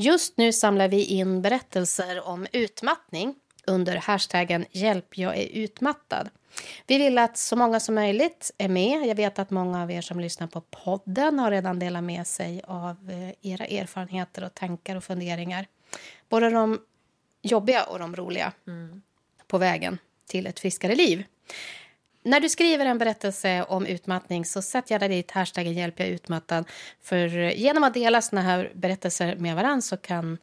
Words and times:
Just 0.00 0.36
nu 0.36 0.52
samlar 0.52 0.88
vi 0.88 1.04
in 1.04 1.42
berättelser 1.42 2.28
om 2.28 2.46
utmattning 2.52 3.34
under 3.66 3.96
hashtaggen 3.96 4.66
hjälp 4.70 5.18
jag 5.18 5.36
är 5.36 5.46
utmattad. 5.46 6.28
Vi 6.86 6.98
vill 6.98 7.18
att 7.18 7.36
så 7.38 7.56
många 7.56 7.80
som 7.80 7.94
möjligt 7.94 8.50
är 8.58 8.68
med. 8.68 9.06
Jag 9.06 9.14
vet 9.14 9.38
att 9.38 9.50
många 9.50 9.82
av 9.82 9.90
er 9.90 10.00
som 10.00 10.20
lyssnar 10.20 10.46
på 10.46 10.60
podden 10.60 11.38
har 11.38 11.50
redan 11.50 11.78
delat 11.78 12.04
med 12.04 12.26
sig 12.26 12.62
av 12.66 13.10
eh, 13.10 13.50
era 13.52 13.66
erfarenheter 13.66 14.44
och 14.44 14.54
tankar 14.54 14.96
och 14.96 15.04
funderingar. 15.04 15.66
Både 16.28 16.50
de 16.50 16.80
jobbiga 17.42 17.84
och 17.84 17.98
de 17.98 18.16
roliga 18.16 18.52
mm. 18.66 19.02
på 19.46 19.58
vägen 19.58 19.98
till 20.26 20.46
ett 20.46 20.60
friskare 20.60 20.94
liv. 20.94 21.24
När 22.28 22.40
du 22.40 22.48
skriver 22.48 22.86
en 22.86 22.98
berättelse 22.98 23.64
om 23.68 23.86
utmattning 23.86 24.44
så 24.44 24.62
sätt 24.62 24.90
gärna 24.90 25.08
dit 25.08 25.30
hashtaggen 25.30 25.72
hjälp 25.72 26.00
jag 26.00 26.08
utmattad. 26.08 26.64
För 27.02 27.28
genom 27.50 27.84
att 27.84 27.94
dela 27.94 28.22
såna 28.22 28.42
här 28.42 28.70
berättelser 28.74 29.36
med 29.36 29.56
varandra 29.56 29.80
så 29.80 29.96
kan 29.96 30.38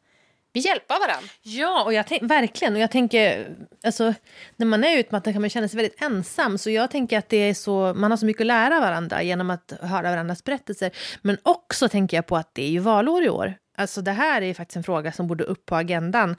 vi 0.53 0.59
hjälpa 0.59 0.93
varandra. 0.93 1.29
Ja, 1.41 1.83
och 1.83 1.93
jag 1.93 2.05
verkligen. 2.21 2.73
Och 2.73 2.79
jag 2.79 2.91
tänker, 2.91 3.55
alltså, 3.83 4.13
när 4.55 4.65
man 4.65 4.83
är 4.83 4.97
utmattad 4.97 5.33
kan 5.33 5.41
man 5.41 5.49
känna 5.49 5.67
sig 5.67 5.77
väldigt 5.77 6.01
ensam. 6.01 6.57
Så 6.57 6.69
jag 6.69 6.91
tänker 6.91 7.17
att 7.17 7.29
det 7.29 7.37
är 7.37 7.53
så, 7.53 7.93
man 7.93 8.11
har 8.11 8.17
så 8.17 8.25
mycket 8.25 8.41
att 8.41 8.47
lära 8.47 8.79
varandra 8.79 9.23
genom 9.23 9.49
att 9.49 9.73
höra 9.81 10.09
varandras 10.09 10.43
berättelser. 10.43 10.91
Men 11.21 11.37
också 11.43 11.89
tänker 11.89 12.17
jag 12.17 12.25
på 12.27 12.37
att 12.37 12.55
det 12.55 12.63
är 12.63 12.69
ju 12.69 12.79
valår 12.79 13.23
i 13.23 13.29
år. 13.29 13.55
Alltså 13.75 14.01
det 14.01 14.11
här 14.11 14.41
är 14.41 14.53
faktiskt 14.53 14.77
en 14.77 14.83
fråga 14.83 15.11
som 15.11 15.27
borde 15.27 15.43
upp 15.43 15.65
på 15.65 15.75
agendan. 15.75 16.35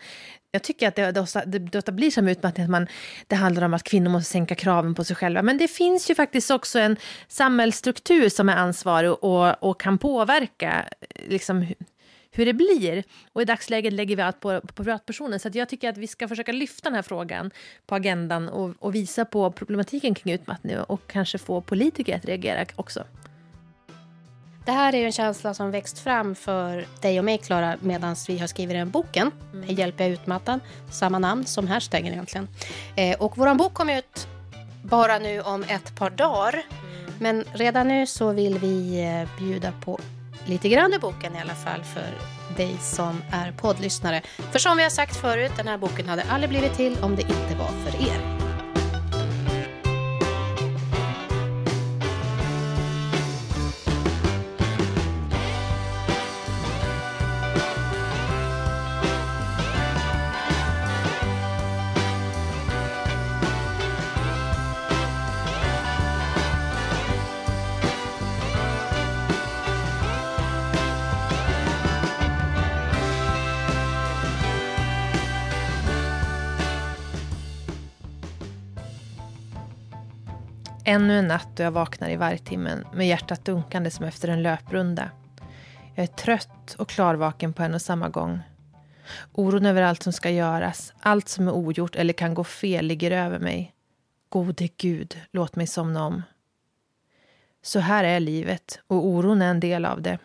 Jag 0.50 0.62
tycker 0.62 0.88
att 0.88 0.94
det, 0.94 1.12
det, 1.12 1.58
det, 1.58 1.86
det 1.86 1.92
blir 1.92 2.10
som 2.10 2.28
utmattning 2.28 2.64
att 2.64 2.70
man, 2.70 2.86
det 3.26 3.36
handlar 3.36 3.62
om 3.62 3.74
att 3.74 3.82
kvinnor 3.82 4.10
måste 4.10 4.32
sänka 4.32 4.54
kraven 4.54 4.94
på 4.94 5.04
sig 5.04 5.16
själva. 5.16 5.42
Men 5.42 5.58
det 5.58 5.68
finns 5.68 6.10
ju 6.10 6.14
faktiskt 6.14 6.50
också 6.50 6.78
en 6.78 6.96
samhällsstruktur 7.28 8.28
som 8.28 8.48
är 8.48 8.56
ansvarig 8.56 9.10
och, 9.10 9.62
och 9.62 9.80
kan 9.80 9.98
påverka 9.98 10.84
liksom, 11.28 11.66
hur 12.30 12.46
det 12.46 12.52
blir. 12.52 13.04
Och 13.32 13.42
i 13.42 13.44
dagsläget 13.44 13.92
lägger 13.92 14.16
vi 14.16 14.22
allt 14.22 14.40
på, 14.40 14.60
på 14.60 14.72
privatpersoner. 14.72 15.38
Så 15.38 15.50
jag 15.52 15.68
tycker 15.68 15.88
att 15.88 15.98
vi 15.98 16.06
ska 16.06 16.28
försöka 16.28 16.52
lyfta 16.52 16.88
den 16.88 16.94
här 16.94 17.02
frågan 17.02 17.50
på 17.86 17.94
agendan 17.94 18.48
och, 18.48 18.74
och 18.78 18.94
visa 18.94 19.24
på 19.24 19.50
problematiken 19.52 20.14
kring 20.14 20.34
utmattning 20.34 20.78
och 20.78 21.06
kanske 21.06 21.38
få 21.38 21.60
politiker 21.60 22.16
att 22.16 22.24
reagera 22.24 22.66
också. 22.76 23.04
Det 24.66 24.72
här 24.72 24.94
är 24.94 25.06
en 25.06 25.12
känsla 25.12 25.54
som 25.54 25.70
växt 25.70 25.98
fram 25.98 26.34
för 26.34 26.86
dig 27.00 27.18
och 27.18 27.24
mig, 27.24 27.38
Klara, 27.38 27.76
medan 27.80 28.16
vi 28.28 28.38
har 28.38 28.46
skrivit 28.46 28.76
den 28.76 28.90
boken. 28.90 29.30
Mm. 29.52 29.74
Hjälp 29.74 30.00
jag 30.00 30.08
utmattad. 30.08 30.60
Samma 30.90 31.18
namn 31.18 31.44
som 31.44 31.68
hashtaggen 31.68 32.12
egentligen. 32.12 32.48
Eh, 32.96 33.18
och 33.18 33.38
vår 33.38 33.54
bok 33.54 33.74
kom 33.74 33.90
ut 33.90 34.28
bara 34.82 35.18
nu 35.18 35.40
om 35.40 35.62
ett 35.62 35.96
par 35.96 36.10
dagar. 36.10 36.52
Mm. 36.52 37.12
Men 37.18 37.44
redan 37.52 37.88
nu 37.88 38.06
så 38.06 38.32
vill 38.32 38.58
vi 38.58 39.04
eh, 39.04 39.38
bjuda 39.38 39.72
på 39.84 40.00
lite 40.46 40.68
grann 40.68 40.94
i 40.94 40.98
boken 40.98 41.36
i 41.36 41.40
alla 41.40 41.54
fall 41.54 41.84
för 41.84 42.14
dig 42.56 42.76
som 42.80 43.22
är 43.32 43.52
poddlyssnare. 43.52 44.22
För 44.52 44.58
som 44.58 44.76
vi 44.76 44.82
har 44.82 44.90
sagt 44.90 45.16
förut, 45.16 45.52
den 45.56 45.68
här 45.68 45.78
boken 45.78 46.08
hade 46.08 46.22
aldrig 46.22 46.50
blivit 46.50 46.74
till 46.74 46.96
om 47.02 47.16
det 47.16 47.22
inte 47.22 47.54
var 47.58 47.90
för 47.90 48.08
er. 48.08 48.35
Ännu 80.96 81.18
en 81.18 81.28
natt 81.28 81.60
och 81.60 81.64
jag 81.66 81.70
vaknar 81.70 82.10
i 82.10 82.16
vargtimmen 82.16 82.86
med 82.94 83.08
hjärtat 83.08 83.44
dunkande 83.44 83.90
som 83.90 84.04
efter 84.04 84.28
en 84.28 84.42
löprunda. 84.42 85.10
Jag 85.94 86.02
är 86.02 86.06
trött 86.06 86.74
och 86.78 86.88
klarvaken 86.88 87.52
på 87.52 87.62
en 87.62 87.74
och 87.74 87.82
samma 87.82 88.08
gång. 88.08 88.40
Oron 89.32 89.66
över 89.66 89.82
allt 89.82 90.02
som 90.02 90.12
ska 90.12 90.30
göras, 90.30 90.92
allt 91.00 91.28
som 91.28 91.48
är 91.48 91.52
ogjort 91.52 91.96
eller 91.96 92.12
kan 92.12 92.34
gå 92.34 92.44
fel 92.44 92.86
ligger 92.86 93.10
över 93.10 93.38
mig. 93.38 93.74
Gode 94.28 94.68
Gud, 94.76 95.20
låt 95.30 95.56
mig 95.56 95.66
somna 95.66 96.06
om. 96.06 96.22
Så 97.62 97.78
här 97.78 98.04
är 98.04 98.20
livet 98.20 98.80
och 98.86 99.06
oron 99.06 99.42
är 99.42 99.50
en 99.50 99.60
del 99.60 99.84
av 99.84 100.02
det. 100.02 100.18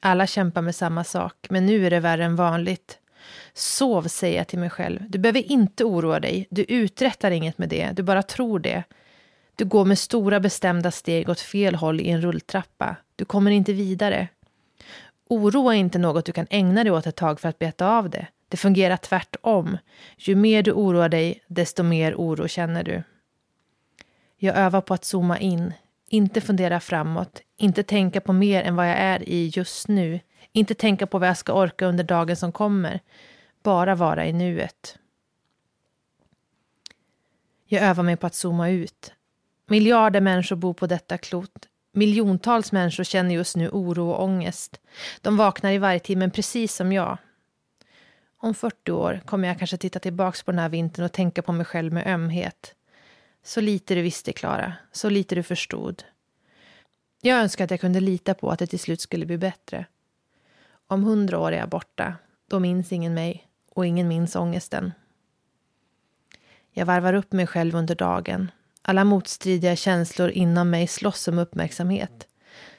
Alla 0.00 0.26
kämpar 0.26 0.62
med 0.62 0.74
samma 0.74 1.04
sak, 1.04 1.46
men 1.50 1.66
nu 1.66 1.86
är 1.86 1.90
det 1.90 2.00
värre 2.00 2.24
än 2.24 2.36
vanligt. 2.36 2.98
Sov, 3.54 4.02
säger 4.02 4.38
jag 4.38 4.48
till 4.48 4.58
mig 4.58 4.70
själv. 4.70 5.10
Du 5.10 5.18
behöver 5.18 5.52
inte 5.52 5.84
oroa 5.84 6.20
dig. 6.20 6.46
Du 6.50 6.62
uträttar 6.62 7.30
inget 7.30 7.58
med 7.58 7.68
det. 7.68 7.90
Du 7.92 8.02
bara 8.02 8.22
tror 8.22 8.58
det. 8.58 8.84
Du 9.56 9.64
går 9.64 9.84
med 9.84 9.98
stora 9.98 10.40
bestämda 10.40 10.90
steg 10.90 11.28
åt 11.28 11.40
fel 11.40 11.74
håll 11.74 12.00
i 12.00 12.10
en 12.10 12.20
rulltrappa. 12.20 12.96
Du 13.16 13.24
kommer 13.24 13.50
inte 13.50 13.72
vidare. 13.72 14.28
Oro 15.28 15.68
är 15.68 15.74
inte 15.74 15.98
något 15.98 16.24
du 16.24 16.32
kan 16.32 16.46
ägna 16.50 16.84
dig 16.84 16.92
åt 16.92 17.06
ett 17.06 17.16
tag 17.16 17.40
för 17.40 17.48
att 17.48 17.58
beta 17.58 17.88
av 17.88 18.10
det. 18.10 18.26
Det 18.48 18.56
fungerar 18.56 18.96
tvärtom. 18.96 19.78
Ju 20.16 20.34
mer 20.34 20.62
du 20.62 20.72
oroar 20.72 21.08
dig, 21.08 21.40
desto 21.46 21.82
mer 21.82 22.14
oro 22.14 22.48
känner 22.48 22.84
du. 22.84 23.02
Jag 24.36 24.56
övar 24.56 24.80
på 24.80 24.94
att 24.94 25.04
zooma 25.04 25.38
in, 25.38 25.72
inte 26.08 26.40
fundera 26.40 26.80
framåt, 26.80 27.40
inte 27.56 27.82
tänka 27.82 28.20
på 28.20 28.32
mer 28.32 28.62
än 28.62 28.76
vad 28.76 28.88
jag 28.88 28.96
är 28.96 29.28
i 29.28 29.50
just 29.54 29.88
nu, 29.88 30.20
inte 30.52 30.74
tänka 30.74 31.06
på 31.06 31.18
vad 31.18 31.28
jag 31.28 31.36
ska 31.36 31.52
orka 31.52 31.86
under 31.86 32.04
dagen 32.04 32.36
som 32.36 32.52
kommer, 32.52 33.00
bara 33.62 33.94
vara 33.94 34.26
i 34.26 34.32
nuet. 34.32 34.98
Jag 37.66 37.82
övar 37.82 38.02
mig 38.02 38.16
på 38.16 38.26
att 38.26 38.34
zooma 38.34 38.70
ut, 38.70 39.12
Miljarder 39.66 40.20
människor 40.20 40.56
bor 40.56 40.74
på 40.74 40.86
detta 40.86 41.18
klot. 41.18 41.68
Miljontals 41.92 42.72
människor 42.72 43.04
känner 43.04 43.34
just 43.34 43.56
nu 43.56 43.68
oro 43.68 44.10
och 44.10 44.22
ångest. 44.22 44.80
De 45.20 45.36
vaknar 45.36 45.72
i 45.72 45.78
varje 45.78 45.98
timme, 45.98 46.30
precis 46.30 46.74
som 46.74 46.92
jag. 46.92 47.18
Om 48.36 48.54
40 48.54 48.92
år 48.92 49.20
kommer 49.26 49.48
jag 49.48 49.58
kanske 49.58 49.76
titta 49.76 49.98
tillbaka 49.98 50.38
på 50.44 50.50
den 50.52 50.58
här 50.58 50.68
vintern 50.68 51.04
och 51.04 51.12
tänka 51.12 51.42
på 51.42 51.52
mig 51.52 51.66
själv 51.66 51.92
med 51.92 52.06
ömhet. 52.06 52.74
Så 53.44 53.60
lite 53.60 53.94
du 53.94 54.02
visste, 54.02 54.32
Klara. 54.32 54.72
Så 54.92 55.10
lite 55.10 55.34
du 55.34 55.42
förstod. 55.42 56.04
Jag 57.22 57.38
önskar 57.38 57.64
att 57.64 57.70
jag 57.70 57.80
kunde 57.80 58.00
lita 58.00 58.34
på 58.34 58.50
att 58.50 58.58
det 58.58 58.66
till 58.66 58.78
slut 58.78 59.00
skulle 59.00 59.26
bli 59.26 59.38
bättre. 59.38 59.86
Om 60.86 61.04
hundra 61.04 61.38
år 61.38 61.52
är 61.52 61.58
jag 61.58 61.68
borta. 61.68 62.16
Då 62.50 62.60
minns 62.60 62.92
ingen 62.92 63.14
mig 63.14 63.48
och 63.70 63.86
ingen 63.86 64.08
minns 64.08 64.36
ångesten. 64.36 64.92
Jag 66.70 66.86
varvar 66.86 67.14
upp 67.14 67.32
mig 67.32 67.46
själv 67.46 67.74
under 67.74 67.94
dagen 67.94 68.50
alla 68.86 69.04
motstridiga 69.04 69.76
känslor 69.76 70.30
inom 70.30 70.70
mig 70.70 70.86
slåss 70.86 71.28
om 71.28 71.38
uppmärksamhet. 71.38 72.26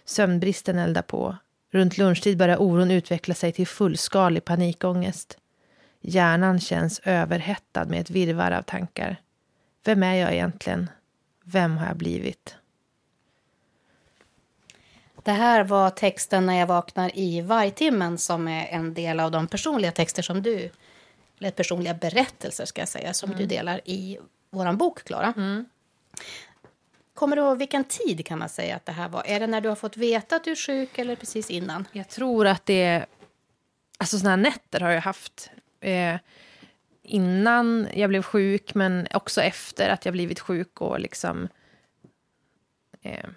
Sömnbristen 0.05 0.77
eldar 0.77 1.01
på. 1.01 1.37
Runt 1.71 1.97
lunchtid 1.97 2.37
börjar 2.37 2.57
oron 2.61 2.91
utveckla 2.91 3.33
sig 3.33 3.51
till 3.51 3.67
fullskalig 3.67 4.45
panikångest. 4.45 5.37
Hjärnan 6.01 6.59
känns 6.59 6.99
överhettad 7.03 7.85
med 7.85 8.01
ett 8.01 8.09
virvar 8.09 8.51
av 8.51 8.61
tankar. 8.61 9.17
Vem 9.83 10.03
är 10.03 10.13
jag 10.13 10.33
egentligen? 10.33 10.89
Vem 11.43 11.77
har 11.77 11.87
jag 11.87 11.97
blivit? 11.97 12.55
Det 15.23 15.31
här 15.31 15.63
var 15.63 15.89
texten 15.89 16.45
när 16.45 16.59
jag 16.59 16.67
vaknar 16.67 17.17
i 17.17 17.41
vargtimmen 17.41 18.17
som 18.17 18.47
är 18.47 18.67
en 18.67 18.93
del 18.93 19.19
av 19.19 19.31
de 19.31 19.47
personliga 19.47 19.91
texter 19.91 20.21
som 20.21 20.41
du, 20.41 20.69
eller 21.39 21.51
personliga 21.51 21.93
berättelser 21.93 22.65
ska 22.65 22.81
jag 22.81 22.89
säga, 22.89 23.13
som 23.13 23.29
mm. 23.29 23.41
du 23.41 23.45
delar 23.45 23.81
i 23.85 24.17
vår 24.49 24.73
bok, 24.73 25.03
Klara. 25.03 25.33
Mm. 25.37 25.65
Kommer 27.13 27.35
du 27.35 27.41
ihåg 27.41 27.57
vilken 27.57 27.83
tid 27.83 28.25
kan 28.25 28.39
man 28.39 28.49
säga 28.49 28.75
att 28.75 28.85
det 28.85 28.91
här 28.91 29.09
var? 29.09 29.23
Är 29.25 29.39
det 29.39 29.47
när 29.47 29.61
du 29.61 29.69
har 29.69 29.75
fått 29.75 29.97
veta 29.97 30.35
att 30.35 30.43
du 30.43 30.51
är 30.51 30.55
sjuk 30.55 30.97
eller 30.97 31.15
precis 31.15 31.49
innan? 31.49 31.87
Jag 31.91 32.09
tror 32.09 32.47
att 32.47 32.65
det 32.65 32.83
är... 32.83 33.05
Alltså 33.97 34.17
sådana 34.17 34.35
här 34.35 34.51
nätter 34.51 34.79
har 34.79 34.91
jag 34.91 35.01
haft. 35.01 35.51
Eh, 35.79 36.15
innan 37.01 37.87
jag 37.93 38.09
blev 38.09 38.21
sjuk, 38.21 38.75
men 38.75 39.07
också 39.13 39.41
efter 39.41 39.89
att 39.89 40.05
jag 40.05 40.13
blivit 40.13 40.39
sjuk 40.39 40.81
och 40.81 40.99
liksom 40.99 41.47
eh, 43.01 43.29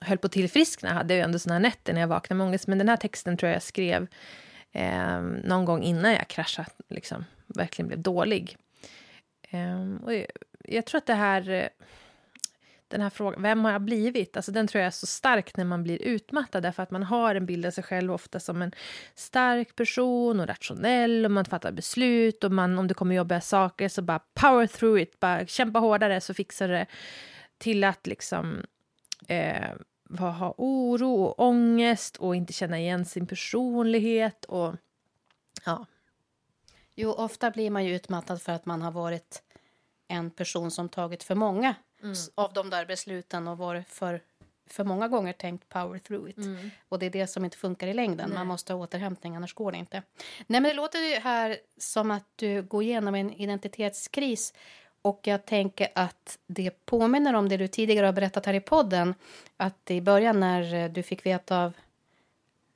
höll 0.00 0.18
på 0.18 0.26
att 0.26 0.32
tillfriskna. 0.32 0.92
Hade 0.92 1.14
jag 1.14 1.24
ändå 1.24 1.38
sådana 1.38 1.54
här 1.54 1.62
nätter 1.62 1.92
när 1.92 2.00
jag 2.00 2.08
vaknade 2.08 2.38
med 2.38 2.46
ångest. 2.46 2.66
Men 2.66 2.78
den 2.78 2.88
här 2.88 2.96
texten 2.96 3.36
tror 3.36 3.48
jag 3.48 3.56
jag 3.56 3.62
skrev 3.62 4.06
eh, 4.72 5.20
någon 5.20 5.64
gång 5.64 5.82
innan 5.82 6.12
jag 6.12 6.28
kraschade, 6.28 6.70
liksom 6.88 7.24
verkligen 7.46 7.88
blev 7.88 8.02
dålig. 8.02 8.56
Eh, 9.50 9.94
och 10.04 10.14
jag, 10.14 10.26
jag 10.64 10.84
tror 10.84 10.98
att 10.98 11.06
det 11.06 11.14
här 11.14 11.50
eh, 11.50 11.68
den 12.88 13.00
här 13.00 13.10
frågan, 13.10 13.42
vem 13.42 13.64
har 13.64 13.72
jag 13.72 13.82
blivit? 13.82 14.36
Alltså 14.36 14.52
den 14.52 14.66
tror 14.66 14.80
jag 14.80 14.86
är 14.86 14.90
så 14.90 15.06
stark 15.06 15.56
när 15.56 15.64
man 15.64 15.82
blir 15.82 16.02
utmattad 16.02 16.62
därför 16.62 16.82
att 16.82 16.90
man 16.90 17.02
har 17.02 17.34
en 17.34 17.46
bild 17.46 17.66
av 17.66 17.70
sig 17.70 17.84
själv 17.84 18.12
ofta 18.12 18.40
som 18.40 18.62
en 18.62 18.72
stark 19.14 19.76
person 19.76 20.40
och 20.40 20.46
rationell 20.46 21.24
och 21.24 21.30
man 21.30 21.44
fattar 21.44 21.72
beslut 21.72 22.44
och 22.44 22.52
man, 22.52 22.78
om 22.78 22.88
det 22.88 22.94
kommer 22.94 23.14
jobbiga 23.14 23.40
saker 23.40 23.88
så 23.88 24.02
bara 24.02 24.20
power 24.34 24.66
through 24.66 25.02
it, 25.02 25.20
bara 25.20 25.46
kämpa 25.46 25.78
hårdare 25.78 26.20
så 26.20 26.34
fixar 26.34 26.68
det 26.68 26.86
till 27.58 27.84
att 27.84 28.06
liksom 28.06 28.62
eh, 29.28 29.70
ha 30.18 30.54
oro 30.58 31.22
och 31.22 31.40
ångest 31.40 32.16
och 32.16 32.36
inte 32.36 32.52
känna 32.52 32.78
igen 32.78 33.04
sin 33.04 33.26
personlighet 33.26 34.44
och 34.44 34.74
Ja. 35.64 35.86
Jo, 36.94 37.10
ofta 37.12 37.50
blir 37.50 37.70
man 37.70 37.84
ju 37.84 37.94
utmattad 37.94 38.42
för 38.42 38.52
att 38.52 38.66
man 38.66 38.82
har 38.82 38.92
varit 38.92 39.42
en 40.08 40.30
person 40.30 40.70
som 40.70 40.88
tagit 40.88 41.22
för 41.22 41.34
många 41.34 41.74
av 42.34 42.52
de 42.52 42.70
där 42.70 42.86
besluten 42.86 43.48
och 43.48 43.58
varit 43.58 43.88
för, 43.88 44.20
för 44.66 44.84
många 44.84 45.08
gånger 45.08 45.32
tänkt 45.32 45.68
power 45.68 45.98
through 45.98 46.30
it. 46.30 46.36
Och 46.88 46.98
det 46.98 47.06
är 47.06 47.10
det 47.10 47.26
som 47.26 47.44
inte 47.44 47.56
funkar 47.56 47.86
i 47.86 47.94
längden. 47.94 48.34
Man 48.34 48.46
måste 48.46 48.72
ha 48.72 48.80
återhämtning, 48.80 49.36
annars 49.36 49.54
går 49.54 49.72
det 49.72 49.78
inte. 49.78 50.02
Nej, 50.46 50.60
men 50.60 50.62
det 50.62 50.74
låter 50.74 50.98
ju 50.98 51.14
här 51.14 51.56
som 51.78 52.10
att 52.10 52.24
du 52.36 52.62
går 52.62 52.82
igenom 52.82 53.14
en 53.14 53.32
identitetskris. 53.32 54.54
Och 55.02 55.20
jag 55.22 55.46
tänker 55.46 55.88
att 55.94 56.38
det 56.46 56.86
påminner 56.86 57.34
om 57.34 57.48
det 57.48 57.56
du 57.56 57.68
tidigare 57.68 58.06
har 58.06 58.12
berättat 58.12 58.46
här 58.46 58.54
i 58.54 58.60
podden. 58.60 59.14
Att 59.56 59.90
i 59.90 60.00
början 60.00 60.40
när 60.40 60.88
du 60.88 61.02
fick 61.02 61.26
veta 61.26 61.64
av 61.64 61.72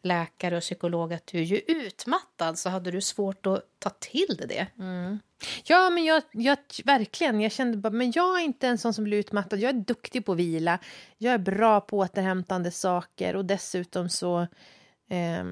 läkare 0.02 0.56
och 0.56 0.62
psykolog 0.62 1.12
att 1.12 1.26
du 1.26 1.38
är 1.38 1.42
ju 1.42 1.58
utmattad 1.58 2.58
så 2.58 2.70
hade 2.70 2.90
du 2.90 3.00
svårt 3.00 3.46
att 3.46 3.62
ta 3.78 3.90
till 3.90 4.36
dig 4.38 4.46
det. 4.48 4.66
Mm. 4.78 5.18
Ja, 5.64 5.90
men 5.90 6.04
jag, 6.04 6.22
jag, 6.32 6.58
verkligen. 6.84 7.40
Jag 7.40 7.52
kände 7.52 7.76
bara, 7.76 7.92
men 7.92 8.12
jag 8.14 8.40
är 8.40 8.44
inte 8.44 8.68
en 8.68 8.78
sån 8.78 8.94
som 8.94 9.04
blir 9.04 9.18
utmattad. 9.18 9.58
Jag 9.58 9.68
är 9.68 9.80
duktig 9.80 10.26
på 10.26 10.32
att 10.32 10.38
vila. 10.38 10.78
Jag 11.18 11.34
är 11.34 11.38
bra 11.38 11.80
på 11.80 11.98
återhämtande 11.98 12.70
saker 12.70 13.36
och 13.36 13.44
dessutom 13.44 14.08
så... 14.08 14.40
eh, 15.10 15.44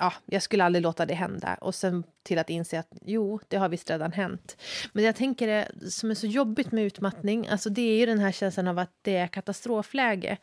ja, 0.00 0.12
jag 0.26 0.42
skulle 0.42 0.64
aldrig 0.64 0.82
låta 0.82 1.06
det 1.06 1.14
hända. 1.14 1.54
Och 1.54 1.74
sen 1.74 2.04
till 2.22 2.38
att 2.38 2.50
inse 2.50 2.78
att 2.78 2.88
jo, 3.04 3.40
det 3.48 3.56
har 3.56 3.68
visst 3.68 3.90
redan 3.90 4.12
hänt. 4.12 4.56
Men 4.92 5.04
jag 5.04 5.16
tänker 5.16 5.46
det 5.46 5.90
som 5.90 6.10
är 6.10 6.14
så 6.14 6.26
jobbigt 6.26 6.72
med 6.72 6.84
utmattning, 6.84 7.48
alltså 7.48 7.70
det 7.70 7.82
är 7.82 7.98
ju 7.98 8.06
den 8.06 8.18
här 8.18 8.32
känslan 8.32 8.68
av 8.68 8.78
att 8.78 8.92
det 9.02 9.16
är 9.16 9.26
katastrofläge. 9.26 10.36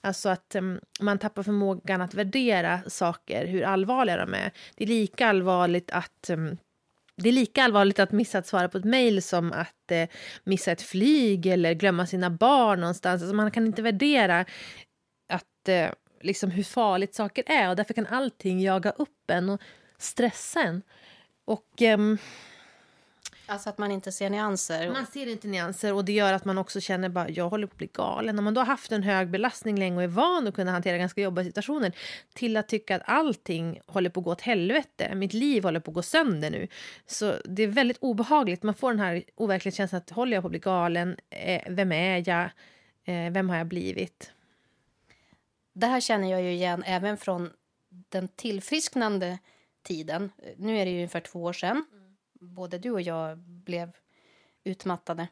Alltså 0.00 0.28
att 0.28 0.54
um, 0.54 0.80
man 1.00 1.18
tappar 1.18 1.42
förmågan 1.42 2.00
att 2.00 2.14
värdera 2.14 2.80
saker, 2.86 3.46
hur 3.46 3.62
allvarliga 3.62 4.16
de 4.16 4.34
är. 4.34 4.52
Det 4.74 4.84
är 4.84 4.88
lika 4.88 5.28
allvarligt 5.28 5.90
att 5.90 6.30
um, 6.30 6.56
det 7.16 7.28
är 7.28 7.32
lika 7.32 7.64
allvarligt 7.64 7.98
att 7.98 8.12
missa 8.12 8.38
att 8.38 8.46
svara 8.46 8.68
på 8.68 8.78
ett 8.78 8.84
mejl 8.84 9.22
som 9.22 9.52
att 9.52 9.90
eh, 9.90 10.08
missa 10.44 10.72
ett 10.72 10.82
flyg 10.82 11.46
eller 11.46 11.74
glömma 11.74 12.06
sina 12.06 12.30
barn 12.30 12.80
någonstans. 12.80 13.22
Alltså 13.22 13.36
man 13.36 13.50
kan 13.50 13.66
inte 13.66 13.82
värdera 13.82 14.44
att, 15.28 15.68
eh, 15.68 15.90
liksom 16.24 16.50
hur 16.50 16.62
farligt 16.62 17.14
saker 17.14 17.44
är 17.46 17.70
och 17.70 17.76
därför 17.76 17.94
kan 17.94 18.06
allting 18.06 18.60
jaga 18.60 18.90
upp 18.90 19.30
en 19.30 19.48
och 19.48 19.60
stressa 19.98 20.62
en. 20.62 20.82
Och 21.44 21.82
ehm, 21.82 22.18
Alltså 23.46 23.68
att 23.68 23.78
man 23.78 23.90
inte 23.90 24.12
ser 24.12 24.30
nyanser. 24.30 24.90
man 24.90 25.06
ser 25.06 25.26
inte 25.26 25.48
nyanser 25.48 25.92
och 25.94 26.04
det 26.04 26.12
gör 26.12 26.32
att 26.32 26.44
man 26.44 26.58
också 26.58 26.80
känner 26.80 27.08
bara 27.08 27.28
jag 27.28 27.48
håller 27.48 27.66
på 27.66 27.72
att 27.72 27.78
bli 27.78 27.90
galen. 27.92 28.38
Om 28.38 28.44
man 28.44 28.54
då 28.54 28.60
har 28.60 28.66
haft 28.66 28.92
en 28.92 29.02
hög 29.02 29.30
belastning 29.30 29.78
länge 29.78 29.96
och 29.96 30.02
är 30.02 30.06
van 30.08 30.48
att 30.48 30.54
kunna 30.54 30.70
hantera 30.70 30.98
ganska 30.98 31.20
jobbiga 31.20 31.44
situationer 31.44 31.92
till 32.34 32.56
att 32.56 32.68
tycka 32.68 32.96
att 32.96 33.02
allting 33.04 33.80
håller 33.86 34.10
på 34.10 34.20
att 34.20 34.24
gå 34.24 34.30
åt 34.32 34.40
helvete. 34.40 35.14
Mitt 35.14 35.32
liv 35.32 35.64
håller 35.64 35.80
på 35.80 35.90
att 35.90 35.94
gå 35.94 36.02
sönder 36.02 36.50
nu. 36.50 36.68
Så 37.06 37.34
det 37.44 37.62
är 37.62 37.66
väldigt 37.66 37.98
obehagligt. 38.00 38.62
Man 38.62 38.74
får 38.74 38.90
den 38.90 39.00
här 39.00 39.22
overkliga 39.34 39.72
känslan 39.72 39.98
att 40.00 40.10
håller 40.10 40.36
jag 40.36 40.42
på 40.42 40.46
att 40.46 40.50
bli 40.52 40.60
galen? 40.60 41.16
Eh, 41.30 41.62
vem 41.68 41.92
är 41.92 42.28
jag? 42.28 42.44
Eh, 43.04 43.32
vem 43.32 43.50
har 43.50 43.56
jag 43.56 43.66
blivit? 43.66 44.32
Det 45.74 45.86
här 45.86 46.00
känner 46.00 46.30
jag 46.30 46.42
ju 46.42 46.52
igen 46.52 46.82
även 46.86 47.16
från 47.16 47.52
den 47.88 48.28
tillfrisknande 48.28 49.38
tiden. 49.82 50.32
Nu 50.56 50.78
är 50.78 50.84
det 50.84 50.90
ju 50.90 50.96
ungefär 50.96 51.20
två 51.20 51.42
år 51.42 51.52
sedan. 51.52 51.84
Både 52.40 52.78
du 52.78 52.90
och 52.90 53.02
jag 53.02 53.38
blev 53.38 53.92
utmattade. 54.64 55.28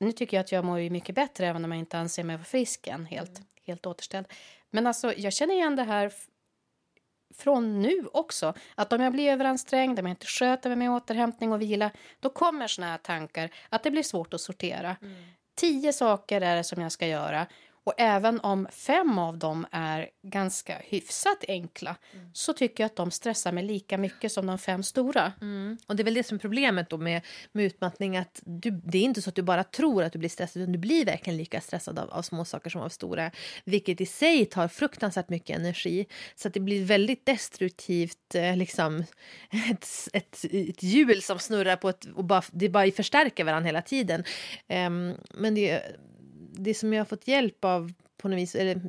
Nu 0.00 0.12
tycker 0.12 0.36
jag 0.36 0.44
att 0.44 0.52
jag 0.52 0.64
mår 0.64 0.78
ju 0.78 0.90
mycket 0.90 1.14
bättre 1.14 1.46
även 1.46 1.64
om 1.64 1.72
jag 1.72 1.78
inte 1.78 1.98
anser 1.98 2.24
mig 2.24 2.36
vara 2.36 2.44
frisk 2.44 2.86
än. 2.86 3.06
Helt, 3.06 3.40
helt 3.64 3.86
återställd. 3.86 4.26
Men 4.70 4.86
alltså, 4.86 5.14
jag 5.16 5.32
känner 5.32 5.54
igen 5.54 5.76
det 5.76 5.82
här 5.82 6.12
från 7.34 7.82
nu 7.82 8.06
också. 8.12 8.54
Att 8.74 8.92
om 8.92 9.00
jag 9.00 9.12
blir 9.12 9.32
överansträngd, 9.32 9.98
om 9.98 10.06
jag 10.06 10.12
inte 10.12 10.26
sköter 10.26 10.70
mig 10.70 10.76
med 10.76 10.90
återhämtning 10.90 11.52
och 11.52 11.62
vila, 11.62 11.90
då 12.20 12.30
kommer 12.30 12.66
såna 12.66 12.86
här 12.86 12.98
tankar 12.98 13.50
att 13.68 13.82
det 13.82 13.90
blir 13.90 14.02
svårt 14.02 14.34
att 14.34 14.40
sortera. 14.40 14.96
Tio 15.54 15.92
saker 15.92 16.40
är 16.40 16.56
det 16.56 16.64
som 16.64 16.82
jag 16.82 16.92
ska 16.92 17.06
göra. 17.06 17.46
Och 17.86 17.94
även 17.98 18.40
om 18.40 18.68
fem 18.72 19.18
av 19.18 19.38
dem 19.38 19.66
är 19.70 20.08
ganska 20.22 20.78
hyfsat 20.84 21.44
enkla 21.48 21.96
så 22.32 22.52
tycker 22.52 22.84
jag 22.84 22.86
att 22.86 22.96
de 22.96 23.10
stressar 23.10 23.52
mig 23.52 23.64
lika 23.64 23.98
mycket 23.98 24.32
som 24.32 24.46
de 24.46 24.58
fem 24.58 24.82
stora. 24.82 25.32
Och 25.86 25.96
det 25.96 26.02
är 26.02 26.04
väl 26.04 26.14
det 26.14 26.22
som 26.22 26.34
är 26.34 26.38
problemet 26.38 26.90
då 26.90 26.98
med, 26.98 27.22
med 27.52 27.64
utmattning. 27.64 28.16
Att 28.16 28.40
du, 28.44 28.70
det 28.70 28.98
är 28.98 29.02
inte 29.02 29.22
så 29.22 29.28
att 29.28 29.34
du 29.34 29.42
bara 29.42 29.64
tror 29.64 30.02
att 30.02 30.12
du 30.12 30.18
blir 30.18 30.28
stressad, 30.28 30.62
utan 30.62 30.72
du 30.72 30.78
blir 30.78 31.04
verkligen 31.04 31.36
lika 31.36 31.60
stressad 31.60 31.98
av, 31.98 32.10
av 32.10 32.22
små 32.22 32.44
saker 32.44 32.70
som 32.70 32.80
av 32.80 32.88
stora. 32.88 33.30
Vilket 33.64 34.00
i 34.00 34.06
sig 34.06 34.46
tar 34.46 34.68
fruktansvärt 34.68 35.28
mycket 35.28 35.56
energi. 35.56 36.06
Så 36.34 36.48
att 36.48 36.54
det 36.54 36.60
blir 36.60 36.84
väldigt 36.84 37.26
destruktivt, 37.26 38.34
eh, 38.34 38.56
liksom 38.56 39.04
ett, 39.70 39.86
ett, 40.12 40.44
ett 40.52 40.82
hjul 40.82 41.22
som 41.22 41.38
snurrar 41.38 41.76
på 41.76 41.88
ett... 41.88 42.04
Och 42.14 42.24
bara, 42.24 42.42
det 42.52 42.68
bara 42.68 42.90
förstärker 42.90 43.44
varandra 43.44 43.66
hela 43.66 43.82
tiden. 43.82 44.24
Ehm, 44.68 45.14
men 45.34 45.54
det, 45.54 45.82
det 46.58 46.74
som 46.74 46.92
jag 46.92 47.00
har 47.00 47.06
fått 47.06 47.28
hjälp 47.28 47.64
av 47.64 47.92
på 48.16 48.28
något 48.28 48.38
vis, 48.38 48.54
eller 48.54 48.80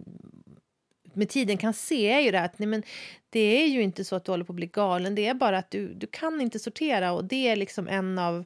med 1.14 1.30
tiden 1.30 1.58
kan 1.58 1.74
se 1.74 2.10
är 2.10 2.20
ju 2.20 2.32
det 2.32 2.38
här 2.38 2.46
att 2.46 2.60
nej 2.60 2.68
men, 2.68 2.84
det 3.30 3.64
är 3.64 3.68
ju 3.68 3.82
inte 3.82 4.04
så 4.04 4.16
att 4.16 4.26
du 4.26 4.32
håller 4.32 4.44
på 4.44 4.54
att 4.54 4.56
bli 4.56 4.68
galen. 4.68 5.16
Det 5.16 5.28
är 5.28 5.34
bara 5.34 5.58
att 5.58 5.72
du, 5.72 5.94
du 5.94 6.08
kan 6.08 6.42
inte 6.42 6.60
sortera 6.60 7.12
och 7.12 7.26
det 7.26 7.48
är 7.48 7.56
liksom 7.56 7.88
en 7.88 8.20
av 8.20 8.46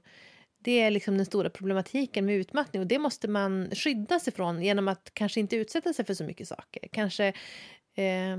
det 0.64 0.80
är 0.80 0.92
liksom 0.92 1.18
den 1.18 1.26
stora 1.26 1.50
problematiken 1.50 2.26
med 2.26 2.36
utmattning 2.36 2.82
och 2.82 2.88
det 2.88 3.00
måste 3.00 3.28
man 3.28 3.70
skydda 3.76 4.20
sig 4.20 4.34
från 4.34 4.64
genom 4.64 4.88
att 4.88 5.12
kanske 5.14 5.40
inte 5.40 5.56
utsätta 5.56 5.94
sig 5.94 6.06
för 6.06 6.14
så 6.14 6.24
mycket 6.24 6.48
saker. 6.48 6.88
Kanske 6.92 7.34
Eh, 7.96 8.38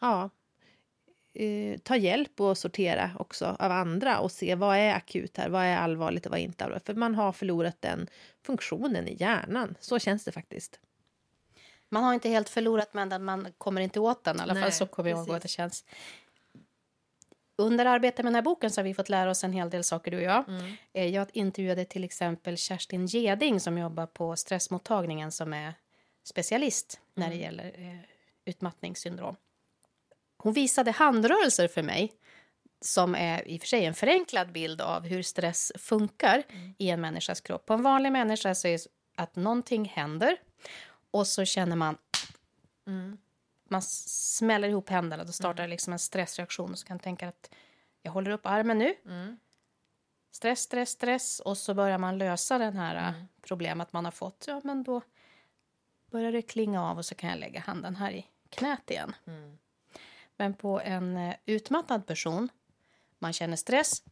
ja, 0.00 0.30
eh, 1.34 1.78
ta 1.78 1.96
hjälp 1.96 2.40
och 2.40 2.58
sortera 2.58 3.10
också 3.18 3.56
av 3.58 3.72
andra 3.72 4.18
och 4.20 4.32
se 4.32 4.54
vad 4.54 4.76
är 4.76 4.94
akut 4.94 5.36
här, 5.36 5.48
vad 5.48 5.62
är 5.64 5.76
allvarligt 5.76 6.26
och 6.26 6.30
vad 6.32 6.40
är 6.40 6.44
inte 6.44 6.64
allvarligt. 6.64 6.86
För 6.86 6.94
man 6.94 7.14
har 7.14 7.32
förlorat 7.32 7.76
den 7.80 8.06
funktionen 8.42 9.08
i 9.08 9.16
hjärnan. 9.20 9.74
Så 9.80 9.98
känns 9.98 10.24
det 10.24 10.32
faktiskt. 10.32 10.80
Man 11.88 12.04
har 12.04 12.14
inte 12.14 12.28
helt 12.28 12.48
förlorat 12.48 12.94
men 12.94 13.24
man 13.24 13.48
kommer 13.58 13.80
inte 13.80 14.00
åt 14.00 14.24
den. 14.24 14.36
I 14.36 14.40
alla 14.40 14.54
fall 14.54 14.60
Nej, 14.62 14.72
så 14.72 14.86
kommer 14.86 15.10
jag 15.10 15.18
ihåg 15.18 15.36
att 15.36 15.42
det 15.42 15.48
känns. 15.48 15.84
Under 17.56 17.86
arbetet 17.86 18.18
med 18.18 18.24
den 18.26 18.34
här 18.34 18.42
boken 18.42 18.70
så 18.70 18.80
har 18.80 18.84
vi 18.84 18.94
fått 18.94 19.08
lära 19.08 19.30
oss 19.30 19.44
en 19.44 19.52
hel 19.52 19.70
del 19.70 19.84
saker 19.84 20.10
du 20.10 20.16
och 20.16 20.22
jag. 20.22 20.48
Mm. 20.48 20.72
Eh, 20.92 21.06
Jag 21.06 21.28
intervjuade 21.32 21.84
till 21.84 22.04
exempel 22.04 22.56
Kerstin 22.56 23.06
Geding 23.06 23.60
som 23.60 23.78
jobbar 23.78 24.06
på 24.06 24.36
stressmottagningen 24.36 25.32
som 25.32 25.52
är 25.52 25.74
specialist 26.24 27.00
när 27.14 27.26
Mm. 27.26 27.38
det 27.38 27.44
gäller 27.44 27.64
eh, 27.78 27.98
utmattningssyndrom. 28.44 29.36
Hon 30.36 30.52
visade 30.52 30.90
handrörelser 30.90 31.68
för 31.68 31.82
mig 31.82 32.12
som 32.80 33.14
är 33.14 33.48
i 33.48 33.56
och 33.56 33.60
för 33.60 33.68
sig 33.68 33.84
en 33.84 33.94
förenklad 33.94 34.52
bild 34.52 34.80
av 34.80 35.02
hur 35.02 35.22
stress 35.22 35.72
funkar 35.78 36.42
Mm. 36.48 36.74
i 36.78 36.90
en 36.90 37.00
människas 37.00 37.40
kropp. 37.40 37.66
På 37.66 37.74
en 37.74 37.82
vanlig 37.82 38.12
människa 38.12 38.54
så 38.54 38.68
är 38.68 38.72
det 38.72 38.86
att 39.16 39.36
någonting 39.36 39.84
händer 39.84 40.36
och 41.10 41.26
så 41.26 41.44
känner 41.44 41.76
man 41.76 41.96
man 43.68 43.82
smäller 43.82 44.68
ihop 44.68 44.88
händerna. 44.88 45.24
Då 45.24 45.32
startar 45.32 45.68
liksom 45.68 45.92
en 45.92 45.98
stressreaktion. 45.98 46.70
Och 46.72 46.78
så 46.78 46.86
kan 46.86 46.98
tänka 46.98 47.28
att 47.28 47.50
jag 48.02 48.12
håller 48.12 48.30
upp 48.30 48.46
armen 48.46 48.78
nu. 48.78 48.94
Stress, 50.30 50.60
stress, 50.60 50.90
stress. 50.90 51.40
Och 51.40 51.58
så 51.58 51.74
börjar 51.74 51.98
man 51.98 52.18
lösa 52.18 52.58
den 52.58 52.76
här 52.76 53.08
mm. 53.08 53.26
problemet 53.42 53.92
man 53.92 54.04
har 54.04 54.12
fått. 54.12 54.44
Ja, 54.48 54.60
men 54.64 54.82
då 54.82 55.02
börjar 56.10 56.32
det 56.32 56.42
klinga 56.42 56.82
av 56.90 56.98
och 56.98 57.04
så 57.04 57.14
kan 57.14 57.30
jag 57.30 57.38
lägga 57.38 57.60
handen 57.60 57.96
här 57.96 58.10
i 58.10 58.26
knät 58.48 58.90
igen. 58.90 59.14
Men 60.36 60.54
på 60.54 60.80
en 60.80 61.16
eh, 61.16 61.34
utmattad 61.46 62.06
person, 62.06 62.48
man 63.18 63.32
känner 63.32 63.56
stress. 63.56 64.02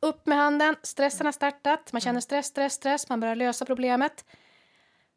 Upp 0.00 0.26
med 0.26 0.38
handen, 0.38 0.76
stressen 0.82 1.26
har 1.26 1.32
startat. 1.32 1.92
Man 1.92 2.00
känner 2.00 2.20
stress, 2.20 2.46
stress, 2.46 2.72
stress. 2.72 3.08
Man 3.08 3.20
börjar 3.20 3.34
lösa 3.34 3.64
problemet. 3.64 4.24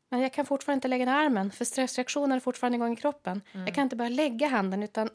Men 0.09 0.19
jag 0.19 0.33
kan 0.33 0.45
fortfarande 0.45 0.77
inte 0.77 0.87
lägga 0.87 1.05
ner 1.05 1.13
armen 1.13 1.51
för 1.51 1.65
stressreaktionen 1.65 2.31
är 2.31 2.39
fortfarande 2.39 2.75
igång 2.75 2.93
i 2.93 2.95
kroppen. 2.95 3.41
Jag 3.51 3.75
kan 3.75 3.83
inte 3.83 3.95
bara 3.95 4.09
lägga 4.09 4.47
handen 4.47 4.83
utan 4.83 5.09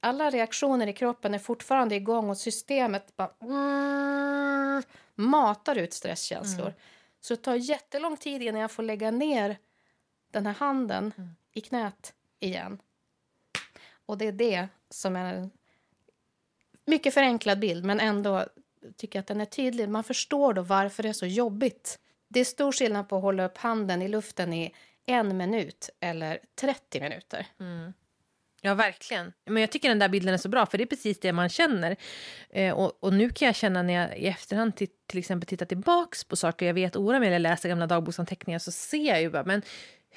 alla 0.00 0.30
reaktioner 0.30 0.86
i 0.86 0.92
kroppen 0.92 1.34
är 1.34 1.38
fortfarande 1.38 1.94
igång 1.94 2.30
och 2.30 2.38
systemet 2.38 3.16
bara 3.16 3.30
mm, 3.42 4.82
matar 5.14 5.78
ut 5.78 5.92
stresskänslor. 5.92 6.74
Så 7.20 7.34
det 7.34 7.42
tar 7.42 7.54
jättelång 7.54 8.16
tid 8.16 8.42
innan 8.42 8.60
jag 8.60 8.70
får 8.70 8.82
lägga 8.82 9.10
ner 9.10 9.58
den 10.32 10.46
här 10.46 10.54
handen 10.54 11.12
i 11.52 11.60
knät 11.60 12.14
igen. 12.40 12.78
Och 14.06 14.18
det 14.18 14.26
är 14.26 14.32
det 14.32 14.68
som 14.90 15.16
är 15.16 15.34
en 15.34 15.50
mycket 16.86 17.14
förenklad 17.14 17.58
bild 17.58 17.84
men 17.84 18.00
ändå 18.00 18.46
tycker 18.96 19.18
jag 19.18 19.20
att 19.20 19.26
den 19.26 19.40
är 19.40 19.44
tydlig. 19.44 19.88
Man 19.88 20.04
förstår 20.04 20.54
då 20.54 20.62
varför 20.62 21.02
det 21.02 21.08
är 21.08 21.12
så 21.12 21.26
jobbigt. 21.26 21.98
Det 22.28 22.40
är 22.40 22.44
stor 22.44 22.72
skillnad 22.72 23.08
på 23.08 23.16
att 23.16 23.22
hålla 23.22 23.44
upp 23.44 23.58
handen 23.58 24.02
i 24.02 24.08
luften 24.08 24.52
i 24.52 24.74
en 25.06 25.36
minut 25.36 25.90
eller 26.00 26.38
30 26.54 27.00
minuter. 27.00 27.46
Mm. 27.60 27.92
Ja, 28.60 28.74
verkligen. 28.74 29.32
Men 29.44 29.60
jag 29.60 29.70
tycker 29.70 29.88
den 29.88 29.98
där 29.98 30.08
bilden 30.08 30.34
är 30.34 30.38
så 30.38 30.48
bra, 30.48 30.66
för 30.66 30.78
det 30.78 30.84
är 30.84 30.86
precis 30.86 31.20
det 31.20 31.32
man 31.32 31.48
känner. 31.48 31.96
Eh, 32.50 32.74
och, 32.74 33.04
och 33.04 33.12
nu 33.12 33.30
kan 33.30 33.46
jag 33.46 33.54
känna 33.56 33.82
när 33.82 33.94
jag 33.94 34.18
i 34.18 34.26
efterhand 34.26 34.76
till, 34.76 34.88
till 35.06 35.18
exempel 35.18 35.46
tittar 35.46 35.66
tillbaks 35.66 36.24
på 36.24 36.36
saker 36.36 36.66
jag 36.66 36.74
vet 36.74 36.96
oroar 36.96 37.20
mig 37.20 37.28
eller 37.28 37.38
läser 37.38 37.68
gamla 37.68 37.86
dagboksanteckningar 37.86 38.58
så 38.58 38.72
ser 38.72 39.08
jag 39.08 39.20
ju 39.20 39.30
bara, 39.30 39.44
men 39.44 39.62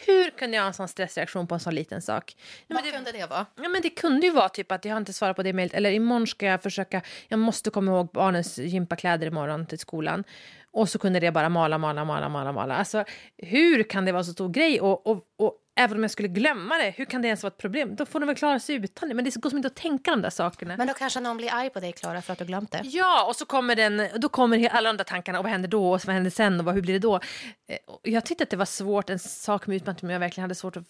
hur 0.05 0.29
kunde 0.29 0.55
jag 0.57 0.63
ha 0.63 0.67
en 0.67 0.73
sån 0.73 0.87
stressreaktion 0.87 1.47
på 1.47 1.53
en 1.55 1.59
sån 1.59 1.75
liten 1.75 2.01
sak? 2.01 2.35
Ja, 2.67 2.75
Vad 2.75 2.83
det, 2.83 2.91
kunde 2.91 3.11
det 3.11 3.25
vara? 3.25 3.45
Ja, 3.55 3.69
men 3.69 3.81
det 3.81 3.89
kunde 3.89 4.25
ju 4.27 4.33
vara 4.33 4.49
typ 4.49 4.71
att 4.71 4.85
jag 4.85 4.93
har 4.93 4.97
inte 4.97 5.13
svarat 5.13 5.35
på 5.35 5.43
det 5.43 5.53
mejlet 5.53 5.73
eller 5.73 5.91
imorgon 5.91 6.27
ska 6.27 6.45
jag 6.45 6.63
försöka, 6.63 7.01
jag 7.27 7.39
måste 7.39 7.69
komma 7.69 7.91
ihåg 7.91 8.09
barnens 8.13 8.57
gympakläder 8.57 9.27
imorgon 9.27 9.65
till 9.65 9.79
skolan. 9.79 10.23
Och 10.71 10.89
så 10.89 10.99
kunde 10.99 11.19
det 11.19 11.31
bara 11.31 11.49
mala, 11.49 11.77
mala, 11.77 12.05
mala, 12.05 12.29
mala, 12.29 12.51
mala. 12.51 12.75
Alltså 12.75 13.03
hur 13.37 13.83
kan 13.83 14.05
det 14.05 14.11
vara 14.11 14.23
så 14.23 14.31
stor 14.31 14.49
grej? 14.49 14.81
Och, 14.81 15.07
och, 15.07 15.23
och 15.37 15.55
även 15.79 15.97
om 15.97 16.03
jag 16.03 16.11
skulle 16.11 16.27
glömma 16.27 16.77
det, 16.77 16.93
hur 16.97 17.05
kan 17.05 17.21
det 17.21 17.27
ens 17.27 17.43
vara 17.43 17.51
ett 17.51 17.57
problem? 17.57 17.95
Då 17.95 18.05
får 18.05 18.19
de 18.19 18.25
väl 18.25 18.35
klara 18.35 18.59
sig 18.59 18.75
utan 18.75 19.09
det. 19.09 19.15
Men 19.15 19.25
det 19.25 19.35
går 19.35 19.49
som 19.49 19.57
inte 19.57 19.67
att 19.67 19.75
tänka 19.75 20.11
de 20.11 20.21
där 20.21 20.29
sakerna. 20.29 20.77
Men 20.77 20.87
då 20.87 20.93
kanske 20.93 21.19
någon 21.19 21.37
blir 21.37 21.53
arg 21.53 21.69
på 21.69 21.79
dig, 21.79 21.91
Klara, 21.91 22.21
för 22.21 22.33
att 22.33 22.39
du 22.39 22.45
glömt 22.45 22.71
det. 22.71 22.81
Ja, 22.83 23.25
och 23.27 23.35
så 23.35 23.45
kommer 23.45 23.75
den, 23.75 24.07
då 24.15 24.29
kommer 24.29 24.69
alla 24.69 24.89
de 24.89 24.97
där 24.97 25.03
tankarna. 25.03 25.39
Och 25.39 25.43
vad 25.43 25.51
händer 25.51 25.69
då? 25.69 25.91
Och 25.91 26.01
vad 26.05 26.13
händer 26.13 26.31
sen? 26.31 26.59
Och 26.59 26.65
vad, 26.65 26.75
hur 26.75 26.81
blir 26.81 26.93
det 26.93 26.99
då? 26.99 27.15
Eh, 27.15 27.77
jag 28.03 28.25
tyckte 28.25 28.43
att 28.43 28.49
det 28.49 28.57
var 28.57 28.65
svårt, 28.65 29.09
en 29.09 29.19
sak 29.19 29.67
med 29.67 29.75
utmattning 29.89 30.07
som 30.07 30.09
jag 30.09 30.19
verkligen 30.19 30.43
hade 30.43 30.55
svårt 30.55 30.77
att 30.77 30.85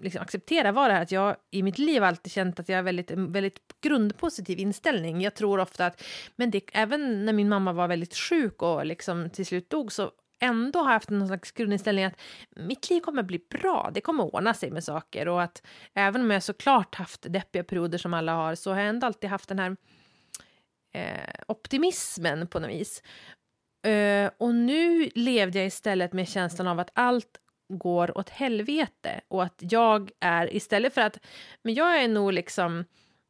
liksom, 0.00 0.22
acceptera 0.22 0.72
var 0.72 0.88
det 0.88 0.94
här 0.94 1.02
att 1.02 1.12
jag 1.12 1.36
i 1.50 1.62
mitt 1.62 1.78
liv 1.78 2.04
alltid 2.04 2.32
känt 2.32 2.60
att 2.60 2.68
jag 2.68 2.76
har 2.76 2.82
väldigt, 2.82 3.10
en 3.10 3.32
väldigt 3.32 3.60
grundpositiv 3.80 4.58
inställning. 4.58 5.20
Jag 5.20 5.34
tror 5.34 5.60
ofta 5.60 5.86
att, 5.86 6.02
men 6.36 6.50
det, 6.50 6.62
även 6.72 7.24
när 7.24 7.32
min 7.32 7.48
mamma 7.48 7.72
var 7.72 7.88
väldigt 7.88 8.14
sjuk 8.14 8.62
och 8.62 8.86
liksom 8.86 9.30
till 9.30 9.46
slut 9.46 9.70
dog 9.70 9.92
så 9.92 10.12
ändå 10.40 10.78
har 10.78 10.92
haft 10.92 11.10
någon 11.10 11.26
slags 11.26 11.52
grundinställning 11.52 12.04
att 12.04 12.20
mitt 12.56 12.90
liv 12.90 13.00
kommer 13.00 13.22
bli 13.22 13.40
bra, 13.50 13.90
det 13.94 14.00
kommer 14.00 14.34
ordna 14.34 14.54
sig 14.54 14.70
med 14.70 14.84
saker 14.84 15.28
och 15.28 15.42
att 15.42 15.62
även 15.94 16.20
om 16.20 16.30
jag 16.30 16.42
såklart 16.42 16.94
haft 16.94 17.32
deppiga 17.32 17.64
perioder 17.64 17.98
som 17.98 18.14
alla 18.14 18.34
har 18.34 18.54
så 18.54 18.70
har 18.70 18.80
jag 18.80 18.88
ändå 18.88 19.06
alltid 19.06 19.30
haft 19.30 19.48
den 19.48 19.58
här 19.58 19.76
eh, 20.94 21.34
optimismen 21.48 22.46
på 22.46 22.60
något 22.60 22.70
vis. 22.70 23.02
Uh, 23.86 24.30
och 24.38 24.54
nu 24.54 25.10
levde 25.14 25.58
jag 25.58 25.66
istället 25.66 26.12
med 26.12 26.28
känslan 26.28 26.68
av 26.68 26.80
att 26.80 26.90
allt 26.94 27.41
går 27.78 28.18
åt 28.18 28.28
helvete 28.28 29.20
och 29.28 29.42
att 29.42 29.62
jag 29.70 30.10
är 30.20 30.54
istället 30.56 30.94
för 30.94 31.00
att, 31.00 31.18
men 31.62 31.74
jag 31.74 32.02
är 32.02 32.08
nog 32.08 32.32
liksom, 32.32 32.84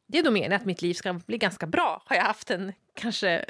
det 0.07 0.19
är 0.19 0.23
då 0.23 0.31
meningen 0.31 0.53
att 0.53 0.65
mitt 0.65 0.81
liv 0.81 0.93
ska 0.93 1.13
bli 1.13 1.37
ganska 1.37 1.67
bra, 1.67 2.03
har 2.05 2.15
jag 2.15 2.23
haft 2.23 2.51
en 2.51 2.73
kanske 2.93 3.45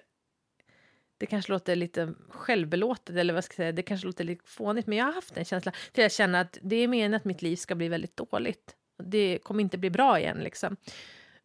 det 1.17 1.25
kanske 1.25 1.51
låter 1.51 1.75
lite 1.75 2.13
självbelåtet 2.29 3.15
eller 3.15 3.33
vad 3.33 3.43
ska 3.43 3.51
jag 3.51 3.55
säga, 3.55 3.71
det 3.71 3.81
kanske 3.81 4.07
låter 4.07 4.23
lite 4.23 4.49
fånigt, 4.49 4.87
men 4.87 4.97
jag 4.97 5.05
har 5.05 5.13
haft 5.13 5.37
en 5.37 5.45
känsla 5.45 5.71
till 5.91 6.05
att 6.05 6.11
känna 6.11 6.39
att 6.39 6.57
det 6.61 6.75
är 6.75 6.87
meningen 6.87 7.13
att 7.13 7.25
mitt 7.25 7.41
liv 7.41 7.55
ska 7.55 7.75
bli 7.75 7.87
väldigt 7.87 8.17
dåligt. 8.17 8.75
Det 9.03 9.39
kommer 9.43 9.61
inte 9.61 9.77
bli 9.77 9.89
bra 9.89 10.19
igen 10.19 10.37
liksom. 10.37 10.77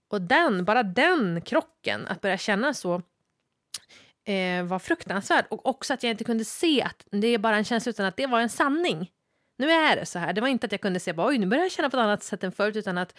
Och 0.09 0.23
den, 0.23 0.65
bara 0.65 0.83
den 0.83 1.41
krocken, 1.41 2.07
att 2.07 2.21
börja 2.21 2.39
känna 2.39 2.75
så, 2.75 3.03
eh, 4.25 4.65
var 4.65 4.79
fruktansvärd. 4.79 5.45
Och 5.51 5.67
också 5.67 5.95
att 5.95 6.03
jag 6.03 6.11
inte 6.11 6.25
kunde 6.25 6.45
se 6.45 6.83
att 6.83 7.07
det 7.11 7.29
är 7.29 7.39
bara 7.39 7.57
en 7.57 7.65
känsla, 7.65 7.91
utan 7.91 8.07
att 8.07 8.17
det 8.17 8.27
var 8.27 8.41
en 8.41 8.49
sanning. 8.49 9.11
Nu 9.59 9.71
är 9.71 9.97
det 9.97 10.07
så 10.07 10.19
här. 10.19 10.33
Det 10.33 10.41
var 10.41 10.49
inte 10.49 10.67
att 10.67 10.73
jag 10.73 10.81
kunde 10.81 11.01
se, 11.01 11.13
bara, 11.13 11.27
oj, 11.27 11.39
nu 11.39 11.47
börjar 11.47 11.65
jag 11.65 11.73
känna 11.73 11.91
på 11.91 11.97
ett 11.97 12.03
annat 12.03 12.23
sätt 12.23 12.45
än 12.45 12.53
förut, 12.53 12.77
utan 12.77 12.99
att, 12.99 13.15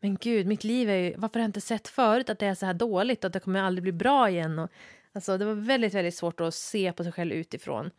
men 0.00 0.16
gud, 0.16 0.46
mitt 0.46 0.64
liv 0.64 0.90
är 0.90 0.96
ju, 0.96 1.14
varför 1.16 1.34
har 1.34 1.44
jag 1.44 1.48
inte 1.48 1.60
sett 1.60 1.88
förut 1.88 2.30
att 2.30 2.38
det 2.38 2.46
är 2.46 2.54
så 2.54 2.66
här 2.66 2.74
dåligt 2.74 3.24
och 3.24 3.28
att 3.28 3.32
det 3.32 3.40
kommer 3.40 3.62
aldrig 3.62 3.82
bli 3.82 3.92
bra 3.92 4.30
igen? 4.30 4.58
Och, 4.58 4.70
Alltså, 5.12 5.38
det 5.38 5.44
var 5.44 5.54
väldigt, 5.54 5.94
väldigt 5.94 6.14
svårt 6.14 6.40
att 6.40 6.54
se 6.54 6.92
på 6.92 7.02
sig 7.02 7.12
själv 7.12 7.32
utifrån. 7.32 7.90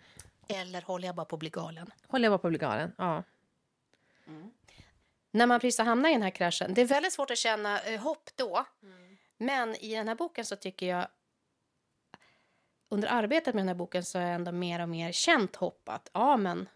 Eller 0.48 0.82
håller 0.82 1.08
jag 1.08 1.16
bara 1.16 1.26
på 1.26 1.36
att 1.36 1.40
bli 1.40 1.50
galen? 1.50 1.94
Håller 2.08 2.26
jag 2.26 2.32
bara 2.32 2.38
på 2.38 2.48
att 2.48 2.52
bli 2.52 2.60
galen, 2.60 2.92
ja. 2.98 3.24
Mm. 4.28 4.52
När 5.32 5.48
man 5.48 5.60
precis 5.60 5.78
har 5.78 5.86
hamnat 5.86 6.10
i 6.10 6.14
den 6.14 6.22
här 6.22 6.30
kraschen, 6.30 6.74
det 6.74 6.82
är 6.82 6.86
väldigt 6.86 7.14
svårt 7.14 7.32
att 7.32 7.38
känna 7.38 7.82
eh, 7.82 8.02
hopp 8.02 8.30
då. 8.36 8.66
Mm. 8.84 9.18
Men 9.38 9.76
i 9.76 9.96
den 9.96 10.08
här 10.08 10.16
boken 10.16 10.46
så 10.46 10.56
tycker 10.56 10.86
jag 10.86 11.08
under 12.90 13.08
arbetet 13.08 13.54
med 13.54 13.62
den 13.62 13.68
här 13.68 13.76
boken 13.76 14.04
så 14.04 14.20
har 14.20 14.26
jag 14.26 14.36
ändå 14.36 14.52
mer 14.52 14.82
och 14.82 14.90
mer 14.90 15.12
känt 15.12 15.56
hopp 15.56 15.90
att 15.90 16.10
ja 16.14 16.38
men 16.38 16.70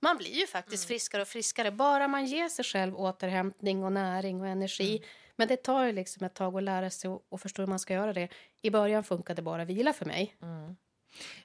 man 0.00 0.16
blir 0.16 0.40
ju 0.40 0.46
faktiskt 0.46 0.84
mm. 0.84 0.88
friskare 0.88 1.22
och 1.22 1.28
friskare 1.28 1.70
bara 1.70 2.08
man 2.08 2.26
ger 2.26 2.48
sig 2.48 2.64
själv 2.64 2.96
återhämtning 2.96 3.84
och 3.84 3.92
näring 3.92 4.40
och 4.40 4.46
energi. 4.46 4.96
Mm. 4.96 5.08
Men 5.36 5.48
det 5.48 5.56
tar 5.56 5.84
ju 5.84 5.92
liksom 5.92 6.26
ett 6.26 6.34
tag 6.34 6.56
att 6.56 6.62
lära 6.62 6.90
sig 6.90 7.10
och, 7.10 7.26
och 7.28 7.40
förstå 7.40 7.62
hur 7.62 7.66
man 7.66 7.78
ska 7.78 7.94
göra 7.94 8.12
det. 8.12 8.28
I 8.62 8.70
början 8.70 9.04
funkade 9.04 9.42
bara 9.42 9.64
vila 9.64 9.92
för 9.92 10.06
mig. 10.06 10.36
Mm. 10.42 10.76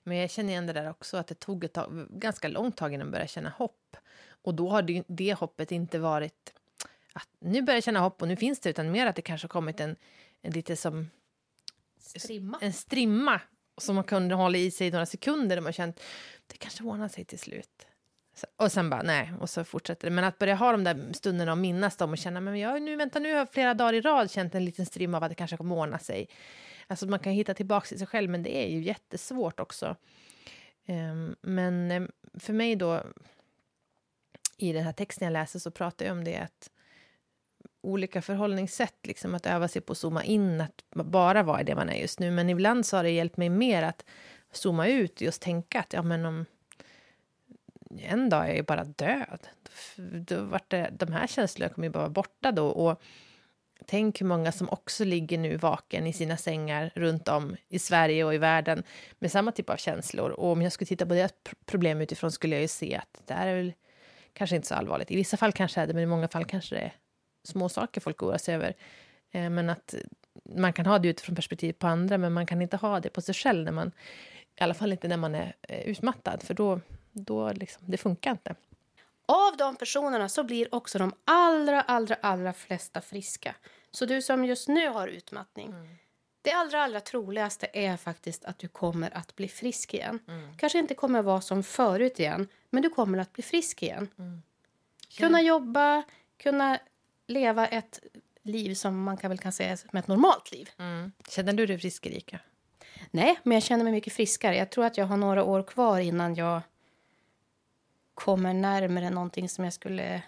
Men 0.03 0.17
jag 0.17 0.31
känner 0.31 0.50
igen 0.50 0.67
det 0.67 0.74
där 0.74 0.89
också, 0.89 1.17
att 1.17 1.27
det 1.27 1.36
tog 1.36 1.63
ett 1.63 1.74
tag, 1.74 2.07
ganska 2.10 2.48
långt 2.48 2.77
tag 2.77 2.93
innan 2.93 3.07
jag 3.07 3.12
började 3.12 3.27
känna 3.27 3.50
hopp. 3.50 3.98
Och 4.25 4.53
då 4.55 4.69
har 4.69 4.81
det, 4.81 5.03
det 5.07 5.33
hoppet 5.33 5.72
inte 5.72 6.00
varit 6.00 6.53
att 7.13 7.29
nu 7.39 7.62
börjar 7.62 7.77
jag 7.77 7.83
känna 7.83 8.00
hopp 8.00 8.22
och 8.22 8.27
nu 8.27 8.36
finns 8.36 8.60
det, 8.60 8.69
utan 8.69 8.91
mer 8.91 9.05
att 9.05 9.15
det 9.15 9.22
kanske 9.22 9.45
har 9.45 9.50
kommit 9.50 9.79
en, 9.79 9.95
en 10.41 10.51
lite 10.51 10.75
som... 10.75 11.10
Strimma. 11.98 12.57
En 12.62 12.74
strimma 12.74 13.41
som 13.77 13.95
man 13.95 14.03
kunde 14.03 14.36
hålla 14.36 14.57
i 14.57 14.72
sig 14.72 14.91
några 14.91 15.05
sekunder 15.05 15.57
och 15.57 15.63
man 15.63 15.74
känt 15.74 16.00
det 16.48 16.57
kanske 16.57 16.83
ordnar 16.83 17.07
sig 17.07 17.25
till 17.25 17.39
slut. 17.39 17.88
Och 18.55 18.71
sen 18.71 18.89
bara, 18.89 19.01
nej, 19.01 19.33
och 19.39 19.49
så 19.49 19.63
fortsätter 19.63 20.09
det. 20.09 20.15
Men 20.15 20.23
att 20.23 20.37
börja 20.37 20.55
ha 20.55 20.71
de 20.71 20.83
där 20.83 21.13
stunderna 21.13 21.51
och 21.51 21.57
minnas 21.57 21.97
dem 21.97 22.11
och 22.11 22.17
känna, 22.17 22.41
men 22.41 22.59
jag 22.59 22.81
nu, 22.81 22.95
vänta, 22.95 23.19
nu 23.19 23.31
har 23.31 23.37
jag 23.37 23.49
flera 23.49 23.73
dagar 23.73 23.93
i 23.93 24.01
rad 24.01 24.31
känt 24.31 24.55
en 24.55 24.65
liten 24.65 24.85
strimma 24.85 25.17
av 25.17 25.23
att 25.23 25.29
det 25.29 25.35
kanske 25.35 25.57
kommer 25.57 25.75
ordna 25.75 25.99
sig. 25.99 26.27
Alltså 26.87 27.07
man 27.07 27.19
kan 27.19 27.33
hitta 27.33 27.53
tillbaka 27.53 27.87
till 27.87 27.97
sig 27.97 28.07
själv, 28.07 28.29
men 28.29 28.43
det 28.43 28.57
är 28.57 28.67
ju 28.67 28.81
jättesvårt 28.81 29.59
också. 29.59 29.95
Um, 30.87 31.35
men 31.41 31.91
ehm, 31.91 32.11
för 32.39 32.53
mig 32.53 32.75
då, 32.75 33.03
i 34.57 34.73
den 34.73 34.83
här 34.83 34.93
texten 34.93 35.25
jag 35.25 35.33
läser 35.33 35.59
så 35.59 35.71
pratar 35.71 36.05
jag 36.05 36.17
om 36.17 36.23
det 36.23 36.37
att 36.37 36.69
olika 37.81 38.21
förhållningssätt, 38.21 38.95
liksom 39.03 39.35
att 39.35 39.45
öva 39.45 39.67
sig 39.67 39.81
på 39.81 39.91
att 39.91 39.97
zooma 39.97 40.23
in, 40.23 40.61
att 40.61 40.83
bara 40.89 41.43
vara 41.43 41.61
i 41.61 41.63
det 41.63 41.75
man 41.75 41.89
är 41.89 42.01
just 42.01 42.19
nu. 42.19 42.31
Men 42.31 42.49
ibland 42.49 42.85
så 42.85 42.97
har 42.97 43.03
det 43.03 43.09
hjälpt 43.09 43.37
mig 43.37 43.49
mer 43.49 43.83
att 43.83 44.05
zooma 44.51 44.87
ut 44.87 45.15
och 45.15 45.21
just 45.21 45.41
tänka 45.41 45.79
att 45.79 45.93
ja, 45.93 46.01
men 46.03 46.25
om 46.25 46.45
en 48.00 48.29
dag 48.29 48.50
är 48.50 48.55
jag 48.55 48.65
bara 48.65 48.83
död. 48.83 49.47
Då 49.97 50.41
vart 50.41 50.69
det, 50.69 50.89
de 50.91 51.13
här 51.13 51.27
känslorna 51.27 51.73
kommer 51.73 51.88
ju 51.88 51.91
bara 51.91 52.00
vara 52.00 52.09
borta 52.09 52.51
då. 52.51 52.67
Och 52.67 53.01
tänk 53.85 54.21
hur 54.21 54.25
många 54.25 54.51
som 54.51 54.69
också 54.69 55.03
ligger 55.03 55.38
nu 55.38 55.57
vaken 55.57 56.07
i 56.07 56.13
sina 56.13 56.38
sängar 56.38 56.91
runt 56.95 57.27
om 57.27 57.55
i 57.69 57.79
Sverige 57.79 58.23
och 58.23 58.33
i 58.33 58.38
världen 58.38 58.83
med 59.19 59.31
samma 59.31 59.51
typ 59.51 59.69
av 59.69 59.77
känslor. 59.77 60.29
Och 60.29 60.51
om 60.51 60.62
jag 60.62 60.71
skulle 60.71 60.88
titta 60.88 61.05
på 61.05 61.13
deras 61.13 61.33
problem 61.65 62.01
utifrån 62.01 62.31
skulle 62.31 62.55
jag 62.55 62.62
ju 62.62 62.67
se 62.67 62.95
att 62.95 63.21
det 63.27 63.33
här 63.33 63.47
är 63.47 63.55
väl 63.55 63.73
kanske 64.33 64.55
inte 64.55 64.67
så 64.67 64.75
allvarligt. 64.75 65.12
I 65.12 65.15
vissa 65.15 65.38
fall 65.38 65.51
kanske 65.51 65.81
är 65.81 65.88
det, 65.88 65.93
men 65.93 66.03
i 66.03 66.07
många 66.07 66.27
fall 66.27 66.45
kanske 66.45 66.75
det 66.75 66.81
är 66.81 66.93
små 67.43 67.69
saker 67.69 68.01
folk 68.01 68.23
oroar 68.23 68.38
sig 68.38 68.55
över. 68.55 68.73
Eh, 69.31 69.50
men 69.50 69.69
att 69.69 69.95
man 70.55 70.73
kan 70.73 70.85
ha 70.85 71.00
det 71.00 71.07
utifrån 71.07 71.35
perspektiv 71.35 71.73
på 71.73 71.88
andra, 71.88 72.17
men 72.17 72.33
man 72.33 72.45
kan 72.45 72.62
inte 72.62 72.77
ha 72.77 73.00
det 73.00 73.09
på 73.09 73.21
sig 73.21 73.35
själv 73.35 73.65
när 73.65 73.71
man, 73.71 73.91
i 74.59 74.63
alla 74.63 74.73
fall 74.73 74.91
inte 74.91 75.07
när 75.07 75.17
man 75.17 75.35
är 75.35 75.55
eh, 75.62 75.81
utmattad, 75.81 76.43
för 76.43 76.53
då, 76.53 76.79
då 77.13 77.51
liksom, 77.51 77.84
det 77.86 77.98
funkar 77.98 78.32
inte. 78.32 78.55
Av 79.25 79.58
de 79.58 79.75
personerna 79.75 80.29
så 80.29 80.43
blir 80.43 80.75
också 80.75 81.00
de 81.00 81.13
allra, 81.25 81.82
allra, 81.82 82.15
allra 82.22 82.53
flesta 82.53 83.01
friska. 83.01 83.55
Så 83.91 84.05
du 84.05 84.22
som 84.22 84.46
just 84.46 84.67
nu 84.67 84.88
har 84.88 85.08
utmattning, 85.08 85.67
mm. 85.67 85.96
det 86.41 86.51
allra, 86.51 86.84
allra 86.84 87.00
troligaste 87.00 87.67
är 87.74 87.98
faktiskt 87.98 88.46
att 88.46 88.60
du 88.60 88.67
kommer 88.67 89.17
att 89.17 89.36
bli 89.36 89.48
frisk 89.48 89.93
igen. 89.93 90.20
Mm. 90.27 90.58
Kanske 90.58 90.79
inte 90.79 90.96
kommer 90.96 91.20
att 91.20 91.25
vara 91.25 91.41
som 91.41 91.63
förut 91.63 92.20
igen, 92.20 92.48
men 92.70 92.84
du 92.84 92.89
kommer 92.89 93.17
att 93.17 93.34
bli 93.34 93.43
frisk 93.43 93.84
igen. 93.84 94.10
Mm. 94.17 94.41
Kunna 95.17 95.41
jobba, 95.41 96.03
kunna 96.38 96.79
leva 97.27 97.67
ett 97.67 98.00
liv 98.43 98.75
som 98.75 99.03
man 99.03 99.17
kan 99.17 99.29
väl 99.29 99.38
kan 99.38 99.51
säga 99.51 99.77
som 99.77 99.98
ett 99.98 100.08
normalt 100.08 100.51
liv. 100.51 100.70
Mm. 100.77 101.12
Känner 101.29 101.53
du 101.53 101.65
dig 101.65 101.79
frisk, 101.79 102.05
Erika? 102.05 102.39
Nej, 103.12 103.39
men 103.43 103.55
jag 103.55 103.63
känner 103.63 103.84
mig 103.84 103.93
mycket 103.93 104.13
friskare. 104.13 104.58
Jag 104.58 104.70
tror 104.70 104.86
att 104.86 104.98
jag 104.98 105.05
har 105.05 105.17
några 105.17 105.43
år 105.43 105.63
kvar 105.63 106.00
innan 106.00 106.36
jag 106.36 106.62
kommer 108.13 108.53
närmare 108.53 109.10
någonting 109.10 109.50
som 109.50 109.63
jag 109.63 109.74
skulle 109.74 110.22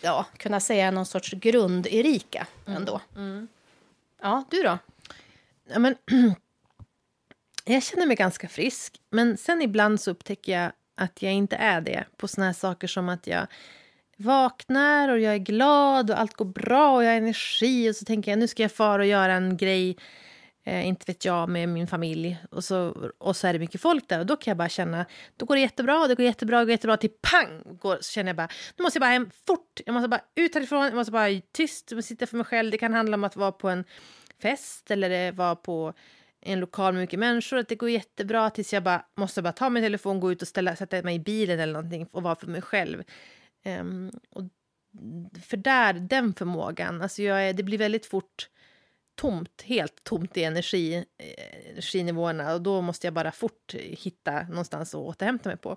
ja, 0.00 0.26
kunna 0.36 0.60
säga 0.60 0.90
någon 0.90 1.06
sorts 1.06 1.32
grund-Erika 1.32 2.46
mm. 2.66 2.76
ändå. 2.76 3.00
Mm. 3.16 3.48
Ja, 4.22 4.44
du 4.50 4.62
då? 4.62 4.78
Ja, 5.72 5.78
men, 5.78 5.96
jag 7.64 7.82
känner 7.82 8.06
mig 8.06 8.16
ganska 8.16 8.48
frisk, 8.48 9.00
men 9.10 9.36
sen 9.36 9.62
ibland 9.62 10.00
så 10.00 10.10
upptäcker 10.10 10.52
jag 10.52 10.72
att 10.94 11.22
jag 11.22 11.32
inte 11.32 11.56
är 11.56 11.80
det 11.80 12.04
på 12.16 12.28
såna 12.28 12.46
här 12.46 12.52
saker 12.52 12.88
som 12.88 13.08
att 13.08 13.26
jag 13.26 13.46
vaknar 14.16 15.08
och 15.08 15.20
jag 15.20 15.34
är 15.34 15.38
glad 15.38 16.10
och 16.10 16.20
allt 16.20 16.34
går 16.34 16.44
bra 16.44 16.96
och 16.96 17.04
jag 17.04 17.10
har 17.10 17.16
energi 17.16 17.90
och 17.90 17.96
så 17.96 18.04
tänker 18.04 18.30
jag 18.30 18.38
nu 18.38 18.48
ska 18.48 18.62
jag 18.62 18.72
fara 18.72 19.02
och 19.02 19.08
göra 19.08 19.32
en 19.32 19.56
grej 19.56 19.96
eh, 20.70 20.86
inte 20.86 21.04
vet 21.06 21.24
jag, 21.24 21.48
med 21.48 21.68
min 21.68 21.86
familj. 21.86 22.38
Och 22.50 22.64
så, 22.64 23.10
och 23.18 23.36
så 23.36 23.46
är 23.46 23.52
det 23.52 23.58
mycket 23.58 23.80
folk 23.80 24.08
där 24.08 24.18
och 24.20 24.26
då 24.26 24.36
kan 24.36 24.50
jag 24.50 24.56
bara 24.56 24.68
känna, 24.68 25.06
då 25.36 25.46
går 25.46 25.54
det 25.54 25.60
jättebra, 25.60 26.06
det 26.06 26.14
går 26.14 26.26
jättebra, 26.26 26.58
det 26.58 26.64
går 26.64 26.70
jättebra, 26.70 26.96
till 26.96 27.10
pang 27.22 27.62
går, 27.80 27.98
så 28.00 28.12
känner 28.12 28.28
jag 28.28 28.36
bara, 28.36 28.48
nu 28.76 28.82
måste 28.82 28.96
jag 28.96 29.00
bara 29.00 29.10
hem 29.10 29.30
fort, 29.46 29.80
jag 29.86 29.92
måste 29.92 30.08
bara 30.08 30.20
ut 30.34 30.54
härifrån, 30.54 30.84
jag 30.84 30.94
måste 30.94 31.12
bara 31.12 31.40
tyst, 31.52 31.90
jag 31.90 31.96
måste 31.96 32.08
sitta 32.08 32.26
för 32.26 32.36
mig 32.36 32.46
själv. 32.46 32.70
Det 32.70 32.78
kan 32.78 32.94
handla 32.94 33.14
om 33.14 33.24
att 33.24 33.36
vara 33.36 33.52
på 33.52 33.68
en 33.68 33.84
fest 34.42 34.90
eller 34.90 35.26
eh, 35.26 35.34
vara 35.34 35.56
på 35.56 35.94
en 36.40 36.60
lokal 36.60 36.92
med 36.92 37.00
mycket 37.00 37.18
människor, 37.18 37.58
att 37.58 37.68
det 37.68 37.74
går 37.74 37.90
jättebra 37.90 38.50
tills 38.50 38.72
jag 38.72 38.82
bara 38.82 39.04
måste 39.16 39.42
bara 39.42 39.52
ta 39.52 39.70
min 39.70 39.82
telefon, 39.82 40.20
gå 40.20 40.32
ut 40.32 40.42
och 40.42 40.48
ställa, 40.48 40.76
sätta 40.76 41.02
mig 41.02 41.14
i 41.14 41.18
bilen 41.18 41.60
eller 41.60 41.72
någonting 41.72 42.06
och 42.12 42.22
vara 42.22 42.36
för 42.36 42.46
mig 42.46 42.62
själv. 42.62 43.02
Um, 43.64 44.10
och 44.30 44.42
för 45.42 45.56
där, 45.56 45.92
den 45.92 46.34
förmågan, 46.34 47.02
alltså 47.02 47.22
jag 47.22 47.48
är, 47.48 47.52
det 47.52 47.62
blir 47.62 47.78
väldigt 47.78 48.06
fort 48.06 48.48
tomt, 49.20 49.62
helt 49.62 50.04
tomt 50.04 50.36
i 50.36 50.44
energi, 50.44 50.94
eh, 50.94 51.70
energinivåerna 51.70 52.54
och 52.54 52.62
då 52.62 52.80
måste 52.80 53.06
jag 53.06 53.14
bara 53.14 53.32
fort 53.32 53.74
hitta 53.74 54.42
någonstans 54.42 54.94
att 54.94 55.00
återhämta 55.00 55.48
mig 55.48 55.58
på. 55.58 55.76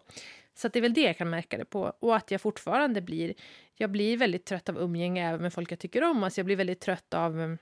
Så 0.55 0.67
att 0.67 0.73
det 0.73 0.79
är 0.79 0.81
väl 0.81 0.93
det 0.93 1.01
jag 1.01 1.17
kan 1.17 1.29
märka 1.29 1.57
det 1.57 1.65
på. 1.65 1.93
Och 1.99 2.15
att 2.15 2.31
jag 2.31 2.41
fortfarande 2.41 3.01
blir, 3.01 3.33
jag 3.75 3.91
blir 3.91 4.17
väldigt 4.17 4.45
trött 4.45 4.69
av 4.69 4.77
umgänge 4.77 5.29
även 5.29 5.41
med 5.41 5.53
folk 5.53 5.71
jag 5.71 5.79
tycker 5.79 6.03
om. 6.03 6.23
Alltså 6.23 6.39
jag 6.39 6.45
blir 6.45 6.55
väldigt 6.55 6.79
trött 6.79 7.13
av 7.13 7.39
um, 7.39 7.57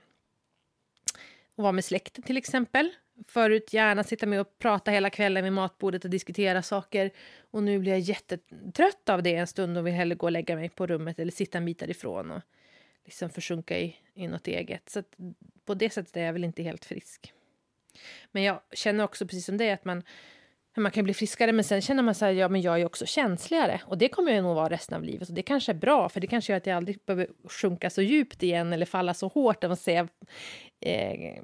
att 1.56 1.62
vara 1.62 1.72
med 1.72 1.84
släkten 1.84 2.22
till 2.22 2.36
exempel. 2.36 2.90
Förut 3.28 3.72
gärna 3.72 4.04
sitta 4.04 4.26
med 4.26 4.40
och 4.40 4.58
prata 4.58 4.90
hela 4.90 5.10
kvällen 5.10 5.44
vid 5.44 5.52
matbordet 5.52 6.04
och 6.04 6.10
diskutera 6.10 6.62
saker. 6.62 7.10
Och 7.50 7.62
nu 7.62 7.78
blir 7.78 7.92
jag 7.92 8.00
jättetrött 8.00 9.08
av 9.08 9.22
det 9.22 9.34
en 9.34 9.46
stund 9.46 9.78
och 9.78 9.86
vill 9.86 9.94
hellre 9.94 10.14
gå 10.14 10.26
och 10.26 10.32
lägga 10.32 10.56
mig 10.56 10.68
på 10.68 10.86
rummet 10.86 11.18
eller 11.18 11.32
sitta 11.32 11.58
en 11.58 11.64
bit 11.64 11.78
därifrån 11.78 12.30
och 12.30 12.42
liksom 13.04 13.30
försjunka 13.30 13.78
i, 13.78 13.96
i 14.14 14.26
något 14.26 14.46
eget. 14.46 14.88
Så 14.88 15.02
på 15.64 15.74
det 15.74 15.90
sättet 15.90 16.16
är 16.16 16.24
jag 16.24 16.32
väl 16.32 16.44
inte 16.44 16.62
helt 16.62 16.84
frisk. 16.84 17.32
Men 18.32 18.42
jag 18.42 18.60
känner 18.72 19.04
också 19.04 19.26
precis 19.26 19.46
som 19.46 19.56
dig, 19.56 19.72
att 19.72 19.84
man, 19.84 20.02
man 20.76 20.90
kan 20.90 21.04
bli 21.04 21.14
friskare 21.14 21.52
men 21.52 21.64
sen 21.64 21.80
känner 21.80 22.02
man 22.02 22.14
så 22.14 22.24
här, 22.24 22.32
ja 22.32 22.48
men 22.48 22.60
jag 22.60 22.80
är 22.80 22.86
också 22.86 23.06
känsligare 23.06 23.80
och 23.86 23.98
det 23.98 24.08
kommer 24.08 24.32
jag 24.32 24.42
nog 24.42 24.54
vara 24.54 24.68
resten 24.68 24.96
av 24.96 25.04
livet 25.04 25.28
och 25.28 25.34
det 25.34 25.42
kanske 25.42 25.72
är 25.72 25.76
bra 25.76 26.08
för 26.08 26.20
det 26.20 26.26
kanske 26.26 26.52
gör 26.52 26.56
att 26.56 26.66
jag 26.66 26.76
aldrig 26.76 26.98
behöver 27.06 27.28
sjunka 27.44 27.90
så 27.90 28.02
djupt 28.02 28.42
igen 28.42 28.72
eller 28.72 28.86
falla 28.86 29.14
så 29.14 29.28
hårt, 29.28 29.64
att 29.64 29.80
säga, 29.80 30.08
eh, 30.80 31.42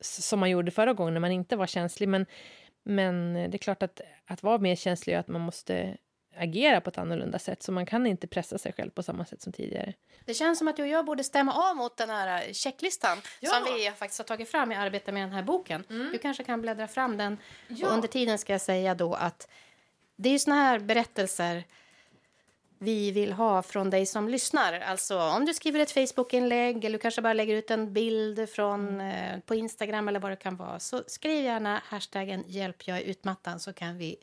som 0.00 0.40
man 0.40 0.50
gjorde 0.50 0.70
förra 0.70 0.92
gången 0.92 1.14
när 1.14 1.20
man 1.20 1.32
inte 1.32 1.56
var 1.56 1.66
känslig. 1.66 2.08
Men, 2.08 2.26
men 2.82 3.34
det 3.34 3.56
är 3.56 3.58
klart 3.58 3.82
att, 3.82 4.00
att 4.26 4.42
vara 4.42 4.58
mer 4.58 4.76
känslig 4.76 5.12
gör 5.12 5.20
att 5.20 5.28
man 5.28 5.40
måste 5.40 5.96
agera 6.36 6.80
på 6.80 6.90
ett 6.90 6.98
annorlunda 6.98 7.38
sätt. 7.38 7.62
Så 7.62 7.72
man 7.72 7.86
kan 7.86 8.06
inte 8.06 8.26
pressa 8.26 8.58
sig 8.58 8.72
själv 8.72 8.90
på 8.90 9.02
samma 9.02 9.24
sätt 9.24 9.42
som 9.42 9.52
tidigare. 9.52 9.94
Det 10.24 10.34
känns 10.34 10.58
som 10.58 10.68
att 10.68 10.76
du 10.76 10.82
och 10.82 10.88
jag 10.88 11.04
borde 11.04 11.24
stämma 11.24 11.70
av 11.70 11.76
mot 11.76 11.96
den 11.96 12.10
här 12.10 12.52
checklistan 12.52 13.18
ja. 13.40 13.50
som 13.50 13.74
vi 13.74 13.90
faktiskt 13.90 14.18
har 14.18 14.24
tagit 14.24 14.48
fram 14.48 14.72
i 14.72 14.74
arbetet 14.74 15.14
med 15.14 15.22
den 15.22 15.32
här 15.32 15.42
boken. 15.42 15.84
Mm. 15.90 16.12
Du 16.12 16.18
kanske 16.18 16.44
kan 16.44 16.62
bläddra 16.62 16.88
fram 16.88 17.16
den. 17.16 17.38
Ja. 17.68 17.86
Och 17.86 17.94
under 17.94 18.08
tiden 18.08 18.38
ska 18.38 18.52
jag 18.52 18.60
säga 18.60 18.94
då 18.94 19.14
att 19.14 19.48
det 20.16 20.28
är 20.28 20.38
såna 20.38 20.56
här 20.56 20.78
berättelser 20.78 21.64
vi 22.82 23.10
vill 23.10 23.32
ha 23.32 23.62
från 23.62 23.90
dig 23.90 24.06
som 24.06 24.28
lyssnar. 24.28 24.80
Alltså 24.80 25.18
om 25.20 25.44
du 25.44 25.54
skriver 25.54 25.80
ett 25.80 25.90
Facebook-inlägg 25.90 26.84
eller 26.84 26.98
du 26.98 27.02
kanske 27.02 27.22
bara 27.22 27.32
lägger 27.32 27.56
ut 27.56 27.70
en 27.70 27.92
bild 27.92 28.48
från, 28.50 29.00
eh, 29.00 29.38
på 29.46 29.54
Instagram 29.54 30.08
eller 30.08 30.20
vad 30.20 30.32
det 30.32 30.36
kan 30.36 30.56
vara. 30.56 30.78
Så 30.78 31.02
skriv 31.06 31.44
gärna 31.44 31.82
hashtaggen 31.84 32.44
hjälp 32.46 32.88
jag 32.88 32.98
är 32.98 33.02
utmattad 33.02 33.62
så 33.62 33.72
kan 33.72 33.98
vi 33.98 34.16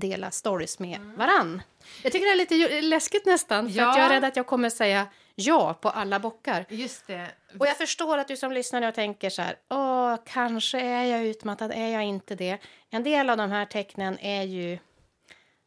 dela 0.00 0.30
stories 0.30 0.78
med 0.78 0.96
mm. 0.96 1.16
varann. 1.16 1.62
Jag 2.02 2.12
tycker 2.12 2.26
det 2.26 2.32
är 2.32 2.36
lite 2.36 2.80
läskigt 2.80 3.26
nästan, 3.26 3.72
för 3.72 3.78
ja. 3.78 3.98
jag 3.98 4.06
är 4.06 4.08
rädd 4.08 4.24
att 4.24 4.36
jag 4.36 4.46
kommer 4.46 4.70
säga 4.70 5.06
ja 5.34 5.74
på 5.74 5.88
alla 5.88 6.20
bockar. 6.20 6.66
Just 6.68 7.06
det. 7.06 7.26
Och 7.58 7.66
jag 7.66 7.76
förstår 7.76 8.18
att 8.18 8.28
du 8.28 8.36
som 8.36 8.52
lyssnar 8.52 8.80
nu 8.80 8.92
tänker 8.92 9.30
så 9.30 9.42
här, 9.42 9.56
åh, 9.70 10.16
kanske 10.26 10.80
är 10.80 11.04
jag 11.04 11.24
utmattad, 11.24 11.72
är 11.72 11.88
jag 11.88 12.04
inte 12.04 12.34
det? 12.34 12.58
En 12.90 13.02
del 13.02 13.30
av 13.30 13.36
de 13.36 13.50
här 13.50 13.64
tecknen 13.64 14.18
är 14.18 14.42
ju 14.42 14.78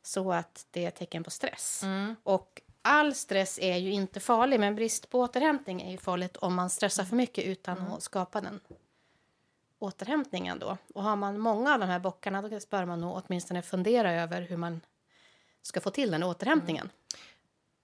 så 0.03 0.33
att 0.33 0.65
det 0.71 0.85
är 0.85 0.91
tecken 0.91 1.23
på 1.23 1.31
stress. 1.31 1.83
Mm. 1.83 2.15
Och 2.23 2.61
all 2.81 3.15
stress 3.15 3.59
är 3.61 3.77
ju 3.77 3.91
inte 3.91 4.19
farlig, 4.19 4.59
men 4.59 4.75
brist 4.75 5.09
på 5.09 5.19
återhämtning 5.19 5.81
är 5.81 5.91
ju 5.91 5.97
farligt 5.97 6.37
om 6.37 6.55
man 6.55 6.69
stressar 6.69 7.03
för 7.03 7.15
mycket 7.15 7.45
utan 7.45 7.77
mm. 7.77 7.91
att 7.91 8.03
skapa 8.03 8.41
den 8.41 8.59
återhämtningen 9.79 10.59
då. 10.59 10.77
Och 10.95 11.03
har 11.03 11.15
man 11.15 11.39
många 11.39 11.73
av 11.73 11.79
de 11.79 11.85
här 11.85 11.99
bockarna 11.99 12.41
då 12.41 12.59
bör 12.69 12.85
man 12.85 13.01
nog 13.01 13.21
åtminstone 13.25 13.61
fundera 13.61 14.11
över 14.11 14.41
hur 14.41 14.57
man 14.57 14.81
ska 15.61 15.81
få 15.81 15.89
till 15.89 16.11
den 16.11 16.23
återhämtningen. 16.23 16.85
Mm. 16.85 16.95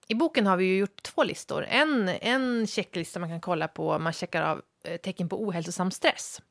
I 0.08 0.14
boken 0.14 0.46
har 0.46 0.56
vi 0.56 0.64
ju 0.64 0.78
gjort 0.78 1.02
två 1.02 1.24
listor. 1.24 1.64
En, 1.64 2.08
en 2.08 2.66
checklista 2.66 3.20
man 3.20 3.28
kan 3.28 3.40
kolla 3.40 3.68
på, 3.68 3.98
man 3.98 4.12
checkar 4.12 4.42
av 4.42 4.62
eh, 4.84 4.96
tecken 4.96 5.28
på 5.28 5.42
ohälsosam 5.42 5.90
stress. 5.90 6.42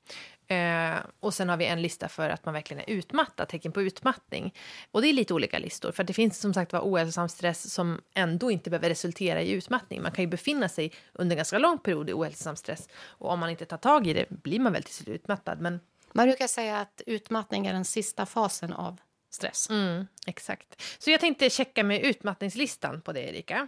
Eh, 0.47 0.95
och 1.19 1.33
sen 1.33 1.49
har 1.49 1.57
vi 1.57 1.65
en 1.65 1.81
lista 1.81 2.09
för 2.09 2.29
att 2.29 2.45
man 2.45 2.53
verkligen 2.53 2.83
är 2.87 2.89
utmattad, 2.89 3.47
tecken 3.47 3.71
på 3.71 3.81
utmattning. 3.81 4.53
Och 4.91 5.01
det 5.01 5.07
är 5.07 5.13
lite 5.13 5.33
olika 5.33 5.59
listor, 5.59 5.91
för 5.91 6.03
det 6.03 6.13
finns 6.13 6.39
som 6.39 6.53
sagt 6.53 6.73
var 6.73 6.81
ohälsosam 6.81 7.29
stress 7.29 7.73
som 7.73 8.01
ändå 8.15 8.51
inte 8.51 8.69
behöver 8.69 8.89
resultera 8.89 9.41
i 9.41 9.51
utmattning. 9.51 10.01
Man 10.01 10.11
kan 10.11 10.23
ju 10.23 10.27
befinna 10.27 10.69
sig 10.69 10.91
under 11.13 11.33
en 11.33 11.37
ganska 11.37 11.57
lång 11.57 11.77
period 11.77 12.09
i 12.09 12.13
ohälsosam 12.13 12.55
stress 12.55 12.89
och 13.05 13.31
om 13.31 13.39
man 13.39 13.49
inte 13.49 13.65
tar 13.65 13.77
tag 13.77 14.07
i 14.07 14.13
det 14.13 14.29
blir 14.29 14.59
man 14.59 14.73
väl 14.73 14.83
till 14.83 14.93
slut 14.93 15.07
utmattad. 15.07 15.61
Men... 15.61 15.79
Man 16.11 16.27
brukar 16.27 16.47
säga 16.47 16.79
att 16.79 17.01
utmattning 17.05 17.67
är 17.67 17.73
den 17.73 17.85
sista 17.85 18.25
fasen 18.25 18.73
av 18.73 18.97
stress. 19.29 19.69
Mm, 19.69 20.07
exakt. 20.27 20.81
Så 20.99 21.11
jag 21.11 21.19
tänkte 21.19 21.49
checka 21.49 21.83
med 21.83 22.01
utmattningslistan 22.01 23.01
på 23.01 23.13
det, 23.13 23.19
Erika. 23.19 23.67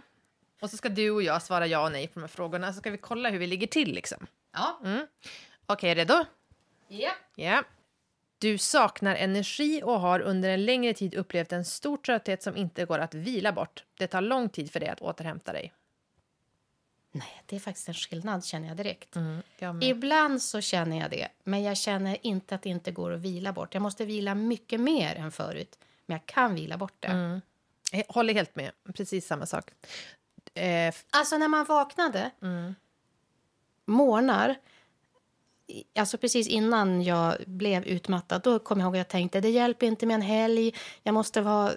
Och 0.60 0.70
så 0.70 0.76
ska 0.76 0.88
du 0.88 1.10
och 1.10 1.22
jag 1.22 1.42
svara 1.42 1.66
ja 1.66 1.84
och 1.84 1.92
nej 1.92 2.06
på 2.06 2.14
de 2.14 2.20
här 2.20 2.28
frågorna, 2.28 2.72
så 2.72 2.80
ska 2.80 2.90
vi 2.90 2.98
kolla 2.98 3.30
hur 3.30 3.38
vi 3.38 3.46
ligger 3.46 3.66
till. 3.66 3.92
Liksom. 3.94 4.26
Ja. 4.52 4.80
Mm. 4.84 5.06
Okej, 5.66 5.92
okay, 5.92 5.94
redo? 5.94 6.24
Ja. 6.88 7.12
Ja. 7.34 7.64
Du 8.38 8.58
saknar 8.58 9.16
energi 9.16 9.82
och 9.84 10.00
har 10.00 10.20
under 10.20 10.48
en 10.50 10.64
längre 10.64 10.92
tid 10.94 11.14
upplevt 11.14 11.52
en 11.52 11.64
stor 11.64 11.96
trötthet 11.96 12.42
som 12.42 12.56
inte 12.56 12.84
går 12.84 12.98
att 12.98 13.14
vila 13.14 13.52
bort. 13.52 13.84
Det 13.98 14.06
tar 14.06 14.20
lång 14.20 14.48
tid 14.48 14.72
för 14.72 14.80
dig 14.80 14.88
att 14.88 15.00
återhämta 15.00 15.52
dig. 15.52 15.72
Nej, 17.10 17.42
det 17.46 17.56
är 17.56 17.60
faktiskt 17.60 17.88
en 17.88 17.94
skillnad 17.94 18.44
känner 18.44 18.68
jag 18.68 18.76
direkt. 18.76 19.16
Mm, 19.16 19.42
jag 19.58 19.84
Ibland 19.84 20.42
så 20.42 20.60
känner 20.60 21.00
jag 21.00 21.10
det, 21.10 21.28
men 21.44 21.62
jag 21.62 21.76
känner 21.76 22.26
inte 22.26 22.54
att 22.54 22.62
det 22.62 22.68
inte 22.68 22.90
går 22.90 23.12
att 23.12 23.20
vila 23.20 23.52
bort. 23.52 23.74
Jag 23.74 23.82
måste 23.82 24.04
vila 24.04 24.34
mycket 24.34 24.80
mer 24.80 25.14
än 25.14 25.32
förut, 25.32 25.78
men 26.06 26.14
jag 26.14 26.26
kan 26.26 26.54
vila 26.54 26.76
bort 26.76 26.94
det. 27.00 27.08
Mm. 27.08 27.40
Jag 27.92 28.04
håller 28.08 28.34
helt 28.34 28.56
med. 28.56 28.70
Precis 28.94 29.26
samma 29.26 29.46
sak. 29.46 29.70
Eh, 30.54 30.94
alltså 31.10 31.38
när 31.38 31.48
man 31.48 31.64
vaknade, 31.64 32.30
mm. 32.42 32.74
morgnar, 33.84 34.56
alltså 35.98 36.18
precis 36.18 36.48
innan 36.48 37.02
jag 37.02 37.36
blev 37.46 37.84
utmattad, 37.84 38.42
då 38.42 38.58
kom 38.58 38.80
jag 38.80 38.86
ihåg 38.86 38.94
att 38.94 38.98
jag 38.98 39.08
tänkte 39.08 39.40
det 39.40 39.50
hjälper 39.50 39.86
inte 39.86 40.06
med 40.06 40.14
en 40.14 40.22
helg. 40.22 40.74
Jag 41.02 41.14
måste 41.14 41.40
vara, 41.40 41.72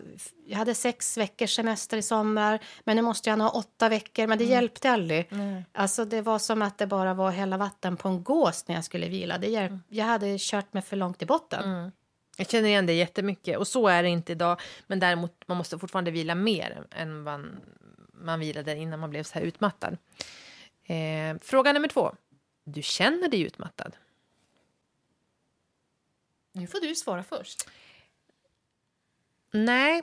jag 0.47 0.57
hade 0.57 0.75
sex 0.75 1.17
veckors 1.17 1.55
semester 1.55 1.97
i 1.97 2.01
sommar, 2.01 2.59
men 2.83 2.95
nu 2.95 3.01
måste 3.01 3.29
jag 3.29 3.37
ha 3.37 3.49
åtta 3.49 3.89
veckor. 3.89 4.27
Men 4.27 4.37
det 4.37 4.43
mm. 4.43 4.53
hjälpte 4.53 4.91
aldrig. 4.91 5.27
Mm. 5.31 5.63
Alltså 5.71 6.05
det 6.05 6.21
var 6.21 6.39
som 6.39 6.61
att 6.61 6.77
det 6.77 6.87
bara 6.87 7.13
var 7.13 7.31
hälla 7.31 7.57
vatten 7.57 7.97
på 7.97 8.07
en 8.07 8.23
gås 8.23 8.67
när 8.67 8.75
jag 8.75 8.85
skulle 8.85 9.09
vila. 9.09 9.37
Det 9.37 9.47
hjälp, 9.47 9.69
mm. 9.69 9.83
Jag 9.89 10.05
hade 10.05 10.37
kört 10.39 10.73
mig 10.73 10.83
för 10.83 10.95
långt 10.95 11.21
i 11.21 11.25
botten. 11.25 11.63
Mm. 11.63 11.91
Jag 12.37 12.49
känner 12.49 12.69
igen 12.69 12.85
det 12.85 12.93
jättemycket 12.93 13.57
och 13.57 13.67
så 13.67 13.87
är 13.87 14.03
det 14.03 14.09
inte 14.09 14.31
idag. 14.31 14.59
Men 14.87 14.99
däremot 14.99 15.43
man 15.45 15.57
måste 15.57 15.79
fortfarande 15.79 16.11
vila 16.11 16.35
mer 16.35 16.83
än 16.91 17.23
man, 17.23 17.59
man 18.13 18.39
vilade 18.39 18.77
innan 18.77 18.99
man 18.99 19.09
blev 19.09 19.23
så 19.23 19.33
här 19.33 19.41
utmattad. 19.41 19.97
Eh, 20.85 21.37
fråga 21.41 21.73
nummer 21.73 21.87
två. 21.87 22.11
Du 22.71 22.81
känner 22.81 23.29
dig 23.29 23.41
utmattad. 23.41 23.95
Nu 26.51 26.67
får 26.67 26.79
du 26.79 26.95
svara 26.95 27.23
först. 27.23 27.69
Nej, 29.51 30.01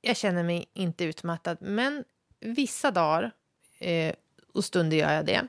jag 0.00 0.16
känner 0.16 0.42
mig 0.42 0.68
inte 0.72 1.04
utmattad. 1.04 1.58
Men 1.60 2.04
vissa 2.40 2.90
dagar 2.90 3.32
eh, 3.78 4.14
och 4.52 4.64
stunder 4.64 4.96
gör 4.96 5.12
jag 5.12 5.26
det. 5.26 5.48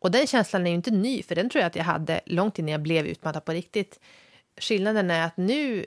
Och 0.00 0.10
den 0.10 0.26
känslan 0.26 0.66
är 0.66 0.70
ju 0.70 0.76
inte 0.76 0.90
ny, 0.90 1.22
för 1.22 1.34
den 1.34 1.50
tror 1.50 1.60
jag 1.60 1.66
att 1.66 1.76
jag 1.76 1.84
hade 1.84 2.20
långt 2.26 2.58
innan 2.58 2.68
jag 2.68 2.82
blev 2.82 3.06
utmattad 3.06 3.44
på 3.44 3.52
riktigt. 3.52 4.00
Skillnaden 4.56 5.10
är 5.10 5.26
att 5.26 5.36
nu 5.36 5.86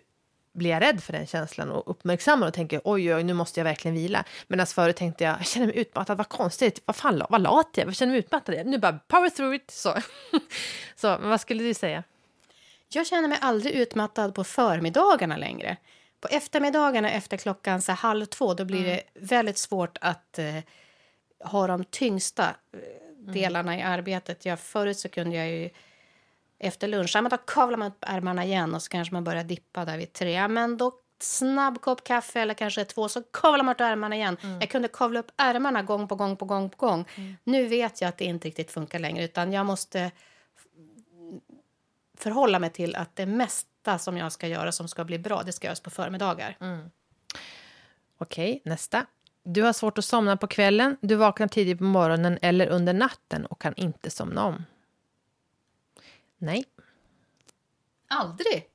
blir 0.56 0.70
jag 0.70 0.82
rädd 0.82 1.04
för 1.04 1.14
den 1.14 1.28
känslan 1.28 1.72
och 1.72 1.92
uppmärksammar 1.92 2.48
och 2.48 2.54
tänker 2.54 2.82
oj, 2.84 3.16
oj, 3.16 3.24
nu 3.24 3.34
måste 3.34 3.60
jag 3.60 3.66
verkligen 3.66 3.96
vila. 3.96 4.24
Medan 4.48 4.68
förut 4.68 4.96
tänkte 4.96 5.24
jag, 5.24 5.40
jag 5.40 5.46
känner 5.46 5.68
mig 5.68 5.78
utmattad, 5.78 6.18
vad 6.18 6.30
konstigt, 6.30 6.82
vad 6.86 6.96
fan, 6.96 7.22
vad 7.30 7.42
lat 7.42 7.70
jag 7.76 7.88
jag 7.88 7.96
känner 7.96 8.12
mig 8.12 8.20
utmattad. 8.20 8.66
Nu 8.66 8.78
bara 8.78 9.00
power 9.08 9.30
through 9.30 9.56
it. 9.56 9.72
Så, 9.72 9.96
så 10.96 11.18
vad 11.18 11.42
skulle 11.42 11.64
du 11.64 11.74
säga? 11.74 12.04
Jag 12.88 13.08
känner 13.08 13.28
mig 13.28 13.38
aldrig 13.42 13.74
utmattad 13.74 14.36
på 14.36 14.44
förmiddagarna 14.44 15.38
längre. 15.38 15.78
På 16.22 16.28
eftermiddagarna 16.28 17.12
efter 17.12 17.38
klockan 17.38 17.82
så 17.82 17.92
halv 17.92 18.26
två, 18.26 18.54
då 18.54 18.66
blir 18.66 18.86
mm. 18.86 18.90
det 18.90 19.02
väldigt 19.14 19.58
svårt 19.58 19.98
att 20.02 20.40
eh, 20.40 20.56
ha 21.44 21.68
de 21.68 21.84
tyngsta 21.84 22.56
eh, 22.74 23.34
delarna 23.34 23.74
mm. 23.74 23.80
i 23.80 23.84
arbetet. 23.84 24.46
Jag, 24.46 24.60
förut 24.60 25.00
så 25.00 25.10
kunde 25.10 25.36
jag 25.36 25.48
ju 25.48 25.70
efter 26.60 26.88
lunch. 26.88 27.12
men 27.16 27.30
då 27.30 27.38
kavlar 27.38 27.78
man 27.78 27.88
upp 27.88 28.04
ärmarna 28.08 28.46
igen 28.46 28.76
och 28.76 28.82
så 28.82 28.90
kanske 28.90 29.14
man 29.14 29.24
börjar 29.24 29.44
dippa 29.44 29.86
där 29.86 29.98
vid 29.98 30.14
tre. 30.14 30.48
Men 30.48 30.78
då 30.78 30.92
snabb 31.20 31.82
kopp 31.82 32.04
kaffe 32.04 32.42
eller 32.42 32.54
kanske 32.54 32.86
två 32.86 33.10
så 33.10 33.24
kavlar 33.24 33.64
man 33.64 33.76
upp 33.76 33.82
ärmarna 33.82 34.16
igen. 34.16 34.38
Mm. 34.44 34.60
Jag 34.60 34.70
kunde 34.70 34.88
kavla 34.88 35.20
upp 35.20 35.32
ärmarna 35.38 35.84
gång 35.84 36.08
på 36.08 36.16
gång 36.16 36.38
på 36.38 36.46
gång 36.46 36.70
på 36.70 36.78
gång. 36.78 37.06
Mm. 37.16 37.36
Nu 37.44 37.68
vet 37.68 38.02
jag 38.02 38.10
att 38.10 38.18
det 38.18 38.26
inte 38.26 38.48
riktigt 38.48 38.72
funkar 38.72 39.00
längre 39.00 39.24
utan 39.24 39.54
jag 39.54 39.66
måste 39.66 40.12
förhålla 42.18 42.60
mig 42.60 42.70
till 42.70 42.96
att 42.96 43.16
det 43.16 43.26
mesta 43.26 44.00
som 44.00 44.18
jag 44.18 44.32
ska 44.32 44.48
göra 44.48 44.72
som 44.72 44.88
ska 44.88 45.04
bli 45.04 45.20
bra, 45.20 45.44
det 45.44 45.52
ska 45.52 45.68
göras 45.68 45.80
på 45.80 45.90
förmiddagar. 45.90 46.58
Mm. 46.62 46.90
Okej, 48.18 48.50
okay, 48.50 48.72
nästa. 48.72 49.06
Du 49.44 49.62
har 49.62 49.74
svårt 49.74 49.98
att 49.98 50.06
somna 50.06 50.38
på 50.38 50.48
kvällen, 50.48 50.98
du 51.02 51.16
vaknar 51.16 51.48
tidigt 51.48 51.78
på 51.78 51.84
morgonen 51.84 52.40
eller 52.42 52.68
under 52.68 52.94
natten 52.94 53.46
och 53.46 53.62
kan 53.62 53.74
inte 53.76 54.10
somna 54.10 54.44
om. 54.44 54.64
Nej. 56.46 56.66
Aldrig? 58.08 58.70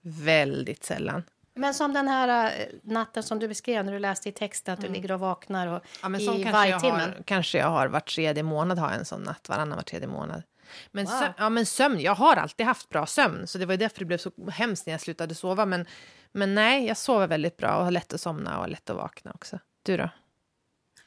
Väldigt 0.00 0.84
sällan. 0.84 1.22
Men 1.54 1.74
som 1.74 1.92
den 1.92 2.08
här 2.08 2.60
uh, 2.60 2.66
natten 2.82 3.22
som 3.22 3.38
du 3.38 3.48
beskrev 3.48 3.84
när 3.84 3.92
du 3.92 3.98
läste 3.98 4.28
i 4.28 4.32
texten, 4.32 4.74
att 4.74 4.78
mm. 4.78 4.92
du 4.92 4.96
ligger 4.96 5.14
och 5.14 5.20
vaknar 5.20 5.66
och 5.66 5.82
ja, 6.02 6.08
men 6.08 6.20
i 6.20 6.44
vargtimmen. 6.44 7.14
Kanske 7.24 7.58
jag 7.58 7.66
har 7.66 7.88
var 7.88 8.00
tredje 8.00 8.42
månad 8.42 8.78
har 8.78 8.90
jag 8.90 8.98
en 8.98 9.04
sån 9.04 9.22
natt, 9.22 9.48
varannan 9.48 9.76
var 9.76 9.82
tredje 9.82 10.08
månad. 10.08 10.42
Men, 10.90 11.04
wow. 11.04 11.12
sömn, 11.12 11.32
ja, 11.38 11.48
men 11.48 11.66
sömn, 11.66 12.00
jag 12.00 12.14
har 12.14 12.36
alltid 12.36 12.66
haft 12.66 12.88
bra 12.88 13.06
sömn, 13.06 13.46
så 13.46 13.58
det 13.58 13.66
var 13.66 13.76
därför 13.76 13.98
det 13.98 14.04
blev 14.04 14.18
så 14.18 14.30
hemskt 14.50 14.86
när 14.86 14.92
jag 14.94 15.00
slutade 15.00 15.34
sova. 15.34 15.66
Men, 15.66 15.86
Men 16.32 16.54
nej, 16.54 16.86
jag 16.86 16.96
sover 16.96 17.26
väldigt 17.26 17.56
bra 17.56 17.76
och 17.76 17.84
har 17.84 17.90
lätt 17.90 18.12
att 18.12 18.20
somna 18.20 18.60
och 18.60 18.68
lätt 18.68 18.90
att 18.90 18.96
vakna 18.96 19.32
också. 19.34 19.58
Du 19.82 19.96
då? 19.96 20.08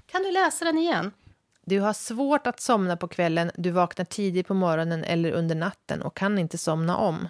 Kan 0.05 0.23
du 0.23 0.31
läsa 0.31 0.65
den 0.65 0.77
igen? 0.77 1.11
Du 1.69 1.79
har 1.79 1.93
svårt 1.93 2.47
att 2.47 2.59
somna 2.59 2.97
på 2.97 3.07
kvällen, 3.07 3.51
du 3.55 3.71
vaknar 3.71 4.05
tidigt 4.05 4.47
på 4.47 4.53
morgonen 4.53 5.03
eller 5.03 5.31
under 5.31 5.55
natten 5.55 6.01
och 6.01 6.17
kan 6.17 6.39
inte 6.39 6.57
somna 6.57 6.97
om. 6.97 7.27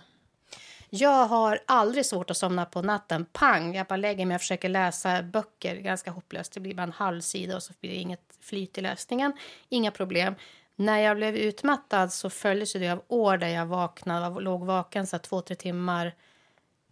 Jag 0.89 1.25
har 1.25 1.59
aldrig 1.65 2.05
svårt 2.05 2.31
att 2.31 2.37
somna 2.37 2.65
på 2.65 2.81
natten. 2.81 3.25
Pang, 3.25 3.75
jag 3.75 3.87
bara 3.87 3.97
lägger 3.97 4.25
mig 4.25 4.35
och 4.35 4.41
försöker 4.41 4.69
läsa 4.69 5.23
böcker. 5.23 5.75
Ganska 5.75 6.11
hopplöst. 6.11 6.53
Det 6.53 6.59
blir 6.59 6.73
bara 6.73 6.83
en 6.83 6.91
halv 6.91 7.21
sida 7.21 7.55
och 7.55 7.63
så 7.63 7.73
blir 7.79 7.89
det 7.89 7.95
inget 7.95 8.37
flyt 8.41 8.77
i 8.77 8.81
läsningen. 8.81 9.33
Inga 9.69 9.91
problem. 9.91 10.35
När 10.75 10.99
jag 10.99 11.17
blev 11.17 11.35
utmattad 11.35 12.13
så 12.13 12.29
följdes 12.29 12.73
det 12.73 12.89
av 12.89 13.03
år 13.07 13.37
där 13.37 13.47
jag 13.47 13.65
vaknade, 13.65 14.41
låg 14.41 14.65
vaken 14.65 15.07
så 15.07 15.19
två, 15.19 15.41
tre 15.41 15.55
timmar 15.55 16.15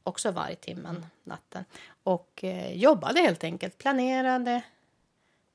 också 0.04 0.32
varje 0.32 0.56
timme, 0.56 0.96
natten. 1.24 1.66
Och 2.04 2.44
eh, 2.44 2.74
jobbade 2.74 3.20
helt 3.20 3.44
enkelt, 3.44 3.78
planerade, 3.78 4.62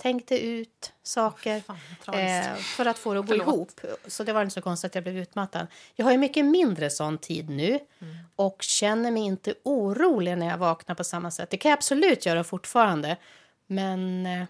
tänkte 0.03 0.39
ut 0.45 0.93
saker 1.03 1.61
Fan, 1.61 2.15
eh, 2.15 2.55
för 2.57 2.87
att 2.87 2.99
få 2.99 3.15
det 3.15 3.21
att 3.21 3.27
gå 3.27 3.35
ihop. 3.35 3.81
Så 4.07 4.25
det 4.25 4.33
var 4.33 4.43
inte 4.43 4.55
så 4.55 4.63
konstigt 4.63 4.91
att 4.91 4.95
jag 4.95 5.05
blev 5.05 5.19
utmattad. 5.19 5.67
Jag 5.95 6.05
har 6.05 6.13
ju 6.13 6.19
mycket 6.19 6.45
mindre 6.45 6.91
sån 6.91 7.19
tid 7.19 7.51
nu 7.51 7.69
mm. 7.69 8.17
och 8.37 8.63
känner 8.63 9.11
mig 9.11 9.23
inte 9.23 9.55
orolig 9.63 10.39
när 10.39 10.49
jag 10.49 10.59
vaknar 10.59 10.95
på 10.95 11.05
samma 11.05 11.31
sätt. 11.31 11.51
Det 11.51 11.57
kan 11.57 11.71
jag 11.71 11.77
absolut 11.77 12.27
göra 12.27 12.45
fortfarande, 12.45 13.17
men 13.67 14.27
eh, 14.27 14.45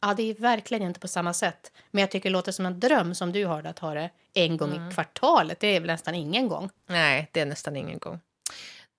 ja, 0.00 0.14
det 0.14 0.22
är 0.22 0.34
verkligen 0.34 0.82
inte 0.82 1.00
på 1.00 1.08
samma 1.08 1.32
sätt. 1.32 1.72
Men 1.90 2.00
jag 2.00 2.10
tycker 2.10 2.28
det 2.28 2.32
låter 2.32 2.52
som 2.52 2.66
en 2.66 2.80
dröm 2.80 3.14
som 3.14 3.32
du 3.32 3.46
har 3.46 3.64
att 3.64 3.78
ha 3.78 3.94
det 3.94 4.10
en 4.34 4.56
gång 4.56 4.72
mm. 4.72 4.90
i 4.90 4.94
kvartalet. 4.94 5.60
Det 5.60 5.76
är 5.76 5.80
väl 5.80 5.86
nästan 5.86 6.14
ingen 6.14 6.48
gång. 6.48 6.70
Nej, 6.86 7.30
det 7.32 7.40
är 7.40 7.46
nästan 7.46 7.76
ingen 7.76 7.98
gång. 7.98 8.20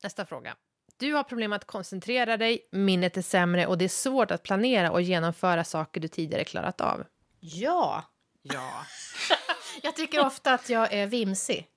Nästa 0.03 0.25
fråga. 0.25 0.55
Du 0.97 1.13
har 1.13 1.23
problem 1.23 1.53
att 1.53 1.65
koncentrera 1.65 2.37
dig, 2.37 2.67
minnet 2.71 3.17
är 3.17 3.21
sämre 3.21 3.67
och 3.67 3.77
det 3.77 3.85
är 3.85 3.89
svårt 3.89 4.31
att 4.31 4.43
planera 4.43 4.91
och 4.91 5.01
genomföra 5.01 5.63
saker 5.63 6.01
du 6.01 6.07
tidigare 6.07 6.43
klarat 6.43 6.81
av. 6.81 7.03
Ja. 7.39 8.03
Ja. 8.41 8.85
jag 9.83 9.95
tycker 9.95 10.25
ofta 10.25 10.53
att 10.53 10.69
jag 10.69 10.93
är 10.93 11.07
vimsig. 11.07 11.67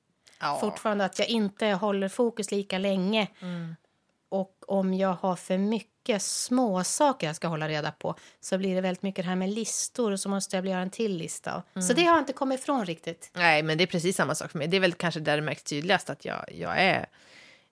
Ja. 0.40 0.58
Fortfarande 0.60 1.04
att 1.04 1.18
jag 1.18 1.28
inte 1.28 1.66
håller 1.66 2.08
fokus 2.08 2.50
lika 2.50 2.78
länge. 2.78 3.28
Mm. 3.40 3.76
Och 4.28 4.64
om 4.68 4.94
jag 4.94 5.14
har 5.14 5.36
för 5.36 5.58
mycket 5.58 6.22
små 6.22 6.84
saker 6.84 7.26
jag 7.26 7.36
ska 7.36 7.48
hålla 7.48 7.68
reda 7.68 7.92
på 7.92 8.14
så 8.40 8.58
blir 8.58 8.74
det 8.74 8.80
väldigt 8.80 9.02
mycket 9.02 9.24
det 9.24 9.28
här 9.28 9.36
med 9.36 9.50
listor 9.50 10.12
och 10.12 10.20
så 10.20 10.28
måste 10.28 10.56
jag 10.56 10.66
göra 10.66 10.80
en 10.80 10.90
till 10.90 11.16
lista. 11.16 11.62
Mm. 11.74 11.88
Så 11.88 11.94
det 11.94 12.04
har 12.04 12.12
jag 12.12 12.22
inte 12.22 12.32
kommit 12.32 12.60
ifrån 12.60 12.86
riktigt. 12.86 13.30
Nej, 13.32 13.62
men 13.62 13.78
det 13.78 13.84
är 13.84 13.86
precis 13.86 14.16
samma 14.16 14.34
sak 14.34 14.50
för 14.50 14.58
mig. 14.58 14.68
Det 14.68 14.76
är 14.76 14.80
väl 14.80 14.92
kanske 14.92 15.20
där 15.20 15.36
det 15.36 15.42
märks 15.42 15.62
tydligast 15.62 16.10
att 16.10 16.24
jag, 16.24 16.44
jag 16.52 16.78
är 16.78 17.06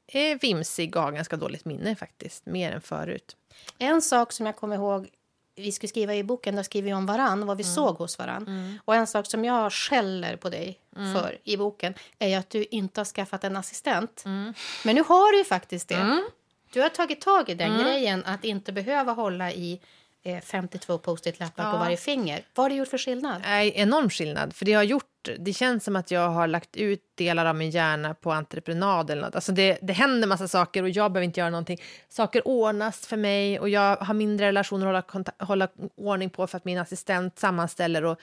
är 0.06 0.38
vimsig 0.38 0.96
och 0.96 1.02
har 1.02 1.12
ganska 1.12 1.36
dåligt 1.36 1.64
minne 1.64 1.96
faktiskt, 1.96 2.46
mer 2.46 2.72
än 2.72 2.80
förut. 2.80 3.36
En 3.78 4.02
sak 4.02 4.32
som 4.32 4.46
jag 4.46 4.56
kommer 4.56 4.76
ihåg, 4.76 5.10
vi 5.56 5.72
skulle 5.72 5.88
skriva 5.88 6.14
i 6.14 6.24
boken, 6.24 6.56
där 6.56 6.62
skriver 6.62 6.86
vi 6.86 6.94
om 6.94 7.06
varann, 7.06 7.46
vad 7.46 7.56
vi 7.56 7.62
mm. 7.62 7.74
såg 7.74 7.96
hos 7.96 8.18
varann. 8.18 8.46
Mm. 8.46 8.78
Och 8.84 8.94
en 8.94 9.06
sak 9.06 9.30
som 9.30 9.44
jag 9.44 9.72
skäller 9.72 10.36
på 10.36 10.50
dig 10.50 10.80
mm. 10.96 11.14
för 11.14 11.38
i 11.44 11.56
boken 11.56 11.94
är 12.18 12.38
att 12.38 12.50
du 12.50 12.66
inte 12.70 13.00
har 13.00 13.04
skaffat 13.04 13.44
en 13.44 13.56
assistent. 13.56 14.22
Mm. 14.24 14.54
Men 14.84 14.94
nu 14.94 15.02
har 15.02 15.32
du 15.32 15.38
ju 15.38 15.44
faktiskt 15.44 15.88
det. 15.88 15.94
Mm. 15.94 16.24
Du 16.72 16.80
har 16.80 16.88
tagit 16.88 17.20
tag 17.20 17.48
i 17.48 17.54
den 17.54 17.70
mm. 17.70 17.84
grejen 17.84 18.24
att 18.24 18.44
inte 18.44 18.72
behöva 18.72 19.12
hålla 19.12 19.52
i 19.52 19.80
52 20.24 20.98
post-it-lappar 20.98 21.64
ja. 21.64 21.72
på 21.72 21.78
varje 21.78 21.96
finger. 21.96 22.44
Vad 22.54 22.64
har 22.64 22.70
det 22.70 22.76
gjort 22.76 22.88
för 22.88 22.98
skillnad? 22.98 23.42
Nej, 23.44 23.72
enorm 23.76 24.10
skillnad. 24.10 24.56
För 24.56 24.64
det 24.64 24.72
har 24.72 24.82
gjort, 24.82 25.28
det 25.38 25.52
känns 25.52 25.84
som 25.84 25.96
att 25.96 26.10
jag 26.10 26.28
har 26.28 26.46
lagt 26.46 26.76
ut 26.76 27.02
delar 27.14 27.46
av 27.46 27.56
min 27.56 27.70
hjärna 27.70 28.14
på 28.14 28.32
entreprenad 28.32 29.10
eller 29.10 29.22
något. 29.22 29.34
Alltså 29.34 29.52
det, 29.52 29.78
det 29.82 29.92
händer 29.92 30.28
massa 30.28 30.48
saker 30.48 30.82
och 30.82 30.88
jag 30.88 31.12
behöver 31.12 31.24
inte 31.24 31.40
göra 31.40 31.50
någonting. 31.50 31.82
Saker 32.08 32.48
ordnas 32.48 33.06
för 33.06 33.16
mig 33.16 33.60
och 33.60 33.68
jag 33.68 33.96
har 33.96 34.14
mindre 34.14 34.46
relationer 34.46 34.94
att 34.94 35.10
hålla, 35.10 35.28
hålla 35.38 35.68
ordning 35.96 36.30
på 36.30 36.46
för 36.46 36.56
att 36.56 36.64
min 36.64 36.78
assistent 36.78 37.38
sammanställer 37.38 38.04
och, 38.04 38.18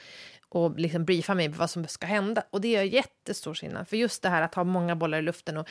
och 0.49 0.79
liksom 0.79 1.05
briefar 1.05 1.35
mig 1.35 1.49
på 1.49 1.57
vad 1.57 1.69
som 1.69 1.87
ska 1.87 2.05
hända. 2.05 2.43
Och 2.49 2.61
det 2.61 2.67
gör 2.67 2.83
jättestor 2.83 3.53
skillnad. 3.53 3.87
För 3.87 3.97
just 3.97 4.21
det 4.21 4.29
här 4.29 4.41
att 4.41 4.55
ha 4.55 4.63
många 4.63 4.95
bollar 4.95 5.17
i 5.17 5.21
luften 5.21 5.57
och 5.57 5.67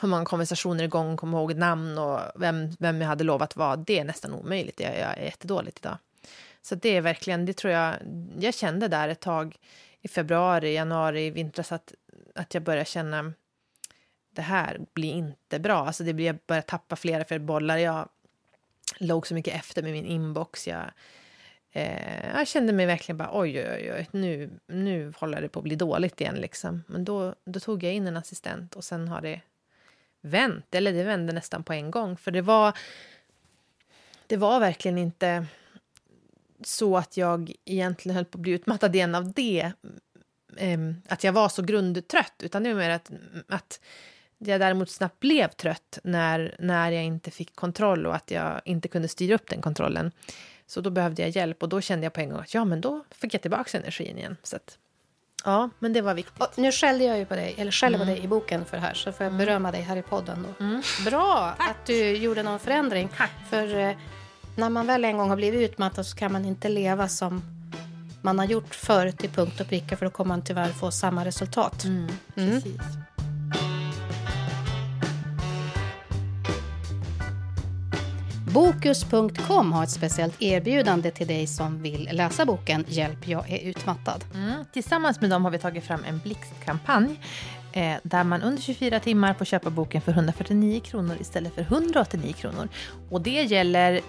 hur 0.00 0.08
många 0.08 0.24
konversationer 0.24 0.84
igång, 0.84 1.16
komma 1.16 1.38
ihåg 1.38 1.56
namn 1.56 1.98
och 1.98 2.20
vem, 2.34 2.70
vem 2.78 3.00
jag 3.00 3.08
hade 3.08 3.24
lovat 3.24 3.56
vad. 3.56 3.78
det 3.78 3.98
är 3.98 4.04
nästan 4.04 4.32
omöjligt. 4.32 4.80
Jag, 4.80 4.98
jag 4.98 5.18
är 5.18 5.24
jättedåligt 5.24 5.78
idag. 5.78 5.96
Så 6.62 6.74
det 6.74 6.96
är 6.96 7.00
verkligen, 7.00 7.46
det 7.46 7.52
tror 7.52 7.72
jag, 7.72 7.94
jag 8.38 8.54
kände 8.54 8.88
där 8.88 9.08
ett 9.08 9.20
tag 9.20 9.56
i 10.00 10.08
februari, 10.08 10.74
januari, 10.74 11.26
i 11.26 11.30
vintras 11.30 11.72
att, 11.72 11.92
att 12.34 12.54
jag 12.54 12.62
började 12.62 12.84
känna 12.84 13.32
det 14.30 14.42
här 14.42 14.80
blir 14.94 15.12
inte 15.12 15.58
bra. 15.58 15.86
Alltså 15.86 16.04
det 16.04 16.12
blir, 16.12 16.26
jag 16.26 16.38
börjar 16.46 16.62
tappa 16.62 16.96
flera 16.96 17.24
fler 17.24 17.38
bollar. 17.38 17.76
Jag 17.76 18.08
låg 18.98 19.26
så 19.26 19.34
mycket 19.34 19.54
efter 19.54 19.82
med 19.82 19.92
min 19.92 20.06
inbox. 20.06 20.68
Jag, 20.68 20.90
eh, 21.72 22.36
jag 22.36 22.48
kände 22.48 22.72
mig 22.72 22.86
verkligen 22.86 23.16
bara 23.16 23.30
oj, 23.32 23.68
oj, 23.70 23.92
oj, 23.92 24.08
nu, 24.10 24.50
nu 24.66 25.12
håller 25.16 25.40
det 25.40 25.48
på 25.48 25.60
att 25.60 25.64
bli 25.64 25.76
dåligt 25.76 26.20
igen. 26.20 26.34
Liksom. 26.34 26.84
Men 26.86 27.04
då, 27.04 27.34
då 27.44 27.60
tog 27.60 27.82
jag 27.82 27.94
in 27.94 28.06
en 28.06 28.16
assistent 28.16 28.76
och 28.76 28.84
sen 28.84 29.08
har 29.08 29.20
det 29.20 29.40
vänt, 30.20 30.74
eller 30.74 30.92
det 30.92 31.04
vände 31.04 31.32
nästan 31.32 31.64
på 31.64 31.72
en 31.72 31.90
gång. 31.90 32.16
För 32.16 32.30
det 32.30 32.42
var, 32.42 32.78
det 34.26 34.36
var 34.36 34.60
verkligen 34.60 34.98
inte 34.98 35.46
så 36.62 36.96
att 36.96 37.16
jag 37.16 37.52
egentligen 37.64 38.16
höll 38.16 38.24
på 38.24 38.38
att 38.38 38.42
bli 38.42 38.52
utmattad 38.52 38.94
igen 38.94 39.14
av 39.14 39.32
det. 39.32 39.72
Ehm, 40.56 41.02
att 41.08 41.24
jag 41.24 41.32
var 41.32 41.48
så 41.48 41.62
grundtrött, 41.62 42.34
utan 42.42 42.62
det 42.62 42.74
var 42.74 42.80
mer 42.80 42.90
att, 42.90 43.10
att 43.48 43.80
jag 44.38 44.60
däremot 44.60 44.90
snabbt 44.90 45.20
blev 45.20 45.48
trött 45.48 45.98
när, 46.04 46.56
när 46.58 46.90
jag 46.90 47.04
inte 47.04 47.30
fick 47.30 47.56
kontroll 47.56 48.06
och 48.06 48.14
att 48.14 48.30
jag 48.30 48.60
inte 48.64 48.88
kunde 48.88 49.08
styra 49.08 49.34
upp 49.34 49.50
den 49.50 49.62
kontrollen. 49.62 50.12
Så 50.66 50.80
då 50.80 50.90
behövde 50.90 51.22
jag 51.22 51.30
hjälp 51.30 51.62
och 51.62 51.68
då 51.68 51.80
kände 51.80 52.06
jag 52.06 52.12
på 52.12 52.20
en 52.20 52.30
gång 52.30 52.40
att 52.40 52.54
ja, 52.54 52.64
men 52.64 52.80
då 52.80 53.04
fick 53.10 53.34
jag 53.34 53.42
tillbaka 53.42 53.78
energin 53.78 54.18
igen. 54.18 54.36
Så 54.42 54.56
att, 54.56 54.78
Ja, 55.44 55.70
men 55.78 55.92
det 55.92 56.00
var 56.00 56.14
viktigt. 56.14 56.42
Och 56.42 56.58
nu 56.58 56.72
skällde 56.72 57.04
jag 57.04 57.18
ju 57.18 57.24
på 57.24 57.34
dig, 57.34 57.54
eller 57.58 57.72
skäller 57.72 57.96
mm. 57.96 58.08
på 58.08 58.14
dig 58.14 58.24
i 58.24 58.28
boken 58.28 58.64
för 58.64 58.76
det 58.76 58.82
här, 58.82 58.94
så 58.94 59.12
får 59.12 59.24
jag 59.24 59.34
mm. 59.34 59.46
berömma 59.46 59.72
dig 59.72 59.82
här 59.82 59.96
i 59.96 60.02
podden 60.02 60.46
då. 60.48 60.64
Mm. 60.64 60.82
Bra 61.04 61.54
Tack. 61.58 61.70
att 61.70 61.86
du 61.86 62.16
gjorde 62.16 62.42
någon 62.42 62.58
förändring. 62.58 63.08
Tack. 63.16 63.30
För 63.50 63.78
eh, 63.78 63.96
när 64.56 64.70
man 64.70 64.86
väl 64.86 65.04
en 65.04 65.18
gång 65.18 65.28
har 65.28 65.36
blivit 65.36 65.70
utmattad 65.70 66.06
så 66.06 66.16
kan 66.16 66.32
man 66.32 66.44
inte 66.44 66.68
leva 66.68 67.08
som 67.08 67.42
man 68.22 68.38
har 68.38 68.46
gjort 68.46 68.74
förut 68.74 69.18
till 69.18 69.30
punkt 69.30 69.60
och 69.60 69.68
pricka 69.68 69.96
för 69.96 70.04
då 70.04 70.10
kommer 70.10 70.28
man 70.28 70.44
tyvärr 70.44 70.68
få 70.68 70.90
samma 70.90 71.24
resultat. 71.24 71.84
Mm, 71.84 72.08
mm. 72.36 72.50
Precis. 72.50 72.80
Bokus.com 78.52 79.72
har 79.72 79.84
ett 79.84 79.90
speciellt 79.90 80.42
erbjudande 80.42 81.10
till 81.10 81.26
dig 81.26 81.46
som 81.46 81.82
vill 81.82 82.08
läsa 82.12 82.44
boken 82.44 82.84
Hjälp, 82.88 83.28
jag 83.28 83.50
är 83.50 83.58
utmattad. 83.58 84.24
Mm. 84.34 84.64
Tillsammans 84.72 85.20
med 85.20 85.30
dem 85.30 85.44
har 85.44 85.50
vi 85.50 85.58
tagit 85.58 85.84
fram 85.84 86.04
en 86.04 86.18
blixtkampanj 86.18 87.20
eh, 87.72 87.94
där 88.02 88.24
man 88.24 88.42
under 88.42 88.62
24 88.62 89.00
timmar 89.00 89.34
får 89.34 89.44
köpa 89.44 89.70
boken 89.70 90.00
för 90.00 90.12
149 90.12 90.80
kronor 90.80 91.16
istället 91.20 91.54
för 91.54 91.62
189 91.62 92.32
kronor. 92.32 92.68
Och 93.10 93.20
det 93.20 93.42
gäller 93.42 94.00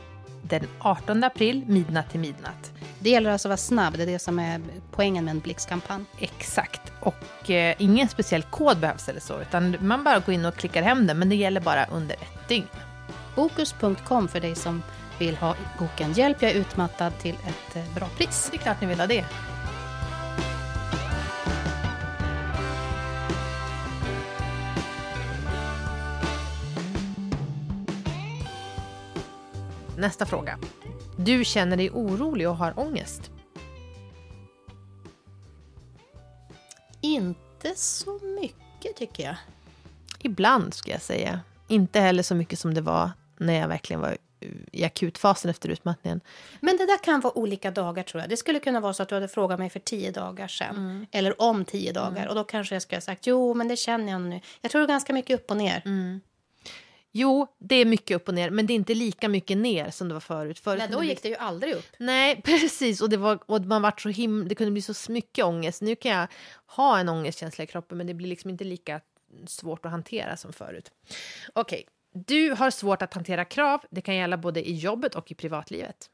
den 0.41 0.67
18 0.79 1.23
april, 1.23 1.63
midnatt 1.67 2.11
till 2.11 2.19
midnatt. 2.19 2.71
Det 2.99 3.09
gäller 3.09 3.31
alltså 3.31 3.47
att 3.47 3.49
vara 3.49 3.57
snabb, 3.57 3.97
det 3.97 4.03
är 4.03 4.07
det 4.07 4.19
som 4.19 4.39
är 4.39 4.61
poängen 4.91 5.25
med 5.25 5.31
en 5.31 5.39
blixtkampanj. 5.39 6.03
Exakt, 6.19 6.81
och 6.99 7.49
eh, 7.49 7.75
ingen 7.79 8.07
speciell 8.07 8.43
kod 8.43 8.79
behövs 8.79 9.09
eller 9.09 9.19
så, 9.19 9.41
utan 9.41 9.77
man 9.79 10.03
bara 10.03 10.19
går 10.19 10.35
in 10.35 10.45
och 10.45 10.55
klickar 10.55 10.81
hem 10.81 11.07
den, 11.07 11.19
men 11.19 11.29
det 11.29 11.35
gäller 11.35 11.61
bara 11.61 11.85
under 11.85 12.15
ett 12.15 12.49
dygn. 12.49 12.67
Bokus.com 13.39 14.27
för 14.27 14.39
dig 14.39 14.55
som 14.55 14.83
vill 15.19 15.35
ha 15.35 15.55
boken 15.79 16.13
Hjälp, 16.13 16.41
jag 16.41 16.51
är 16.51 16.55
utmattad 16.55 17.19
till 17.19 17.35
ett 17.35 17.75
eh, 17.75 17.93
bra 17.95 18.07
pris. 18.17 18.47
Det 18.51 18.57
är 18.57 18.61
klart 18.61 18.81
ni 18.81 18.87
vill 18.87 18.99
ha 18.99 19.07
det. 19.07 19.25
Nästa 29.97 30.25
fråga. 30.25 30.59
Du 31.17 31.45
känner 31.45 31.77
dig 31.77 31.89
orolig 31.89 32.49
och 32.49 32.57
har 32.57 32.79
ångest? 32.79 33.31
Inte 37.01 37.73
så 37.75 38.19
mycket, 38.41 38.95
tycker 38.95 39.23
jag. 39.23 39.35
Ibland, 40.21 40.73
ska 40.73 40.91
jag 40.91 41.01
säga. 41.01 41.39
Inte 41.67 41.99
heller 41.99 42.23
så 42.23 42.35
mycket 42.35 42.59
som 42.59 42.73
det 42.73 42.81
var 42.81 43.11
när 43.39 43.59
jag 43.59 43.67
verkligen 43.67 43.99
var 43.99 44.17
i 44.71 44.83
akutfasen 44.83 45.51
efter 45.51 45.69
utmattningen. 45.69 46.21
Men 46.59 46.77
det 46.77 46.85
där 46.85 47.03
kan 47.03 47.19
vara 47.19 47.37
olika 47.37 47.71
dagar 47.71 48.03
tror 48.03 48.21
jag. 48.21 48.29
Det 48.29 48.37
skulle 48.37 48.59
kunna 48.59 48.79
vara 48.79 48.93
så 48.93 49.03
att 49.03 49.09
du 49.09 49.15
hade 49.15 49.27
frågat 49.27 49.59
mig 49.59 49.69
för 49.69 49.79
tio 49.79 50.11
dagar 50.11 50.47
sedan. 50.47 50.75
Mm. 50.75 51.05
Eller 51.11 51.41
om 51.41 51.65
tio 51.65 51.91
dagar. 51.91 52.17
Mm. 52.17 52.29
Och 52.29 52.35
då 52.35 52.43
kanske 52.43 52.75
jag 52.75 52.81
skulle 52.81 52.97
ha 52.97 53.01
sagt 53.01 53.27
jo 53.27 53.53
men 53.53 53.67
det 53.67 53.75
känner 53.75 54.11
jag 54.11 54.21
nu. 54.21 54.41
Jag 54.61 54.71
tror 54.71 54.81
det 54.81 54.85
är 54.85 54.87
ganska 54.87 55.13
mycket 55.13 55.39
upp 55.39 55.51
och 55.51 55.57
ner. 55.57 55.81
Mm. 55.85 56.21
Jo, 57.11 57.47
det 57.57 57.75
är 57.75 57.85
mycket 57.85 58.15
upp 58.15 58.27
och 58.27 58.33
ner, 58.33 58.49
men 58.49 58.67
det 58.67 58.73
är 58.73 58.75
inte 58.75 58.93
lika 58.93 59.29
mycket 59.29 59.57
ner 59.57 59.91
som 59.91 60.07
det 60.07 60.13
var 60.13 60.21
förut. 60.21 60.59
förut 60.59 60.79
Nej, 60.79 60.87
då 60.91 61.03
gick 61.03 61.23
det 61.23 61.29
ju 61.29 61.35
aldrig 61.35 61.73
upp. 61.73 61.85
Nej, 61.97 62.41
precis. 62.45 63.01
Och, 63.01 63.09
det, 63.09 63.17
var, 63.17 63.39
och 63.45 63.61
man 63.61 63.81
var 63.81 63.93
så 63.97 64.09
him 64.09 64.47
det 64.47 64.55
kunde 64.55 64.71
bli 64.71 64.81
så 64.81 65.11
mycket 65.11 65.45
ångest. 65.45 65.81
Nu 65.81 65.95
kan 65.95 66.11
jag 66.11 66.27
ha 66.65 66.99
en 66.99 67.09
ångestkänsla 67.09 67.63
i 67.63 67.67
kroppen, 67.67 67.97
men 67.97 68.07
det 68.07 68.13
blir 68.13 68.27
liksom 68.27 68.49
inte 68.49 68.63
lika 68.63 69.01
svårt 69.47 69.85
att 69.85 69.91
hantera 69.91 70.37
som 70.37 70.53
förut. 70.53 70.91
Okej, 71.53 71.79
okay. 71.79 71.83
Du 72.11 72.51
har 72.51 72.71
svårt 72.71 73.01
att 73.01 73.13
hantera 73.13 73.45
krav. 73.45 73.81
Det 73.89 74.01
kan 74.01 74.15
gälla 74.15 74.37
både 74.37 74.69
i 74.69 74.75
jobbet 74.75 75.15
och 75.15 75.31
i 75.31 75.35
privatlivet. 75.35 76.09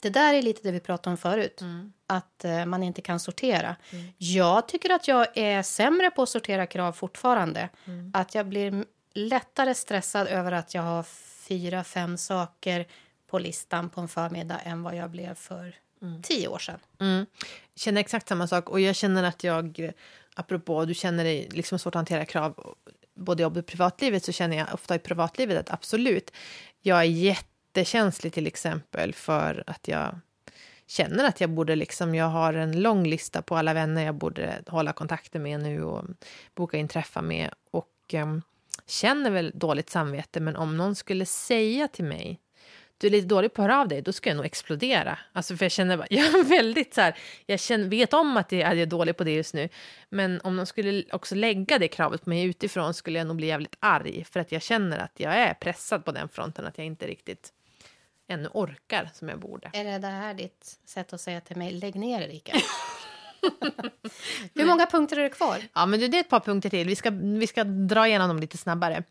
Det 0.00 0.10
där 0.10 0.34
är 0.34 0.42
lite 0.42 0.62
det 0.62 0.72
vi 0.72 0.80
pratade 0.80 1.10
om 1.12 1.16
förut. 1.16 1.60
Att 2.06 2.44
eh, 2.44 2.66
man 2.66 2.82
inte 2.82 3.00
kan 3.00 3.20
sortera. 3.20 3.76
Jag 4.18 4.68
tycker 4.68 4.90
att 4.90 5.08
jag 5.08 5.26
är 5.34 5.62
sämre 5.62 6.10
på 6.10 6.22
att 6.22 6.28
sortera 6.28 6.66
krav 6.66 6.92
fortfarande. 6.92 7.68
Att 8.12 8.34
jag 8.34 8.46
blir 8.46 8.84
lättare 9.12 9.74
stressad 9.74 10.26
över 10.26 10.52
att 10.52 10.74
jag 10.74 10.82
har 10.82 11.02
fyra, 11.48 11.84
fem 11.84 12.18
saker 12.18 12.86
på 13.26 13.38
listan 13.38 13.90
på 13.90 14.00
en 14.00 14.08
förmiddag 14.08 14.58
än 14.58 14.82
vad 14.82 14.96
jag 14.96 15.10
blev 15.10 15.34
för 15.34 15.76
tio 16.22 16.48
år 16.48 16.58
sedan. 16.58 16.78
Mm. 17.00 17.26
Jag 17.74 17.80
känner 17.80 18.00
exakt 18.00 18.28
samma 18.28 18.46
sak. 18.46 18.70
Och 18.70 18.80
jag 18.80 18.96
känner 18.96 19.22
att 19.22 19.44
jag, 19.44 19.78
eh, 19.80 19.90
apropå, 20.34 20.84
du 20.84 20.94
känner 20.94 21.24
dig 21.24 21.48
liksom 21.52 21.78
svårt 21.78 21.94
att 21.94 21.98
hantera 21.98 22.24
krav 22.24 22.76
både 23.16 23.42
jobb 23.42 23.56
och 23.56 23.66
privatlivet, 23.66 24.24
så 24.24 24.32
känner 24.32 24.56
jag 24.56 24.66
ofta 24.74 24.94
i 24.94 24.98
privatlivet 24.98 25.58
att 25.58 25.70
absolut, 25.70 26.30
jag 26.82 26.98
är 26.98 27.02
jättekänslig 27.02 28.32
till 28.32 28.46
exempel 28.46 29.14
för 29.14 29.64
att 29.66 29.88
jag 29.88 30.18
känner 30.86 31.24
att 31.24 31.40
jag 31.40 31.50
borde 31.50 31.76
liksom, 31.76 32.14
jag 32.14 32.26
har 32.26 32.54
en 32.54 32.82
lång 32.82 33.06
lista 33.06 33.42
på 33.42 33.56
alla 33.56 33.74
vänner 33.74 34.04
jag 34.04 34.14
borde 34.14 34.62
hålla 34.66 34.92
kontakter 34.92 35.38
med 35.38 35.60
nu 35.60 35.82
och 35.82 36.04
boka 36.54 36.76
in 36.76 36.88
träffar 36.88 37.22
med 37.22 37.50
och 37.70 37.90
em, 38.12 38.42
känner 38.86 39.30
väl 39.30 39.52
dåligt 39.54 39.90
samvete, 39.90 40.40
men 40.40 40.56
om 40.56 40.76
någon 40.76 40.94
skulle 40.94 41.26
säga 41.26 41.88
till 41.88 42.04
mig 42.04 42.40
du 42.98 43.06
är 43.06 43.10
lite 43.10 43.26
dålig 43.26 43.54
på 43.54 43.62
att 43.62 43.68
höra 43.68 43.80
av 43.80 43.88
dig, 43.88 44.02
då 44.02 44.12
ska 44.12 44.30
jag 44.30 44.36
nog 44.36 44.46
explodera. 44.46 45.18
Alltså 45.32 45.56
för 45.56 45.64
jag 45.64 45.72
känner, 45.72 45.96
jag 46.10 46.26
är 46.26 46.44
väldigt 46.44 46.94
så 46.94 47.00
här, 47.00 47.18
jag 47.46 47.60
känner, 47.60 47.88
vet 47.88 48.14
om 48.14 48.36
att 48.36 48.52
jag 48.52 48.78
är 48.78 48.86
dålig 48.86 49.16
på 49.16 49.24
det 49.24 49.34
just 49.34 49.54
nu, 49.54 49.68
men 50.08 50.40
om 50.40 50.56
de 50.56 50.66
skulle 50.66 51.04
också 51.12 51.34
lägga 51.34 51.78
det 51.78 51.88
kravet 51.88 52.24
på 52.24 52.30
mig 52.30 52.44
utifrån 52.44 52.94
skulle 52.94 53.18
jag 53.18 53.26
nog 53.26 53.36
bli 53.36 53.46
jävligt 53.46 53.76
arg, 53.80 54.24
för 54.24 54.40
att 54.40 54.52
jag 54.52 54.62
känner 54.62 54.98
att 54.98 55.20
jag 55.20 55.34
är 55.34 55.54
pressad 55.54 56.04
på 56.04 56.12
den 56.12 56.28
fronten, 56.28 56.66
att 56.66 56.78
jag 56.78 56.86
inte 56.86 57.06
riktigt 57.06 57.52
ännu 58.28 58.48
orkar 58.52 59.10
som 59.14 59.28
jag 59.28 59.38
borde. 59.38 59.70
Är 59.72 59.84
det 59.84 59.98
det 59.98 60.06
här 60.06 60.34
ditt 60.34 60.78
sätt 60.84 61.12
att 61.12 61.20
säga 61.20 61.40
till 61.40 61.56
mig, 61.56 61.72
lägg 61.72 61.94
ner 61.94 62.22
Erika? 62.22 62.52
Hur 64.54 64.66
många 64.66 64.86
punkter 64.86 65.16
är 65.16 65.22
det 65.22 65.30
kvar? 65.30 65.62
Ja, 65.74 65.86
men 65.86 66.00
du, 66.00 66.08
det 66.08 66.16
är 66.16 66.20
ett 66.20 66.28
par 66.28 66.40
punkter 66.40 66.70
till. 66.70 66.86
Vi 66.86 66.96
ska, 66.96 67.10
vi 67.10 67.46
ska 67.46 67.64
dra 67.64 68.08
igenom 68.08 68.28
dem 68.28 68.38
lite 68.38 68.58
snabbare. 68.58 69.02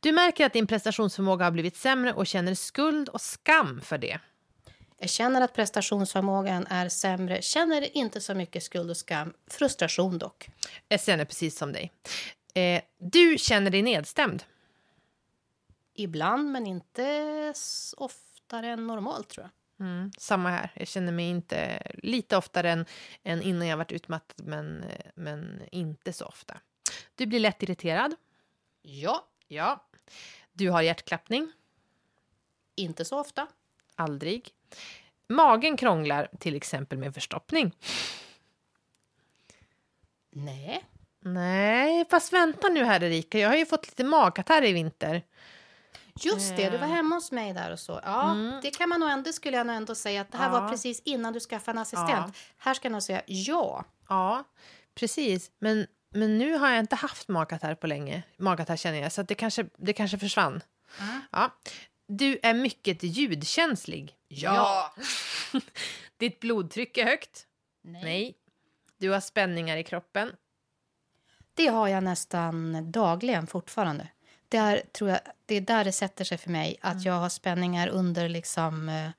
Du 0.00 0.12
märker 0.12 0.46
att 0.46 0.52
din 0.52 0.66
prestationsförmåga 0.66 1.44
har 1.44 1.52
blivit 1.52 1.76
sämre 1.76 2.12
och 2.12 2.26
känner 2.26 2.54
skuld 2.54 3.08
och 3.08 3.20
skam 3.20 3.80
för 3.80 3.98
det. 3.98 4.18
Jag 4.98 5.10
känner 5.10 5.40
att 5.40 5.54
prestationsförmågan 5.54 6.66
är 6.66 6.88
sämre. 6.88 7.42
Känner 7.42 7.96
inte 7.96 8.20
så 8.20 8.34
mycket 8.34 8.62
skuld 8.62 8.90
och 8.90 8.96
skam. 8.96 9.32
Frustration 9.50 10.18
dock. 10.18 10.48
Jag 10.88 11.00
känner 11.00 11.24
precis 11.24 11.58
som 11.58 11.72
dig. 11.72 11.92
Eh, 12.54 12.82
du 12.98 13.36
känner 13.38 13.70
dig 13.70 13.82
nedstämd. 13.82 14.44
Ibland, 15.94 16.50
men 16.50 16.66
inte 16.66 17.54
oftare 17.96 18.68
än 18.68 18.86
normalt 18.86 19.28
tror 19.28 19.44
jag. 19.44 19.50
Mm, 19.80 20.10
samma 20.18 20.50
här. 20.50 20.70
Jag 20.74 20.88
känner 20.88 21.12
mig 21.12 21.28
inte 21.28 21.82
lite 22.02 22.36
oftare 22.36 22.70
än, 22.70 22.86
än 23.22 23.42
innan 23.42 23.66
jag 23.66 23.76
varit 23.76 23.92
utmattad, 23.92 24.46
men, 24.46 24.84
men 25.14 25.62
inte 25.72 26.12
så 26.12 26.26
ofta. 26.26 26.60
Du 27.14 27.26
blir 27.26 27.40
lätt 27.40 27.62
irriterad. 27.62 28.14
Ja, 28.82 29.28
Ja. 29.48 29.84
Du 30.52 30.70
har 30.70 30.82
hjärtklappning. 30.82 31.52
inte 32.74 33.04
så 33.04 33.20
ofta. 33.20 33.46
Aldrig. 33.94 34.50
Magen 35.28 35.76
krånglar, 35.76 36.28
till 36.38 36.56
exempel 36.56 36.98
med 36.98 37.14
förstoppning. 37.14 37.72
Nej. 40.30 40.84
Nej, 41.20 42.04
fast 42.10 42.32
vänta 42.32 42.68
nu 42.68 42.84
här 42.84 43.02
Erika. 43.02 43.38
Jag 43.38 43.48
har 43.48 43.56
ju 43.56 43.66
fått 43.66 43.86
lite 43.86 44.04
magkatarr 44.04 44.64
i 44.64 44.72
vinter. 44.72 45.22
Just 46.20 46.56
det, 46.56 46.70
du 46.70 46.78
var 46.78 46.86
hemma 46.86 47.14
hos 47.14 47.32
mig 47.32 47.52
där 47.52 47.72
och 47.72 47.78
så. 47.78 48.00
Ja, 48.04 48.36
det 48.62 48.70
kan 48.70 48.88
man 48.88 49.00
nog 49.00 49.10
ändå, 49.10 49.32
skulle 49.32 49.56
jag 49.56 49.66
nog 49.66 49.76
ändå 49.76 49.94
säga 49.94 50.20
att 50.20 50.32
det 50.32 50.38
här 50.38 50.52
Ja. 50.52 50.60
var 50.60 50.68
precis 50.68 51.00
innan 51.04 51.32
du 51.32 51.40
skaffade 51.40 51.76
en 51.76 51.82
assistent. 51.82 52.10
Ja. 52.10 52.32
Här 52.56 52.74
ska 52.74 52.86
jag 52.86 52.92
nog 52.92 53.02
säga 53.02 53.22
ja. 53.26 53.84
Ja, 54.08 54.44
precis. 54.94 55.50
Men, 55.58 55.86
men 56.10 56.38
nu 56.38 56.56
har 56.58 56.70
jag 56.70 56.78
inte 56.80 56.96
haft 56.96 57.28
magkatarr 57.28 57.74
på 57.74 57.86
länge. 57.86 58.22
Magkatarr 58.38 58.76
känner 58.76 58.98
jag, 59.02 59.12
så 59.12 59.22
det, 59.22 59.34
kanske, 59.34 59.66
det 59.76 59.92
kanske 59.92 60.18
försvann. 60.18 60.60
Ja. 61.30 61.54
Du 62.08 62.38
är 62.42 62.54
mycket 62.54 63.02
ljudkänslig. 63.02 64.14
Ja. 64.28 64.94
Ditt 66.16 66.40
blodtryck 66.40 66.98
är 66.98 67.04
högt. 67.04 67.46
Nej. 67.82 68.02
Nej. 68.04 68.34
Du 68.98 69.10
har 69.10 69.20
spänningar 69.20 69.76
i 69.76 69.84
kroppen. 69.84 70.32
Det 71.54 71.66
har 71.66 71.88
jag 71.88 72.04
nästan 72.04 72.90
dagligen 72.92 73.46
fortfarande. 73.46 74.08
Där 74.48 74.82
tror 74.92 75.10
jag, 75.10 75.20
det 75.46 75.54
är 75.54 75.60
där 75.60 75.84
det 75.84 75.92
sätter 75.92 76.24
sig 76.24 76.38
för 76.38 76.50
mig. 76.50 76.76
Att 76.80 77.04
jag 77.04 77.12
har 77.12 77.28
spänningar 77.28 77.88
under 77.88 78.28
liksom 78.28 78.88
eh, 78.88 79.10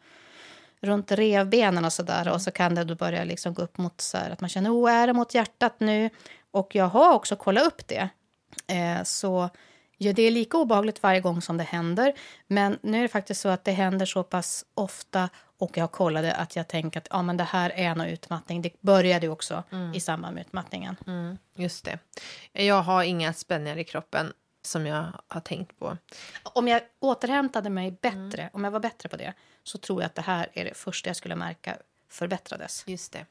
runt 0.81 1.11
revbenen 1.11 1.85
och 1.85 1.93
sådär. 1.93 2.27
Och 2.33 2.41
så 2.41 2.51
kan 2.51 2.75
det 2.75 2.83
då 2.83 2.95
börja 2.95 3.23
liksom 3.23 3.53
gå 3.53 3.61
upp 3.61 3.77
mot 3.77 4.01
så 4.01 4.17
här, 4.17 4.29
att 4.29 4.41
man 4.41 4.49
känner, 4.49 4.69
oh, 4.69 4.91
är 4.91 5.07
det 5.07 5.13
mot 5.13 5.33
hjärtat 5.33 5.79
nu? 5.79 6.09
Och 6.51 6.75
jag 6.75 6.87
har 6.87 7.13
också 7.13 7.35
kollat 7.35 7.67
upp 7.67 7.87
det. 7.87 8.09
Eh, 8.67 9.03
så 9.03 9.49
ja, 9.97 10.13
det 10.13 10.21
är 10.21 10.31
lika 10.31 10.57
obehagligt 10.57 11.03
varje 11.03 11.21
gång 11.21 11.41
som 11.41 11.57
det 11.57 11.63
händer. 11.63 12.13
Men 12.47 12.79
nu 12.81 12.97
är 12.97 13.01
det 13.01 13.07
faktiskt 13.07 13.41
så 13.41 13.49
att 13.49 13.63
det 13.63 13.71
händer 13.71 14.05
så 14.05 14.23
pass 14.23 14.65
ofta 14.73 15.29
och 15.59 15.77
jag 15.77 15.91
kollade 15.91 16.33
att 16.33 16.55
jag 16.55 16.67
tänker 16.67 16.99
att 16.99 17.07
ja, 17.11 17.21
men 17.21 17.37
det 17.37 17.43
här 17.43 17.69
är 17.75 17.95
nog 17.95 18.07
utmattning. 18.07 18.61
Det 18.61 18.81
började 18.81 19.29
också 19.29 19.63
i 19.93 19.99
samband 19.99 20.35
med 20.35 20.41
utmattningen. 20.41 20.95
Mm, 21.07 21.37
just 21.55 21.85
det. 21.85 21.99
Jag 22.51 22.81
har 22.81 23.03
inga 23.03 23.33
spänningar 23.33 23.77
i 23.77 23.83
kroppen 23.83 24.33
som 24.67 24.85
jag 24.85 25.11
har 25.27 25.41
tänkt 25.41 25.79
på. 25.79 25.97
Om 26.43 26.67
jag 26.67 26.81
återhämtade 26.99 27.69
mig 27.69 27.91
bättre, 28.01 28.49
om 28.53 28.63
jag 28.63 28.71
var 28.71 28.79
bättre 28.79 29.09
på 29.09 29.17
det 29.17 29.33
så 29.63 29.77
tror 29.77 30.01
jag 30.01 30.05
att 30.05 30.15
det 30.15 30.21
här 30.21 30.49
är 30.53 30.65
det 30.65 30.77
första 30.77 31.09
jag 31.09 31.15
skulle 31.15 31.35
märka 31.35 31.77
förbättrades. 32.09 32.83
Just 32.87 33.11
det. 33.11 33.25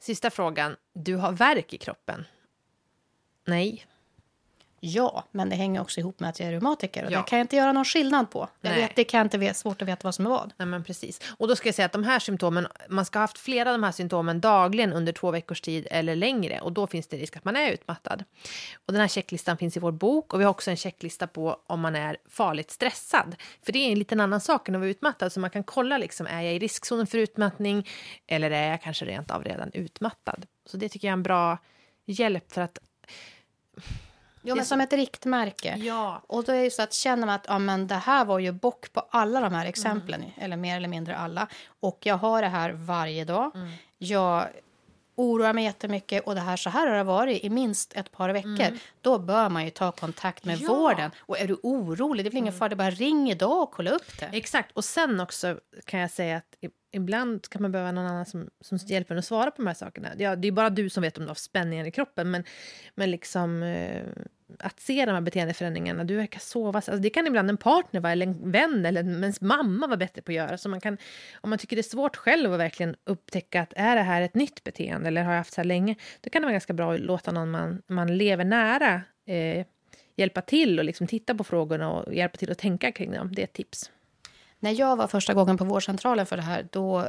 Sista 0.00 0.30
frågan. 0.30 0.76
Du 0.92 1.16
har 1.16 1.32
värk 1.32 1.72
i 1.72 1.78
kroppen. 1.78 2.24
Nej. 3.44 3.86
Ja, 4.86 5.24
men 5.30 5.48
det 5.48 5.56
hänger 5.56 5.80
också 5.80 6.00
ihop 6.00 6.20
med 6.20 6.30
att 6.30 6.40
jag 6.40 6.48
är 6.48 6.52
reumatiker 6.52 7.04
och 7.04 7.12
Ja. 7.12 7.18
det 7.18 7.24
kan 7.24 7.38
jag 7.38 7.44
inte 7.44 7.56
göra 7.56 7.72
någon 7.72 7.84
skillnad 7.84 8.30
på. 8.30 8.48
Jag 8.60 8.70
Nej. 8.70 8.80
vet, 8.80 8.96
det 8.96 9.04
kan 9.04 9.20
inte 9.20 9.38
veta, 9.38 9.54
svårt 9.54 9.82
att 9.82 9.88
veta 9.88 10.00
vad 10.04 10.14
som 10.14 10.26
är 10.26 10.30
vad. 10.30 10.52
Nej, 10.56 10.66
men 10.66 10.84
precis. 10.84 11.20
Och 11.38 11.48
då 11.48 11.56
ska 11.56 11.68
jag 11.68 11.74
säga 11.74 11.86
att 11.86 11.92
de 11.92 12.04
här 12.04 12.18
symptomen, 12.18 12.66
man 12.88 13.04
ska 13.04 13.18
ha 13.18 13.22
haft 13.22 13.38
flera 13.38 13.70
av 13.70 13.74
de 13.74 13.82
här 13.82 13.92
symptomen 13.92 14.40
dagligen 14.40 14.92
under 14.92 15.12
två 15.12 15.30
veckors 15.30 15.60
tid 15.60 15.86
eller 15.90 16.16
längre 16.16 16.60
och 16.60 16.72
då 16.72 16.86
finns 16.86 17.06
det 17.06 17.16
risk 17.16 17.36
att 17.36 17.44
man 17.44 17.56
är 17.56 17.70
utmattad. 17.72 18.24
Och 18.86 18.92
den 18.92 19.00
här 19.00 19.08
checklistan 19.08 19.56
finns 19.56 19.76
i 19.76 19.80
vår 19.80 19.92
bok 19.92 20.34
och 20.34 20.40
vi 20.40 20.44
har 20.44 20.50
också 20.50 20.70
en 20.70 20.76
checklista 20.76 21.26
på 21.26 21.56
om 21.66 21.80
man 21.80 21.96
är 21.96 22.16
farligt 22.28 22.70
stressad. 22.70 23.36
För 23.62 23.72
det 23.72 23.78
är 23.78 23.92
en 23.92 23.98
liten 23.98 24.20
annan 24.20 24.40
sak 24.40 24.68
än 24.68 24.74
att 24.74 24.80
vara 24.80 24.90
utmattad 24.90 25.32
så 25.32 25.40
man 25.40 25.50
kan 25.50 25.64
kolla 25.64 25.98
liksom, 25.98 26.26
är 26.26 26.42
jag 26.42 26.54
i 26.54 26.58
riskzonen 26.58 27.06
för 27.06 27.18
utmattning 27.18 27.88
eller 28.26 28.50
är 28.50 28.70
jag 28.70 28.82
kanske 28.82 29.04
rent 29.04 29.30
av 29.30 29.44
redan 29.44 29.70
utmattad? 29.74 30.46
Så 30.66 30.76
det 30.76 30.88
tycker 30.88 31.08
jag 31.08 31.12
är 31.12 31.16
en 31.16 31.22
bra 31.22 31.58
hjälp 32.06 32.52
för 32.52 32.60
att 32.60 32.78
Jo, 34.46 34.56
men 34.56 34.64
som 34.64 34.80
ett 34.80 34.92
riktmärke. 34.92 35.76
Ja. 35.78 36.22
Och 36.26 36.44
då 36.44 36.52
är 36.52 36.64
det 36.64 36.70
så 36.70 36.82
att 36.82 36.92
känner 36.92 37.26
man 37.26 37.34
att 37.34 37.44
ja, 37.48 37.58
men 37.58 37.86
det 37.86 37.94
här 37.94 38.24
var 38.24 38.38
ju 38.38 38.52
bock 38.52 38.92
på 38.92 39.00
alla 39.10 39.40
de 39.40 39.54
här 39.54 39.66
exemplen, 39.66 40.20
Mm. 40.20 40.32
eller 40.38 40.56
mer 40.56 40.76
eller 40.76 40.88
mindre 40.88 41.16
alla. 41.16 41.48
Och 41.80 41.98
jag 42.02 42.16
har 42.16 42.42
det 42.42 42.48
här 42.48 42.72
varje 42.72 43.24
dag. 43.24 43.50
Mm. 43.54 43.72
Jag 43.98 44.46
oroar 45.16 45.52
mig 45.52 45.64
jättemycket 45.64 46.26
och 46.26 46.34
det 46.34 46.40
här 46.40 46.56
så 46.56 46.70
här 46.70 46.86
har 46.86 46.96
det 46.96 47.04
varit 47.04 47.44
i 47.44 47.50
minst 47.50 47.92
ett 47.92 48.10
par 48.12 48.28
veckor. 48.30 48.78
Då 49.00 49.18
bör 49.18 49.48
man 49.48 49.64
ju 49.64 49.70
ta 49.70 49.92
kontakt 49.92 50.44
med 50.44 50.54
Mm. 50.56 50.64
Ja. 50.66 50.70
Mm. 50.72 50.82
vården. 50.82 51.10
Och 51.18 51.38
är 51.38 51.46
du 51.48 51.56
orolig, 51.62 52.24
det 52.24 52.28
är 52.28 52.30
väl 52.30 52.38
ingen 52.38 52.52
fara, 52.52 52.68
det 52.68 52.74
är 52.74 52.76
bara 52.76 52.90
ring 52.90 53.30
idag 53.30 53.62
och 53.62 53.70
kolla 53.72 53.90
upp 53.90 54.18
det. 54.20 54.30
Exakt. 54.32 54.72
Och 54.72 54.84
sen 54.84 55.20
också 55.20 55.58
kan 55.84 56.00
jag 56.00 56.10
säga 56.10 56.36
att 56.36 56.54
ibland 56.94 57.48
kan 57.48 57.62
man 57.62 57.72
behöva 57.72 57.92
någon 57.92 58.06
annan 58.06 58.26
som, 58.26 58.50
som 58.60 58.78
hjälper 58.78 59.14
en 59.14 59.18
att 59.18 59.24
svara 59.24 59.50
på 59.50 59.62
de 59.62 59.66
här 59.66 59.74
sakerna. 59.74 60.08
Ja, 60.18 60.36
det 60.36 60.48
är 60.48 60.52
bara 60.52 60.70
du 60.70 60.90
som 60.90 61.02
vet 61.02 61.18
om 61.18 61.24
du 61.24 61.30
har 61.30 61.34
spänningar 61.34 61.84
i 61.86 61.90
kroppen, 61.90 62.30
men, 62.30 62.44
men 62.94 63.10
liksom 63.10 63.62
eh, 63.62 64.02
att 64.58 64.80
se 64.80 65.06
de 65.06 65.12
här 65.12 65.20
beteendeförändringarna, 65.20 66.04
du 66.04 66.16
verkar 66.16 66.40
sova, 66.40 66.76
alltså 66.78 66.96
det 66.96 67.10
kan 67.10 67.26
ibland 67.26 67.50
en 67.50 67.56
partner 67.56 68.00
vara, 68.00 68.12
eller 68.12 68.26
en 68.26 68.50
vän 68.50 68.86
eller 68.86 69.00
ens 69.00 69.40
mamma 69.40 69.86
vara 69.86 69.96
bättre 69.96 70.22
på 70.22 70.32
att 70.32 70.36
göra. 70.36 70.58
Så 70.58 70.68
man 70.68 70.80
kan, 70.80 70.98
om 71.40 71.50
man 71.50 71.58
tycker 71.58 71.76
det 71.76 71.80
är 71.80 71.82
svårt 71.82 72.16
själv 72.16 72.52
att 72.52 72.60
verkligen 72.60 72.96
upptäcka 73.04 73.62
att 73.62 73.72
är 73.76 73.96
det 73.96 74.02
här 74.02 74.22
ett 74.22 74.34
nytt 74.34 74.64
beteende 74.64 75.08
eller 75.08 75.22
har 75.22 75.32
jag 75.32 75.38
haft 75.38 75.54
så 75.54 75.60
här 75.60 75.66
länge, 75.66 75.96
då 76.20 76.30
kan 76.30 76.42
det 76.42 76.46
vara 76.46 76.52
ganska 76.52 76.72
bra 76.72 76.94
att 76.94 77.00
låta 77.00 77.32
någon 77.32 77.50
man, 77.50 77.82
man 77.86 78.18
lever 78.18 78.44
nära 78.44 79.02
eh, 79.26 79.66
hjälpa 80.16 80.40
till 80.40 80.78
och 80.78 80.84
liksom 80.84 81.06
titta 81.06 81.34
på 81.34 81.44
frågorna 81.44 81.90
och 81.90 82.14
hjälpa 82.14 82.36
till 82.36 82.50
att 82.50 82.58
tänka 82.58 82.92
kring 82.92 83.12
dem. 83.12 83.34
Det 83.34 83.42
är 83.42 83.44
ett 83.44 83.52
tips. 83.52 83.90
När 84.64 84.70
jag 84.80 84.96
var 84.96 85.06
första 85.06 85.34
gången 85.34 85.56
på 85.58 85.64
vårdcentralen 85.64 86.26
för 86.26 86.36
det 86.36 86.42
här, 86.42 86.68
då 86.72 87.06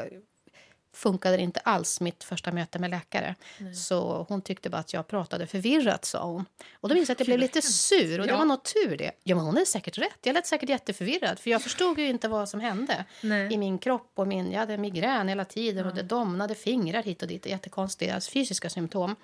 funkade 0.93 1.37
det 1.37 1.43
inte 1.43 1.59
alls 1.59 2.01
mitt 2.01 2.23
första 2.23 2.51
möte 2.51 2.79
med 2.79 2.89
läkare. 2.89 3.35
Så 3.75 4.25
hon 4.29 4.41
tyckte 4.41 4.69
bara 4.69 4.77
att 4.77 4.93
jag 4.93 5.07
pratade 5.07 5.47
förvirrat, 5.47 6.05
sa 6.05 6.23
hon. 6.25 6.45
Och 6.73 6.89
då 6.89 6.95
minns 6.95 7.09
jag 7.09 7.13
att 7.15 7.19
jag 7.19 7.25
blev 7.25 7.39
lite 7.39 7.61
sur 7.61 8.19
och 8.19 8.25
det 8.27 8.31
Ja. 8.31 8.37
var 8.37 8.45
nog 8.45 8.63
tur 8.63 8.97
det. 8.97 9.11
Ja, 9.23 9.35
men 9.35 9.45
hon 9.45 9.53
hade 9.53 9.65
säkert 9.65 9.97
rätt. 9.97 10.19
Jag 10.23 10.33
lät 10.33 10.47
säkert 10.47 10.69
jätteförvirrad 10.69 11.39
för 11.39 11.49
jag 11.49 11.61
förstod 11.61 11.99
ju 11.99 12.07
inte 12.09 12.27
vad 12.27 12.49
som 12.49 12.59
hände 12.59 13.05
Nej. 13.21 13.53
i 13.53 13.57
min 13.57 13.77
kropp 13.77 14.11
och 14.15 14.27
min, 14.27 14.51
jag 14.51 14.59
hade 14.59 14.77
migrän 14.77 15.27
hela 15.27 15.45
tiden 15.45 15.85
och 15.85 15.95
det 15.95 16.03
domnade 16.03 16.55
fingrar 16.55 17.03
hit 17.03 17.21
och 17.21 17.27
dit, 17.27 17.45
jättekonstiga 17.45 18.21
fysiska 18.21 18.69
symptom. 18.69 19.15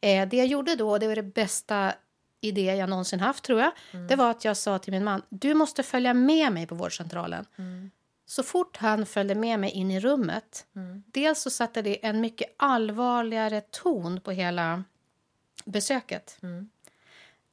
Eh, 0.00 0.28
det 0.28 0.36
jag 0.36 0.46
gjorde 0.46 0.76
då, 0.76 0.98
det 0.98 1.06
var 1.08 1.16
det 1.16 1.22
bästa 1.22 1.92
idé 2.42 2.74
jag 2.74 2.88
någonsin 2.88 3.20
haft, 3.20 3.44
tror 3.44 3.60
jag. 3.60 3.72
Det 4.08 4.16
var 4.16 4.30
att 4.30 4.44
jag 4.44 4.56
sa 4.56 4.78
till 4.78 4.92
min 4.92 5.04
man, 5.04 5.22
du 5.28 5.54
måste 5.54 5.82
följa 5.82 6.14
med 6.14 6.52
mig 6.52 6.66
på 6.66 6.74
vårdcentralen. 6.74 7.46
Så 8.26 8.42
fort 8.42 8.76
han 8.76 9.06
följde 9.06 9.34
med 9.34 9.60
mig 9.60 9.70
in 9.70 9.90
i 9.90 10.00
rummet, 10.00 10.66
dels 11.06 11.42
så 11.42 11.50
satte 11.50 11.82
det 11.82 12.06
en 12.06 12.20
mycket 12.20 12.54
allvarligare 12.56 13.60
ton 13.60 14.20
på 14.20 14.30
hela 14.30 14.84
besöket. 15.64 16.38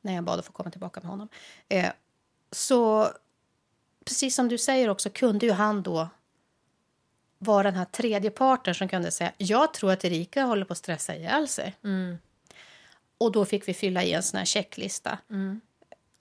När 0.01 0.15
jag 0.15 0.23
bad 0.23 0.39
att 0.39 0.45
få 0.45 0.51
komma 0.51 0.71
tillbaka 0.71 0.99
med 1.01 1.09
honom. 1.09 1.29
Eh, 1.69 1.91
så 2.51 3.09
precis 4.05 4.35
som 4.35 4.47
du 4.47 4.57
säger 4.57 4.89
också 4.89 5.09
kunde 5.09 5.45
ju 5.45 5.51
han 5.51 5.83
då 5.83 6.09
vara 7.37 7.63
den 7.63 7.75
här 7.75 7.85
tredje 7.85 8.31
parten 8.31 8.75
som 8.75 8.87
kunde 8.87 9.11
säga 9.11 9.31
jag 9.37 9.73
tror 9.73 9.91
att 9.91 10.05
Erika 10.05 10.43
håller 10.43 10.65
på 10.65 10.71
att 10.71 10.77
stressa 10.77 11.15
ihjäl 11.15 11.47
sig. 11.47 11.75
Och 13.19 13.31
då 13.31 13.45
fick 13.45 13.67
vi 13.67 13.73
fylla 13.73 14.03
i 14.03 14.13
en 14.13 14.23
sån 14.23 14.37
här 14.37 14.45
checklista. 14.45 15.17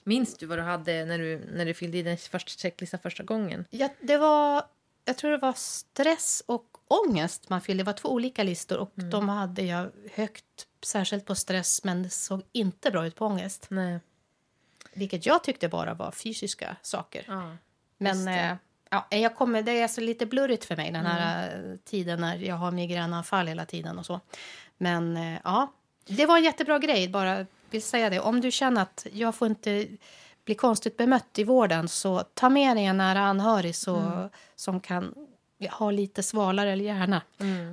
Minns 0.04 0.36
du 0.36 0.46
vad 0.46 0.58
du 0.58 0.62
hade 0.62 1.04
när 1.04 1.18
du, 1.18 1.38
när 1.52 1.66
du 1.66 1.74
fyllde 1.74 1.98
i 1.98 2.02
din 2.02 2.18
första 2.18 2.50
checklista 2.50 2.98
första 2.98 3.22
gången? 3.22 3.64
Ja, 3.70 3.88
det 4.00 4.16
var, 4.16 4.62
jag 5.04 5.16
tror 5.16 5.30
det 5.30 5.38
var 5.38 5.52
stress 5.52 6.42
och 6.46 6.64
ångest 6.88 7.48
man 7.48 7.60
fyllde. 7.60 7.82
Det 7.82 7.86
var 7.86 7.92
två 7.92 8.08
olika 8.08 8.42
listor 8.42 8.78
och 8.78 8.92
de 8.94 9.28
hade 9.28 9.62
jag 9.62 9.90
högt, 10.12 10.44
särskilt 10.84 11.24
på 11.24 11.34
stress, 11.34 11.84
men 11.84 12.02
det 12.02 12.10
såg 12.10 12.42
inte 12.52 12.90
bra 12.90 13.06
ut 13.06 13.14
på 13.14 13.26
ångest. 13.26 13.66
Nej. 13.70 14.00
Vilket 14.92 15.26
jag 15.26 15.44
tyckte 15.44 15.68
bara 15.68 15.94
var 15.94 16.10
fysiska 16.10 16.76
saker. 16.82 17.24
Ja. 17.28 17.56
Men 17.98 18.28
eh, 18.28 18.56
ja, 18.90 19.06
jag 19.10 19.36
kommer, 19.36 19.62
det 19.62 19.80
är 19.80 19.88
så 19.88 20.00
lite 20.00 20.26
blurrigt 20.26 20.64
för 20.64 20.76
mig 20.76 20.92
den 20.92 21.06
här 21.06 21.70
eh, 21.70 21.76
tiden 21.84 22.20
när 22.20 22.36
jag 22.36 22.54
har 22.54 22.70
migränanfall 22.70 23.46
hela 23.46 23.64
tiden 23.64 23.98
och 23.98 24.06
så. 24.06 24.20
Men 24.78 25.16
eh, 25.16 25.38
ja, 25.44 25.72
det 26.08 26.26
var 26.26 26.36
en 26.36 26.44
jättebra 26.44 26.78
grej, 26.78 27.08
bara 27.08 27.46
vill 27.70 27.82
säga 27.82 28.10
det. 28.10 28.20
Om 28.20 28.40
du 28.40 28.50
känner 28.50 28.82
att 28.82 29.06
jag 29.12 29.34
får 29.34 29.48
inte 29.48 29.86
bli 30.44 30.54
konstigt 30.54 30.96
bemött 30.96 31.38
i 31.38 31.44
vården 31.44 31.88
så 31.88 32.20
ta 32.34 32.48
med 32.48 32.76
dig 32.76 32.84
en 32.84 32.96
nära 32.96 33.20
anhörig 33.20 33.74
så, 33.76 34.28
som 34.56 34.80
kan 34.80 35.14
ha 35.70 35.90
lite 35.90 36.22
svalare 36.22 36.76
hjärna 36.76 37.22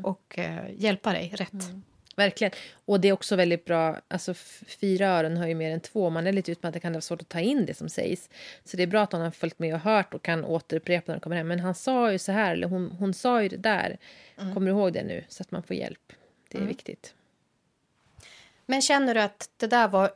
och 0.04 0.40
eh, 0.40 0.64
hjälpa 0.78 1.14
dig 1.14 1.34
rätt. 1.36 1.52
Verkligen. 2.16 2.52
Och 2.86 3.00
det 3.00 3.08
är 3.08 3.12
också 3.14 3.36
väldigt 3.36 3.66
bra, 3.66 3.98
alltså 4.08 4.34
fyra 4.68 5.08
öron 5.08 5.38
hör 5.38 5.48
ju 5.48 5.56
mer 5.56 5.72
än 5.72 5.80
två. 5.80 6.10
Man 6.10 6.28
är 6.28 6.32
lite 6.32 6.52
utmattad, 6.52 6.82
kan 6.82 6.92
det 6.92 6.96
vara 6.96 7.02
svårt 7.02 7.22
att 7.22 7.30
ta 7.30 7.40
in 7.40 7.66
det 7.66 7.74
som 7.74 7.90
sägs. 7.90 8.30
Så 8.64 8.78
det 8.78 8.84
är 8.84 8.88
bra 8.88 9.02
att 9.02 9.12
hon 9.12 9.22
har 9.22 9.32
följt 9.32 9.60
med 9.60 9.74
och 9.74 9.80
hört 9.80 10.14
och 10.14 10.22
kan 10.24 10.46
återupprepa 10.46 11.04
när 11.08 11.16
hon 11.16 11.22
kommer 11.22 11.36
hem. 11.36 11.48
Men 11.48 11.60
han 11.60 11.76
sa 11.76 12.12
ju 12.12 12.18
så 12.18 12.32
här, 12.32 12.52
eller 12.52 12.68
hon, 12.68 12.92
hon 12.92 13.14
sa 13.14 13.44
ju 13.44 13.50
det 13.50 13.58
där. 13.58 13.98
Kommer 14.54 14.72
du 14.72 14.78
ihåg 14.78 14.94
det 14.94 15.04
nu? 15.04 15.24
Så 15.30 15.42
att 15.42 15.52
man 15.52 15.64
får 15.64 15.76
hjälp. 15.76 16.14
Det 16.52 16.58
är 16.58 16.62
viktigt. 16.68 17.14
Men 18.66 18.82
känner 18.82 19.16
du 19.16 19.22
att 19.22 19.50
det 19.58 19.68
där 19.68 19.88
var 19.88 20.12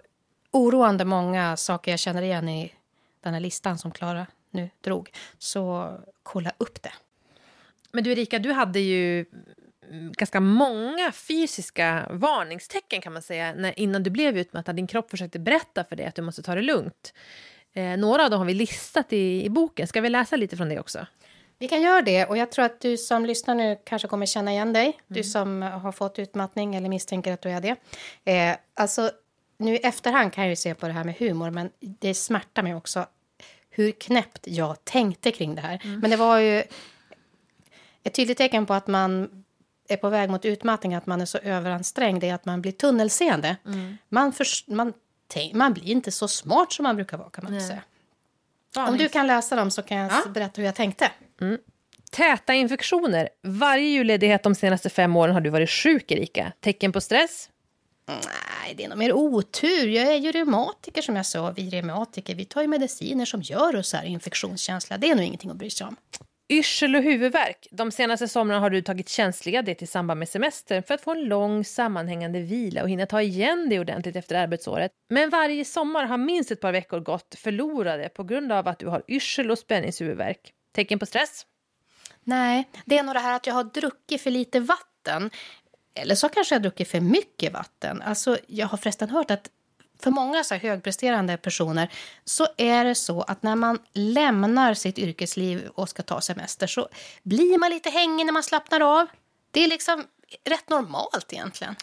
oroande 0.52 1.06
många 1.06 1.58
saker 1.58 1.92
jag 1.92 2.00
känner 2.00 2.22
igen 2.22 2.50
i 2.50 2.74
den 3.22 3.34
här 3.34 3.42
listan 3.42 3.78
som 3.78 3.92
Klara 3.92 4.28
nu 4.52 4.70
drog, 4.82 5.12
så 5.38 5.94
kolla 6.24 6.52
upp 6.58 6.84
det. 6.84 6.94
Men 7.92 8.04
du 8.04 8.12
Erika, 8.12 8.40
du 8.40 8.52
hade 8.52 8.80
ju 8.80 9.26
ganska 9.92 10.40
många 10.40 11.12
fysiska 11.12 12.08
varningstecken 12.12 13.02
kan 13.02 13.14
man 13.14 13.22
säga 13.22 13.54
när, 13.54 13.80
innan 13.80 14.04
du 14.04 14.10
blev 14.10 14.38
utmattad. 14.38 14.76
Din 14.76 14.88
kropp 14.88 15.10
försökte 15.10 15.40
berätta 15.40 15.84
för 15.84 15.96
dig 15.96 16.06
att 16.06 16.16
du 16.16 16.22
måste 16.22 16.42
ta 16.42 16.56
det 16.56 16.62
lugnt. 16.62 17.14
Eh, 17.74 17.98
några 17.98 18.24
av 18.24 18.30
dem 18.30 18.40
har 18.40 18.46
vi 18.46 18.54
listat 18.54 19.14
i, 19.14 19.46
i 19.46 19.50
boken. 19.50 19.88
Ska 19.88 20.02
vi 20.02 20.10
läsa 20.10 20.36
lite 20.36 20.58
från 20.58 20.70
det 20.70 20.80
också? 20.80 21.06
Vi 21.60 21.68
kan 21.68 21.82
göra 21.82 22.02
det 22.02 22.26
och 22.26 22.38
jag 22.38 22.52
tror 22.52 22.66
att 22.66 22.80
du 22.82 22.98
som 22.98 23.26
lyssnar 23.26 23.56
nu 23.56 23.78
kanske 23.84 24.08
kommer 24.08 24.26
känna 24.26 24.52
igen 24.52 24.74
dig. 24.74 25.00
Du 25.08 25.24
som 25.24 25.62
har 25.62 25.92
fått 25.92 26.20
utmattning 26.20 26.76
eller 26.76 26.90
misstänker 26.90 27.34
att 27.34 27.42
du 27.42 27.50
är 27.50 27.62
det. 27.62 27.76
Eh, 28.32 28.58
alltså, 28.74 29.12
nu 29.58 29.76
i 29.76 29.78
efterhand 29.78 30.34
kan 30.34 30.44
jag 30.44 30.50
ju 30.50 30.56
se 30.56 30.76
på 30.76 30.88
det 30.88 30.94
här 30.94 31.04
med 31.04 31.16
humor 31.16 31.50
men 31.50 31.70
det 31.80 32.14
smärtar 32.14 32.64
mig 32.64 32.76
också 32.76 33.06
hur 33.70 33.92
knäppt 33.92 34.48
jag 34.48 34.86
tänkte 34.86 35.32
kring 35.32 35.56
det 35.56 35.62
här. 35.62 35.82
Men 36.02 36.10
det 36.10 36.18
var 36.18 36.38
ju 36.38 36.64
ett 38.04 38.14
tydligt 38.14 38.38
tecken 38.38 38.66
på 38.66 38.74
att 38.74 38.88
man 38.88 39.30
är 39.90 39.98
på 39.98 40.10
väg 40.10 40.30
mot 40.30 40.46
utmattning, 40.46 40.96
att 40.96 41.06
man 41.06 41.22
är 41.22 41.26
så 41.26 41.38
överansträngd, 41.38 42.24
är 42.24 42.34
att 42.34 42.46
man 42.46 42.62
blir 42.62 42.72
tunnelseende. 42.72 43.56
Man, 44.10 44.34
förs- 44.34 44.68
man, 44.68 44.94
man 45.54 45.74
blir 45.74 45.88
inte 45.88 46.12
så 46.12 46.28
smart 46.28 46.74
som 46.74 46.84
man 46.84 46.96
brukar 46.96 47.18
vara 47.18 47.30
kan 47.30 47.44
man 47.44 47.54
Nej. 47.54 47.68
säga. 47.68 47.82
Om 48.78 48.98
du 48.98 49.10
kan 49.10 49.28
läsa 49.28 49.56
dem 49.56 49.72
så 49.72 49.82
kan 49.82 49.98
jag 49.98 50.12
Ja. 50.12 50.30
berätta 50.30 50.54
hur 50.62 50.66
jag 50.66 50.76
tänkte. 50.76 51.12
Täta 52.12 52.54
infektioner. 52.54 53.30
Varje 53.44 53.88
julledighet 53.90 54.44
de 54.44 54.56
senaste 54.56 54.90
fem 54.90 55.16
åren 55.16 55.34
har 55.34 55.42
du 55.42 55.50
varit 55.50 55.70
sjuk, 55.70 56.12
Erika. 56.12 56.52
Tecken 56.60 56.92
på 56.92 57.02
stress? 57.02 57.50
Nej, 58.08 58.74
det 58.78 58.84
är 58.84 58.90
nog 58.90 58.98
mer 58.98 59.14
otur. 59.14 59.88
Jag 59.88 60.08
är 60.14 60.18
ju 60.18 60.32
reumatiker 60.32 61.02
som 61.02 61.16
jag 61.16 61.26
sa. 61.26 61.52
Vi 61.52 61.70
reumatiker 61.70 62.36
vi 62.36 62.46
tar 62.46 62.62
ju 62.62 62.68
mediciner 62.68 63.26
som 63.26 63.42
gör 63.42 63.76
oss 63.76 63.94
här 63.94 64.04
infektionskänsliga. 64.06 64.98
Det 64.98 65.10
är 65.10 65.16
nog 65.16 65.26
ingenting 65.26 65.50
att 65.52 65.58
bry 65.58 65.70
sig 65.70 65.88
om. 65.88 65.96
Yrsel 66.52 66.96
och 66.96 67.04
huvudvärk. 67.04 67.68
De 67.72 67.92
senaste 67.92 68.28
somrarna 68.28 68.60
har 68.60 68.70
du 68.70 68.82
tagit 68.82 69.10
tjänstledigt 69.10 69.82
i 69.82 69.88
samband 69.88 70.20
med 70.20 70.30
semestern 70.30 70.84
för 70.84 70.94
att 70.94 71.02
få 71.02 71.12
en 71.12 71.24
lång 71.24 71.66
sammanhängande 71.66 72.40
vila 72.40 72.84
och 72.84 72.90
hinna 72.90 73.06
ta 73.06 73.22
igen 73.22 73.70
det 73.70 73.80
ordentligt 73.80 74.16
efter 74.16 74.36
arbetsåret. 74.36 74.92
Men 75.10 75.30
varje 75.30 75.66
sommar 75.66 76.06
har 76.06 76.18
minst 76.18 76.52
ett 76.52 76.62
par 76.62 76.72
veckor 76.72 77.00
gått 77.00 77.36
förlorade 77.36 78.10
på 78.10 78.24
grund 78.24 78.52
av 78.52 78.68
att 78.68 78.80
du 78.80 78.88
har 78.88 79.04
yrsel 79.08 79.52
och 79.52 79.60
spänningshuvudvärk. 79.60 80.54
Tecken 80.76 81.00
på 81.00 81.06
stress? 81.06 81.46
Nej, 82.24 82.70
det 82.86 82.98
är 82.98 83.04
nog 83.04 83.16
det 83.16 83.20
här 83.20 83.36
att 83.36 83.48
jag 83.48 83.54
har 83.54 83.64
druckit 83.64 84.22
för 84.22 84.32
lite 84.32 84.60
vatten. 84.60 85.30
Eller 85.94 86.16
så 86.16 86.30
kanske 86.30 86.56
jag 86.56 86.62
druckit 86.62 86.88
för 86.88 87.00
mycket 87.00 87.54
vatten. 87.54 88.02
Alltså, 88.02 88.38
jag 88.48 88.68
har 88.68 88.78
förresten 88.78 89.10
hört 89.10 89.32
att 89.32 89.50
för 90.04 90.12
många 90.12 90.44
så 90.44 90.56
högpresterande 90.56 91.38
personer 91.38 91.90
så 92.26 92.48
är 92.58 92.86
det 92.86 92.96
så 92.96 93.22
att 93.22 93.44
när 93.44 93.56
man 93.56 93.80
lämnar 93.94 94.74
sitt 94.74 95.00
yrkesliv 95.00 95.68
och 95.76 95.90
ska 95.90 96.04
ta 96.04 96.22
semester 96.22 96.68
så 96.68 96.90
blir 97.24 97.58
man 97.58 97.72
lite 97.72 97.90
hängig 97.90 98.26
när 98.26 98.34
man 98.34 98.44
slappnar 98.44 99.00
av. 99.00 99.08
Det 99.52 99.64
är 99.64 99.68
liksom 99.68 100.06
rätt 100.44 100.70
normalt 100.70 101.34
egentligen. 101.34 101.76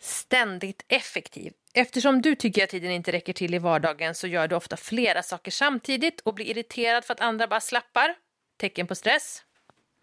Ständigt 0.00 0.84
effektiv. 0.88 1.52
Eftersom 1.72 2.22
du 2.22 2.34
tycker 2.34 2.64
att 2.64 2.70
tiden 2.70 2.90
inte 2.90 3.12
räcker 3.12 3.32
till 3.32 3.54
i 3.54 3.58
vardagen 3.58 4.14
så 4.14 4.26
gör 4.26 4.48
du 4.48 4.56
ofta 4.56 4.76
flera 4.76 5.22
saker 5.22 5.50
samtidigt 5.50 6.20
och 6.20 6.34
blir 6.34 6.46
irriterad 6.46 7.04
för 7.04 7.14
att 7.14 7.20
andra 7.20 7.46
bara 7.46 7.60
slappar. 7.60 8.14
Tecken 8.56 8.86
på 8.86 8.94
stress? 8.94 9.42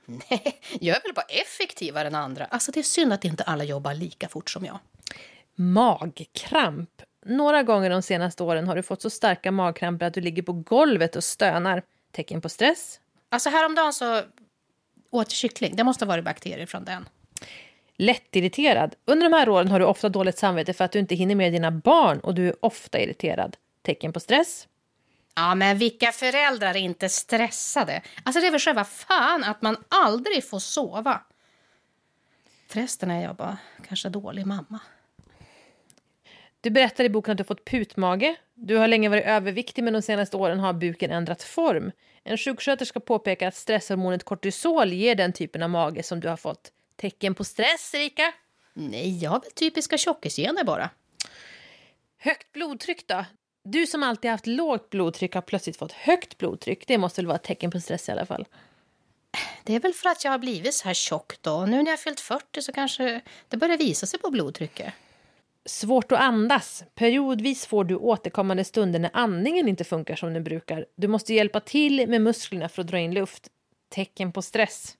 Nej, 0.05 0.61
jag 0.81 0.97
är 0.97 1.01
väl 1.01 1.13
bara 1.13 1.25
effektivare 1.25 2.07
än 2.07 2.15
andra. 2.15 2.45
Alltså 2.45 2.71
det 2.71 2.79
är 2.79 2.83
synd 2.83 3.13
att 3.13 3.25
inte 3.25 3.43
alla 3.43 3.63
jobbar 3.63 3.93
lika 3.93 4.29
fort 4.29 4.49
som 4.49 4.65
jag. 4.65 4.79
Magkramp. 5.55 7.01
Några 7.27 7.63
gånger 7.63 7.89
de 7.89 8.01
senaste 8.01 8.43
åren 8.43 8.67
har 8.67 8.75
du 8.75 8.83
fått 8.83 9.01
så 9.01 9.09
starka 9.09 9.51
magkramper 9.51 10.05
att 10.05 10.13
du 10.13 10.21
ligger 10.21 10.43
på 10.43 10.53
golvet 10.53 11.15
och 11.15 11.23
stönar. 11.23 11.83
Tecken 12.11 12.41
på 12.41 12.49
stress? 12.49 12.99
Alltså 13.29 13.49
häromdagen 13.49 13.93
så 13.93 14.21
åt 15.11 15.29
kyckling. 15.29 15.75
Det 15.75 15.83
måste 15.83 16.05
ha 16.05 16.07
varit 16.07 16.25
bakterier 16.25 16.65
från 16.65 16.85
den. 16.85 17.09
Lättirriterad. 17.97 18.95
Under 19.05 19.29
de 19.29 19.35
här 19.35 19.49
åren 19.49 19.67
har 19.67 19.79
du 19.79 19.85
ofta 19.85 20.09
dåligt 20.09 20.37
samvete 20.37 20.73
för 20.73 20.85
att 20.85 20.91
du 20.91 20.99
inte 20.99 21.15
hinner 21.15 21.35
med 21.35 21.53
dina 21.53 21.71
barn 21.71 22.19
och 22.19 22.35
du 22.35 22.47
är 22.47 22.55
ofta 22.65 22.99
irriterad. 22.99 23.57
Tecken 23.81 24.13
på 24.13 24.19
stress? 24.19 24.67
Ja, 25.35 25.55
men 25.55 25.77
vilka 25.77 26.11
föräldrar 26.11 26.69
är 26.69 26.79
inte 26.79 27.09
stressade? 27.09 28.01
Alltså 28.23 28.41
det 28.41 28.47
är 28.47 28.51
väl 28.51 28.59
själva 28.59 28.83
fan 28.83 29.43
att 29.43 29.61
man 29.61 29.77
aldrig 29.89 30.49
får 30.49 30.59
sova. 30.59 31.21
Förresten 32.67 33.11
är 33.11 33.23
jag 33.23 33.35
bara 33.35 33.57
kanske 33.87 34.09
dålig 34.09 34.45
mamma. 34.45 34.79
Du 36.65 36.71
berättar 36.71 37.03
i 37.03 37.09
boken 37.09 37.31
att 37.31 37.37
du 37.37 37.41
har 37.41 37.45
fått 37.45 37.65
putmage. 37.65 38.35
Du 38.53 38.77
har 38.77 38.87
länge 38.87 39.09
varit 39.09 39.25
överviktig 39.25 39.83
men 39.83 39.93
de 39.93 40.01
senaste 40.01 40.37
åren 40.37 40.59
har 40.59 40.73
buken 40.73 41.11
ändrat 41.11 41.43
form. 41.43 41.91
En 42.23 42.37
sjuksköterska 42.37 42.99
påpekar 42.99 43.47
att 43.47 43.55
stresshormonet 43.55 44.23
kortisol 44.23 44.93
ger 44.93 45.15
den 45.15 45.33
typen 45.33 45.63
av 45.63 45.69
mage 45.69 46.03
som 46.03 46.19
du 46.19 46.27
har 46.27 46.37
fått. 46.37 46.71
Tecken 46.95 47.35
på 47.35 47.43
stress, 47.43 47.93
Erika? 47.93 48.33
Nej, 48.73 49.23
jag 49.23 49.31
har 49.31 49.39
väl 49.39 49.51
typiska 49.51 49.97
tjockisgener 49.97 50.63
bara. 50.63 50.89
Högt 52.17 52.51
blodtryck 52.51 53.07
då? 53.07 53.25
Du 53.63 53.87
som 53.87 54.03
alltid 54.03 54.31
haft 54.31 54.47
lågt 54.47 54.89
blodtryck 54.89 55.33
har 55.33 55.41
plötsligt 55.41 55.77
fått 55.77 55.91
högt 55.91 56.37
blodtryck. 56.37 56.87
Det 56.87 56.97
måste 56.97 57.21
väl 57.21 57.27
vara 57.27 57.35
ett 57.35 57.43
tecken 57.43 57.71
på 57.71 57.79
stress 57.79 58.09
i 58.09 58.11
alla 58.11 58.25
fall. 58.25 58.45
Det 59.63 59.75
är 59.75 59.79
väl 59.79 59.93
för 59.93 60.09
att 60.09 60.23
jag 60.23 60.31
har 60.31 60.39
blivit 60.39 60.73
så 60.73 60.87
här 60.87 60.93
tjock 60.93 61.41
då. 61.41 61.65
Nu 61.65 61.83
när 61.83 61.91
jag 61.91 61.99
fyllt 61.99 62.19
40 62.19 62.61
så 62.61 62.71
kanske 62.71 63.21
det 63.49 63.57
börjar 63.57 63.77
visa 63.77 64.05
sig 64.05 64.19
på 64.19 64.29
blodtrycket. 64.29 64.93
Svårt 65.65 66.11
att 66.11 66.19
andas. 66.19 66.83
Periodvis 66.95 67.65
får 67.65 67.83
du 67.83 67.95
återkommande 67.95 68.63
stunder 68.63 68.99
när 68.99 69.11
andningen 69.13 69.67
inte 69.67 69.83
funkar 69.83 70.15
som 70.15 70.33
den 70.33 70.43
brukar. 70.43 70.85
Du 70.95 71.07
måste 71.07 71.33
hjälpa 71.33 71.59
till 71.59 72.09
med 72.09 72.21
musklerna 72.21 72.69
för 72.69 72.81
att 72.81 72.87
dra 72.87 72.99
in 72.99 73.13
luft. 73.13 73.49
Tecken 73.89 74.31
på 74.31 74.41
stress. 74.41 74.97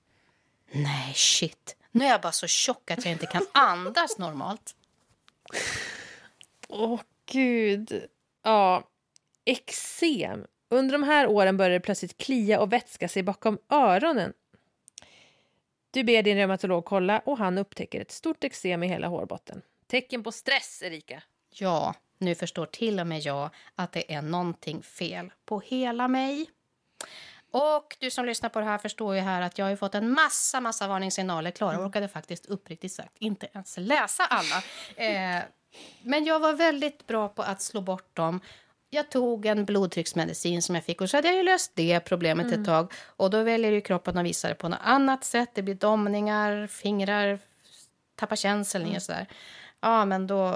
Nej, 0.72 1.12
shit. 1.14 1.76
Nu 1.90 2.04
är 2.04 2.08
jag 2.10 2.20
bara 2.20 2.32
så 2.32 2.46
tjock 2.46 2.90
att 2.90 3.04
jag 3.04 3.12
inte 3.12 3.26
kan 3.26 3.46
andas 3.52 4.18
normalt. 4.18 4.76
Åh, 6.68 7.00
gud. 7.32 8.04
Ja, 8.42 8.88
eksem. 9.44 10.46
Under 10.68 10.92
de 10.92 11.02
här 11.02 11.26
åren 11.26 11.56
börjar 11.56 11.70
det 11.70 11.80
plötsligt 11.80 12.16
klia 12.16 12.60
och 12.60 12.72
vätska 12.72 13.08
sig 13.08 13.22
bakom 13.22 13.58
öronen. 13.68 14.32
Du 15.90 16.04
ber 16.04 16.22
din 16.22 16.36
reumatolog 16.36 16.84
kolla 16.84 17.18
och 17.18 17.38
han 17.38 17.58
upptäcker 17.58 18.00
ett 18.00 18.10
stort 18.10 18.44
eksem 18.44 18.82
i 18.82 18.88
hela 18.88 19.08
hårbotten. 19.08 19.62
Tecken 19.86 20.22
på 20.22 20.32
stress, 20.32 20.82
Erika. 20.82 21.22
Ja, 21.50 21.94
Nu 22.18 22.34
förstår 22.34 22.66
till 22.66 23.00
och 23.00 23.06
med 23.06 23.20
jag 23.20 23.50
att 23.74 23.92
det 23.92 24.14
är 24.14 24.22
någonting 24.22 24.82
fel 24.82 25.32
på 25.44 25.60
hela 25.60 26.08
mig. 26.08 26.50
Och 27.50 27.96
du 27.98 28.10
som 28.10 28.24
lyssnar 28.24 28.48
på 28.48 28.58
det 28.58 28.64
här 28.64 28.78
förstår 28.78 29.14
ju 29.14 29.20
här 29.20 29.42
att 29.42 29.58
jag 29.58 29.66
har 29.66 29.76
fått 29.76 29.94
en 29.94 30.10
massa, 30.10 30.60
massa 30.60 30.88
varningssignaler. 30.88 31.50
Klara 31.50 31.74
mm. 31.74 31.86
orkade 31.86 32.08
faktiskt 32.08 32.46
uppriktigt 32.46 32.92
sagt 32.92 33.12
inte 33.18 33.48
ens 33.52 33.76
läsa 33.76 34.24
alla. 34.26 34.62
Eh, 34.96 35.42
men 36.02 36.24
jag 36.24 36.40
var 36.40 36.52
väldigt 36.52 37.06
bra 37.06 37.28
på 37.28 37.42
att 37.42 37.62
slå 37.62 37.80
bort 37.80 38.16
dem. 38.16 38.40
Jag 38.90 39.10
tog 39.10 39.46
en 39.46 39.64
blodtrycksmedicin 39.64 40.62
som 40.62 40.74
jag 40.74 40.84
fick 40.84 41.00
och 41.00 41.10
så 41.10 41.16
hade 41.16 41.28
jag 41.28 41.36
ju 41.36 41.42
löst 41.42 41.72
det 41.74 42.00
problemet 42.00 42.46
mm. 42.46 42.60
ett 42.60 42.66
tag. 42.66 42.92
Och 43.06 43.30
då 43.30 43.42
väljer 43.42 43.72
ju 43.72 43.80
kroppen 43.80 44.18
att 44.18 44.24
visa 44.24 44.48
det 44.48 44.54
på 44.54 44.68
något 44.68 44.78
annat 44.82 45.24
sätt. 45.24 45.50
Det 45.54 45.62
blir 45.62 45.74
domningar, 45.74 46.66
fingrar, 46.66 47.38
tappar 48.14 48.36
känseln 48.36 48.84
mm. 48.84 48.96
och 48.96 49.02
sådär. 49.02 49.26
Ja, 49.86 50.04
men 50.04 50.26
då 50.26 50.54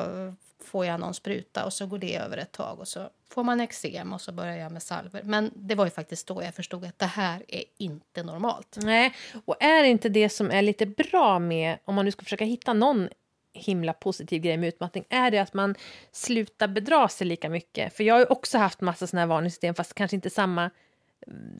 får 0.64 0.86
jag 0.86 1.00
någon 1.00 1.14
spruta 1.14 1.64
och 1.64 1.72
så 1.72 1.86
går 1.86 1.98
det 1.98 2.16
över 2.16 2.36
ett 2.36 2.52
tag 2.52 2.80
och 2.80 2.88
så 2.88 3.08
får 3.28 3.44
man 3.44 3.60
eksem 3.60 4.12
och 4.12 4.20
så 4.20 4.32
börjar 4.32 4.56
jag 4.56 4.72
med 4.72 4.82
salver. 4.82 5.22
Men 5.24 5.50
det 5.54 5.74
var 5.74 5.84
ju 5.84 5.90
faktiskt 5.90 6.26
då 6.26 6.42
jag 6.42 6.54
förstod 6.54 6.84
att 6.84 6.98
det 6.98 7.06
här 7.06 7.44
är 7.48 7.64
inte 7.78 8.22
normalt. 8.22 8.78
Nej, 8.82 9.14
och 9.44 9.62
är 9.62 9.84
inte 9.84 10.08
det 10.08 10.28
som 10.28 10.50
är 10.50 10.62
lite 10.62 10.86
bra 10.86 11.38
med, 11.38 11.78
om 11.84 11.94
man 11.94 12.04
nu 12.04 12.10
ska 12.10 12.22
försöka 12.22 12.44
hitta 12.44 12.72
någon 12.72 13.08
himla 13.52 13.92
positiv 13.92 14.42
grej 14.42 14.56
med 14.56 14.68
utmattning 14.68 15.04
är 15.10 15.30
det 15.30 15.38
att 15.38 15.54
man 15.54 15.74
slutar 16.12 16.68
bedra 16.68 17.08
sig 17.08 17.26
lika 17.26 17.48
mycket. 17.48 17.96
För 17.96 18.04
jag 18.04 18.14
har 18.14 18.20
ju 18.20 18.26
också 18.26 18.58
haft 18.58 18.80
massa 18.80 19.06
sådana 19.06 19.20
här 19.20 19.26
varningssystem 19.26 19.74
fast 19.74 19.94
kanske 19.94 20.14
inte 20.14 20.30
samma 20.30 20.70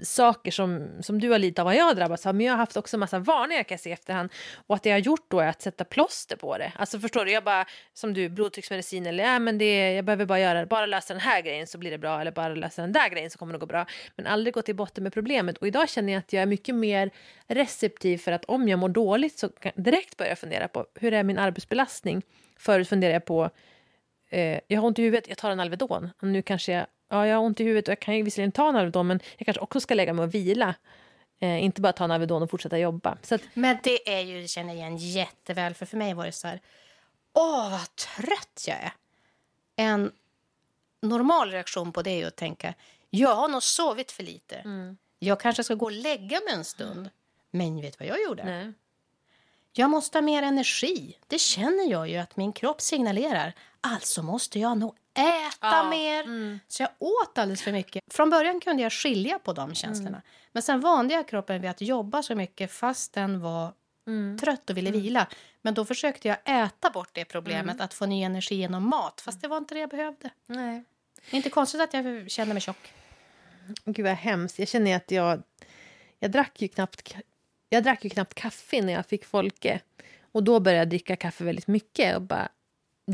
saker 0.02 0.50
som, 0.50 0.88
som 1.00 1.20
du 1.20 1.30
har 1.30 1.38
lidit 1.38 1.58
av 1.58 1.64
vad 1.64 1.74
jag 1.74 1.84
har 1.84 1.94
drabbats 1.94 2.26
av, 2.26 2.34
men 2.34 2.46
jag 2.46 2.52
har 2.52 2.58
haft 2.58 2.76
också 2.76 2.98
massa 2.98 3.18
varningar 3.18 3.62
kan 3.62 3.74
jag 3.74 3.80
se 3.80 3.92
efterhand. 3.92 4.32
Och 4.66 4.74
att 4.74 4.82
det 4.82 4.88
jag 4.88 4.96
har 4.96 5.00
gjort 5.00 5.24
då 5.28 5.40
är 5.40 5.46
att 5.46 5.62
sätta 5.62 5.84
plåster 5.84 6.36
på 6.36 6.58
det. 6.58 6.72
Alltså 6.76 7.00
förstår 7.00 7.24
du, 7.24 7.32
jag 7.32 7.44
bara, 7.44 7.66
som 7.92 8.14
du, 8.14 8.28
blodtrycksmedicin 8.28 9.06
eller 9.06 9.24
ja 9.24 9.38
men 9.38 9.58
det, 9.58 9.92
jag 9.92 10.04
behöver 10.04 10.26
bara 10.26 10.40
göra, 10.40 10.66
bara 10.66 10.86
lösa 10.86 11.14
den 11.14 11.20
här 11.20 11.42
grejen 11.42 11.66
så 11.66 11.78
blir 11.78 11.90
det 11.90 11.98
bra, 11.98 12.20
eller 12.20 12.32
bara 12.32 12.54
lösa 12.54 12.82
den 12.82 12.92
där 12.92 13.08
grejen 13.08 13.30
så 13.30 13.38
kommer 13.38 13.52
det 13.52 13.58
gå 13.58 13.66
bra. 13.66 13.86
Men 14.16 14.26
aldrig 14.26 14.54
gå 14.54 14.62
till 14.62 14.76
botten 14.76 15.04
med 15.04 15.12
problemet. 15.12 15.58
Och 15.58 15.66
idag 15.66 15.88
känner 15.88 16.12
jag 16.12 16.18
att 16.18 16.32
jag 16.32 16.42
är 16.42 16.46
mycket 16.46 16.74
mer 16.74 17.11
receptiv 17.46 18.18
för 18.18 18.32
att 18.32 18.44
om 18.44 18.68
jag 18.68 18.78
mår 18.78 18.88
dåligt 18.88 19.38
så 19.38 19.48
kan 19.48 19.72
jag 19.74 19.84
direkt 19.84 20.16
börja 20.16 20.36
fundera 20.36 20.68
på 20.68 20.86
hur 20.94 21.14
är 21.14 21.22
min 21.22 21.38
arbetsbelastning? 21.38 22.22
Förut 22.58 22.88
funderade 22.88 23.14
jag 23.14 23.24
på, 23.24 23.50
eh, 24.30 24.61
jag 24.66 24.80
har 24.80 24.86
ont 24.86 24.98
i 24.98 25.02
huvudet, 25.02 25.28
jag 25.28 25.38
tar 25.38 25.50
en 25.50 25.61
Alvedon. 25.61 26.11
Och 26.22 26.28
nu 26.28 26.42
kanske 26.42 26.72
jag 26.72 26.86
ja, 27.11 27.26
jag 27.26 27.36
har 27.36 27.44
ont 27.44 27.61
i 27.61 27.64
huvudet 27.64 27.88
och 27.88 27.92
jag 27.92 28.00
kan 28.00 28.16
ju 28.16 28.22
visserligen 28.22 28.52
ta 28.52 28.68
Alvedon 28.68 29.06
men 29.06 29.20
jag 29.38 29.46
kanske 29.46 29.61
också 29.61 29.80
ska 29.80 29.94
lägga 29.94 30.12
mig 30.12 30.22
och 30.22 30.34
vila. 30.34 30.74
Eh, 31.40 31.64
inte 31.64 31.80
bara 31.80 31.92
ta 31.92 32.04
en 32.04 32.11
Alvedon 32.11 32.42
och 32.42 32.50
fortsätta 32.50 32.78
jobba. 32.78 33.18
Så 33.22 33.34
att... 33.34 33.42
Men 33.54 33.78
det 33.82 34.16
är 34.16 34.20
ju, 34.20 34.42
det 34.42 34.48
känner 34.48 34.68
jag 34.68 34.76
igen 34.76 34.96
jätteväl, 34.96 35.74
för 35.74 35.86
för 35.86 35.96
mig 35.96 36.14
var 36.14 36.26
det 36.26 36.32
så 36.32 36.48
här, 36.48 36.61
åh 37.32 37.70
vad 37.70 37.96
trött 37.96 38.64
jag 38.66 38.76
är. 38.76 38.92
En 39.76 40.12
normal 41.02 41.50
reaktion 41.50 41.92
på 41.92 42.02
det 42.02 42.22
är 42.22 42.26
att 42.26 42.36
tänka, 42.36 42.74
jag 43.11 43.34
har 43.36 43.48
nog 43.48 43.62
sovit 43.62 44.12
för 44.12 44.22
lite. 44.22 44.56
Mm. 44.56 44.96
Jag 45.18 45.40
kanske 45.40 45.64
ska 45.64 45.74
gå 45.74 45.84
och 45.86 45.92
lägga 45.92 46.40
mig 46.40 46.54
en 46.54 46.64
stund. 46.64 47.11
Men 47.50 47.80
vet 47.80 47.98
vad 47.98 48.08
jag 48.08 48.22
gjorde? 48.22 48.44
Nej. 48.44 48.72
Jag 49.72 49.90
måste 49.90 50.18
ha 50.18 50.22
mer 50.22 50.42
energi. 50.42 51.16
Det 51.26 51.38
känner 51.38 51.90
jag 51.90 52.08
ju 52.08 52.16
att 52.16 52.36
min 52.36 52.52
kropp 52.52 52.80
signalerar. 52.80 53.54
Alltså 53.80 54.22
måste 54.22 54.58
jag 54.58 54.78
nog 54.78 54.94
äta 55.14 55.56
ja. 55.60 55.90
mer. 55.90 56.22
Mm. 56.22 56.60
Så 56.68 56.82
jag 56.82 56.90
åt 56.98 57.38
alldeles 57.38 57.62
för 57.62 57.72
mycket. 57.72 58.02
Från 58.10 58.30
början 58.30 58.60
kunde 58.60 58.82
jag 58.82 58.92
skilja 58.92 59.38
på 59.38 59.52
de 59.52 59.74
känslorna. 59.74 60.08
Mm. 60.08 60.22
Men 60.52 60.62
sen 60.62 60.80
vande 60.80 61.14
jag 61.14 61.28
kroppen 61.28 61.60
vid 61.60 61.70
att 61.70 61.80
jobba 61.80 62.22
så 62.22 62.34
mycket 62.34 62.72
fast 62.72 63.12
den 63.12 63.40
var 63.40 63.72
mm. 64.06 64.38
trött 64.38 64.70
och 64.70 64.76
ville 64.76 64.88
mm. 64.88 65.02
vila. 65.02 65.26
Men 65.62 65.74
då 65.74 65.84
försökte 65.84 66.28
jag 66.28 66.36
äta 66.44 66.90
bort 66.90 67.08
det 67.12 67.24
problemet, 67.24 67.74
mm. 67.74 67.84
att 67.84 67.94
få 67.94 68.06
ny 68.06 68.22
energi 68.22 68.54
genom 68.54 68.88
mat. 68.88 69.20
Fast 69.20 69.40
det 69.40 69.48
var 69.48 69.58
inte 69.58 69.74
det 69.74 69.80
jag 69.80 69.90
behövde. 69.90 70.30
Nej. 70.46 70.84
Det 71.30 71.34
är 71.34 71.36
inte 71.36 71.50
konstigt 71.50 71.80
att 71.80 71.94
jag 71.94 72.30
känner 72.30 72.54
mig 72.54 72.60
tjock. 72.60 72.92
Gud 73.84 74.06
vad 74.06 74.14
hemskt. 74.14 74.58
Jag 74.58 74.68
känner 74.68 74.96
att 74.96 75.10
jag... 75.10 75.42
Jag 76.22 76.30
drack 76.30 76.62
ju 76.62 76.68
knappt, 76.68 77.14
jag 77.68 77.82
drack 77.82 78.04
ju 78.04 78.10
knappt 78.10 78.34
kaffe 78.34 78.82
när 78.82 78.92
jag 78.92 79.06
fick 79.06 79.24
Folke. 79.24 79.80
Och 80.32 80.42
då 80.42 80.60
började 80.60 80.78
jag 80.78 80.88
dricka 80.88 81.16
kaffe 81.16 81.44
väldigt 81.44 81.66
mycket. 81.66 82.16
Och 82.16 82.22
bara, 82.22 82.48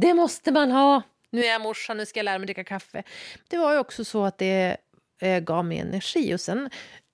det 0.00 0.14
måste 0.14 0.52
man 0.52 0.70
ha! 0.70 1.02
nu 1.30 1.44
är 1.44 1.52
jag 1.52 1.60
morsan, 1.60 1.96
nu 1.96 2.06
ska 2.06 2.18
jag 2.18 2.24
lära 2.24 2.38
mig 2.38 2.46
dricka 2.46 2.64
kaffe. 2.64 3.02
Det 3.48 3.58
var 3.58 3.72
ju 3.72 3.78
också 3.78 4.04
så 4.04 4.24
att 4.24 4.38
det 4.38 4.76
eh, 5.20 5.40
gav 5.40 5.64
mig 5.64 5.78
energi 5.78 6.34
och 6.34 6.40
sen 6.40 6.70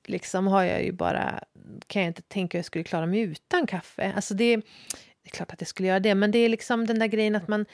liksom 0.07 0.47
har 0.47 0.65
jag 0.65 0.85
ju 0.85 0.93
bara, 0.93 1.45
kan 1.87 2.03
jag 2.03 2.09
inte 2.09 2.23
tänka 2.23 2.59
att 2.59 2.59
jag 2.59 2.65
skulle 2.65 2.85
klara 2.85 3.07
mig 3.07 3.21
utan 3.21 3.67
kaffe. 3.67 4.13
Alltså 4.17 4.35
det, 4.35 4.57
det 4.57 4.63
är 5.25 5.31
klart 5.31 5.53
att 5.53 5.61
jag 5.61 5.69
skulle 5.69 5.89
göra 5.89 6.01
det, 6.01 6.15
men 6.15 6.31
det 6.31 6.39
är 6.39 6.49
liksom 6.49 6.87
den 6.87 6.99
där 6.99 7.07
grejen 7.07 7.37
att 7.37 7.49
man 7.49 7.67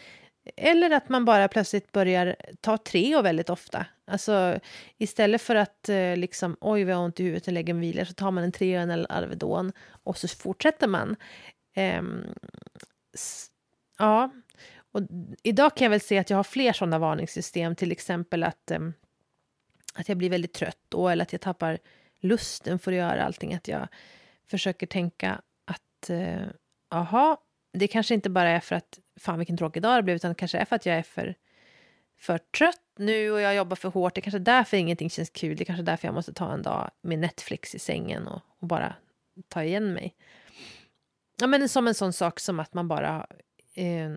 eller 0.57 0.91
att 0.91 1.09
man 1.09 1.25
bara 1.25 1.49
plötsligt 1.49 1.93
börjar 1.93 2.37
ta 2.61 2.79
Treo 2.79 3.23
väldigt 3.23 3.51
ofta. 3.51 3.87
Alltså 4.07 4.61
istället 4.99 5.43
för 5.43 5.55
att 5.55 5.89
eh, 5.89 6.17
liksom 6.17 6.57
oj 6.61 6.85
vad 6.85 6.93
jag 6.93 6.99
har 6.99 7.05
ont 7.05 7.21
i 7.21 7.23
huvudet 7.23 7.47
och 7.47 7.53
lägger 7.53 7.75
mig 7.75 7.81
vilar 7.81 8.05
så 8.05 8.15
tar 8.15 8.31
man 8.31 8.45
en 8.45 8.53
Treo 8.53 8.81
eller 8.81 9.13
Alvedon 9.13 9.73
och 9.91 10.19
så 10.19 10.29
fortsätter 10.29 10.87
man. 10.87 11.17
Um, 11.77 12.35
ja, 13.99 14.31
och 14.99 15.09
idag 15.43 15.77
kan 15.77 15.85
jag 15.85 15.91
väl 15.91 16.01
se 16.01 16.19
att 16.19 16.31
jag 16.31 16.37
har 16.37 16.45
fler 16.45 16.73
sådana 16.73 16.99
varningssystem, 16.99 17.77
till 17.77 17.93
exempel 17.93 18.45
att, 18.45 18.71
um, 18.71 18.95
att 19.95 20.09
jag 20.09 20.19
blir 20.19 20.31
väldigt 20.31 20.55
trött 20.55 20.81
då, 20.89 21.09
eller 21.09 21.23
att 21.23 21.33
jag 21.33 21.41
tappar 21.41 21.79
lusten 22.21 22.79
för 22.79 22.93
att 22.93 22.99
göra 22.99 23.25
allting. 23.25 23.55
Att 23.55 23.69
jag 23.69 23.89
försöker 24.51 24.87
tänka 24.87 25.41
att, 25.65 26.11
uh, 26.11 27.37
det 27.73 27.89
kanske 27.89 28.15
inte 28.15 28.31
bara 28.31 28.51
är 28.51 28.61
för 28.61 28.77
att 28.77 28.99
fan 29.21 29.39
vilken 29.39 29.57
tråkig 29.57 29.83
dag 29.83 29.99
det 29.99 30.03
blev, 30.03 30.17
utan 30.17 30.29
det 30.29 30.35
kanske 30.35 30.59
är 30.59 30.65
för 30.65 30.77
att 30.77 30.87
jag 30.87 30.97
är 30.97 31.03
för, 31.03 31.35
för 32.19 32.39
trött 32.39 32.83
nu 32.99 33.31
och 33.31 33.41
jag 33.41 33.55
jobbar 33.55 33.77
för 33.77 33.89
hårt. 33.89 34.15
Det 34.15 34.21
kanske 34.21 34.39
är 34.39 34.41
därför 34.41 34.77
ingenting 34.77 35.11
känns 35.11 35.31
kul. 35.31 35.57
Det 35.57 35.65
kanske 35.65 35.83
är 35.83 35.87
därför 35.87 36.09
jag 36.09 36.15
måste 36.15 36.33
ta 36.33 36.53
en 36.53 36.63
dag 36.63 36.91
med 37.03 37.19
Netflix 37.19 37.75
i 37.75 37.79
sängen 37.79 38.29
och, 38.29 38.43
och 38.59 38.67
bara 38.67 38.95
ta 39.49 39.63
igen 39.63 39.93
mig. 39.93 40.15
Ja, 41.41 41.47
men 41.47 41.69
som 41.69 41.89
en 41.89 41.95
sån 41.95 42.13
sak 42.13 42.41
som 42.41 42.61
att 42.61 42.75
man 42.75 42.89
bara 42.89 43.27
eh, 43.75 44.15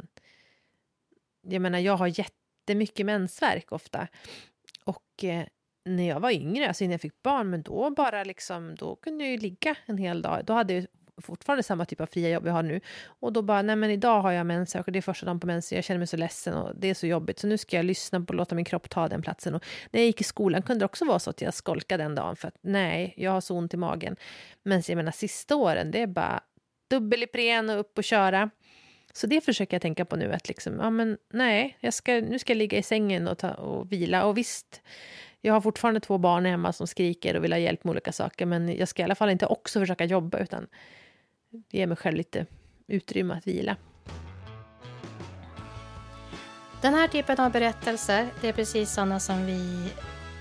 jag 1.42 1.62
menar, 1.62 1.80
jag 1.80 1.98
har 1.98 2.08
jättemycket 2.08 3.06
mensvärk 3.06 3.72
ofta. 3.72 4.08
Och 4.84 5.24
eh, 5.24 5.46
när 5.86 6.08
jag 6.08 6.20
var 6.20 6.32
yngre, 6.32 6.68
alltså 6.68 6.84
innan 6.84 6.92
jag 6.92 7.02
fick 7.02 7.24
barn, 7.24 7.50
men 7.50 7.62
då 7.62 7.90
bara 7.90 8.24
liksom, 8.24 8.76
då 8.76 8.96
kunde 8.96 9.24
jag 9.24 9.32
ju 9.32 9.38
ligga 9.38 9.76
en 9.86 9.98
hel 9.98 10.22
dag. 10.22 10.46
Då 10.46 10.54
hade 10.54 10.74
jag 10.74 10.86
fortfarande 11.22 11.64
samma 11.64 11.86
typ 11.86 12.02
av 12.02 12.06
fria 12.06 12.30
jobb 12.30 12.48
jag 12.48 12.54
har 12.54 12.64
nu. 12.64 12.82
Och 13.06 13.34
då 13.34 13.42
bara, 13.42 13.62
nej 13.62 13.76
men 13.76 13.92
idag 13.92 14.22
har 14.22 14.32
jag 14.32 14.46
mensvärk 14.46 14.88
och 14.88 14.94
det 14.94 15.00
är 15.00 15.02
första 15.02 15.26
dagen 15.26 15.40
på 15.40 15.48
mensen, 15.48 15.76
jag 15.76 15.86
känner 15.86 15.98
mig 15.98 16.08
så 16.08 16.18
ledsen 16.18 16.54
och 16.54 16.76
det 16.76 16.90
är 16.90 16.94
så 16.94 17.08
jobbigt, 17.08 17.40
så 17.40 17.48
nu 17.48 17.58
ska 17.58 17.76
jag 17.76 17.86
lyssna 17.86 18.22
på 18.22 18.30
och 18.30 18.36
låta 18.36 18.56
min 18.56 18.66
kropp 18.66 18.90
ta 18.90 19.08
den 19.08 19.22
platsen. 19.22 19.56
Och 19.56 19.66
när 19.92 20.00
jag 20.00 20.08
gick 20.08 20.22
i 20.22 20.24
skolan 20.24 20.62
kunde 20.62 20.80
det 20.80 20.86
också 20.86 21.06
vara 21.06 21.20
så 21.20 21.30
att 21.30 21.42
jag 21.42 21.54
skolkade 21.54 22.04
den 22.04 22.16
dagen 22.16 22.36
för 22.36 22.48
att 22.48 22.58
nej, 22.62 23.14
jag 23.18 23.32
har 23.32 23.42
så 23.42 23.58
ont 23.58 23.74
i 23.74 23.78
magen. 23.78 24.16
Men 24.64 24.84
jag 24.88 24.96
menar 24.96 25.12
sista 25.12 25.56
åren, 25.56 25.92
det 25.92 26.02
är 26.02 26.08
bara 26.08 26.44
dubbel 26.90 27.24
Ipren 27.24 27.70
och 27.70 27.80
upp 27.80 27.98
och 27.98 28.04
köra. 28.04 28.50
Så 29.14 29.28
det 29.28 29.42
försöker 29.42 29.76
jag 29.76 29.82
tänka 29.82 30.06
på 30.06 30.16
nu, 30.16 30.34
att 30.34 30.48
liksom, 30.48 30.80
ja 30.80 30.90
men 30.90 31.18
nej, 31.34 31.78
jag 31.80 31.94
ska, 31.94 32.12
nu 32.14 32.40
ska 32.40 32.54
jag 32.54 32.58
ligga 32.58 32.78
i 32.78 32.84
sängen 32.84 33.28
och, 33.28 33.38
ta, 33.38 33.54
och 33.54 33.92
vila. 33.92 34.26
Och 34.26 34.38
visst, 34.38 34.82
jag 35.42 35.54
har 35.54 35.62
fortfarande 35.62 36.00
två 36.00 36.18
barn 36.18 36.46
hemma 36.46 36.74
som 36.74 36.88
skriker 36.88 37.36
och 37.36 37.44
vill 37.44 37.54
ha 37.54 37.60
hjälp 37.60 37.84
med 37.84 37.92
olika 37.92 38.12
saker, 38.12 38.46
men 38.46 38.76
jag 38.76 38.88
ska 38.88 39.02
i 39.02 39.06
alla 39.06 39.16
fall 39.16 39.30
inte 39.30 39.46
också 39.46 39.80
försöka 39.80 40.06
jobba, 40.06 40.38
utan 40.38 40.68
ge 41.72 41.88
mig 41.88 41.98
själv 41.98 42.18
lite 42.18 42.46
utrymme 42.88 43.34
att 43.34 43.48
vila. 43.48 43.78
Den 46.82 46.94
här 46.94 47.08
typen 47.08 47.40
av 47.40 47.52
berättelser, 47.52 48.28
det 48.42 48.48
är 48.48 48.54
precis 48.54 48.94
sådana 48.94 49.20
som 49.20 49.46
vi 49.46 49.90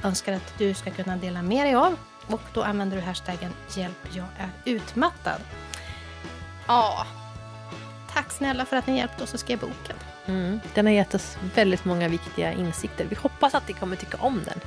önskar 0.05 0.33
att 0.33 0.59
du 0.59 0.75
ska 0.75 0.91
kunna 0.91 1.17
dela 1.17 1.43
med 1.43 1.67
dig 1.67 1.75
av. 1.75 1.99
Och 2.29 2.41
då 2.55 2.63
använder 2.63 2.97
du 2.97 3.03
hashtaggen 3.03 3.53
hjälp 3.77 4.17
jag 4.17 4.27
är 4.39 4.51
utmattad. 4.65 5.41
Ja, 6.69 7.07
Tack 8.31 8.37
snälla 8.37 8.65
för 8.65 8.77
att 8.77 8.87
ni 8.87 8.97
hjälpte 8.97 9.25
oss 9.25 9.35
att 9.35 9.41
skriva 9.41 9.61
boken. 9.61 9.97
Mm, 10.27 10.61
den 10.75 10.87
har 10.87 10.93
gett 10.93 11.15
oss 11.15 11.37
väldigt 11.55 11.85
många 11.85 12.09
viktiga 12.09 12.53
insikter. 12.53 13.07
Vi 13.09 13.17
hoppas 13.17 13.55
att 13.55 13.69
ni 13.69 13.75
kommer 13.75 13.97
tycka 13.97 14.17
om 14.21 14.41
den. 14.45 14.61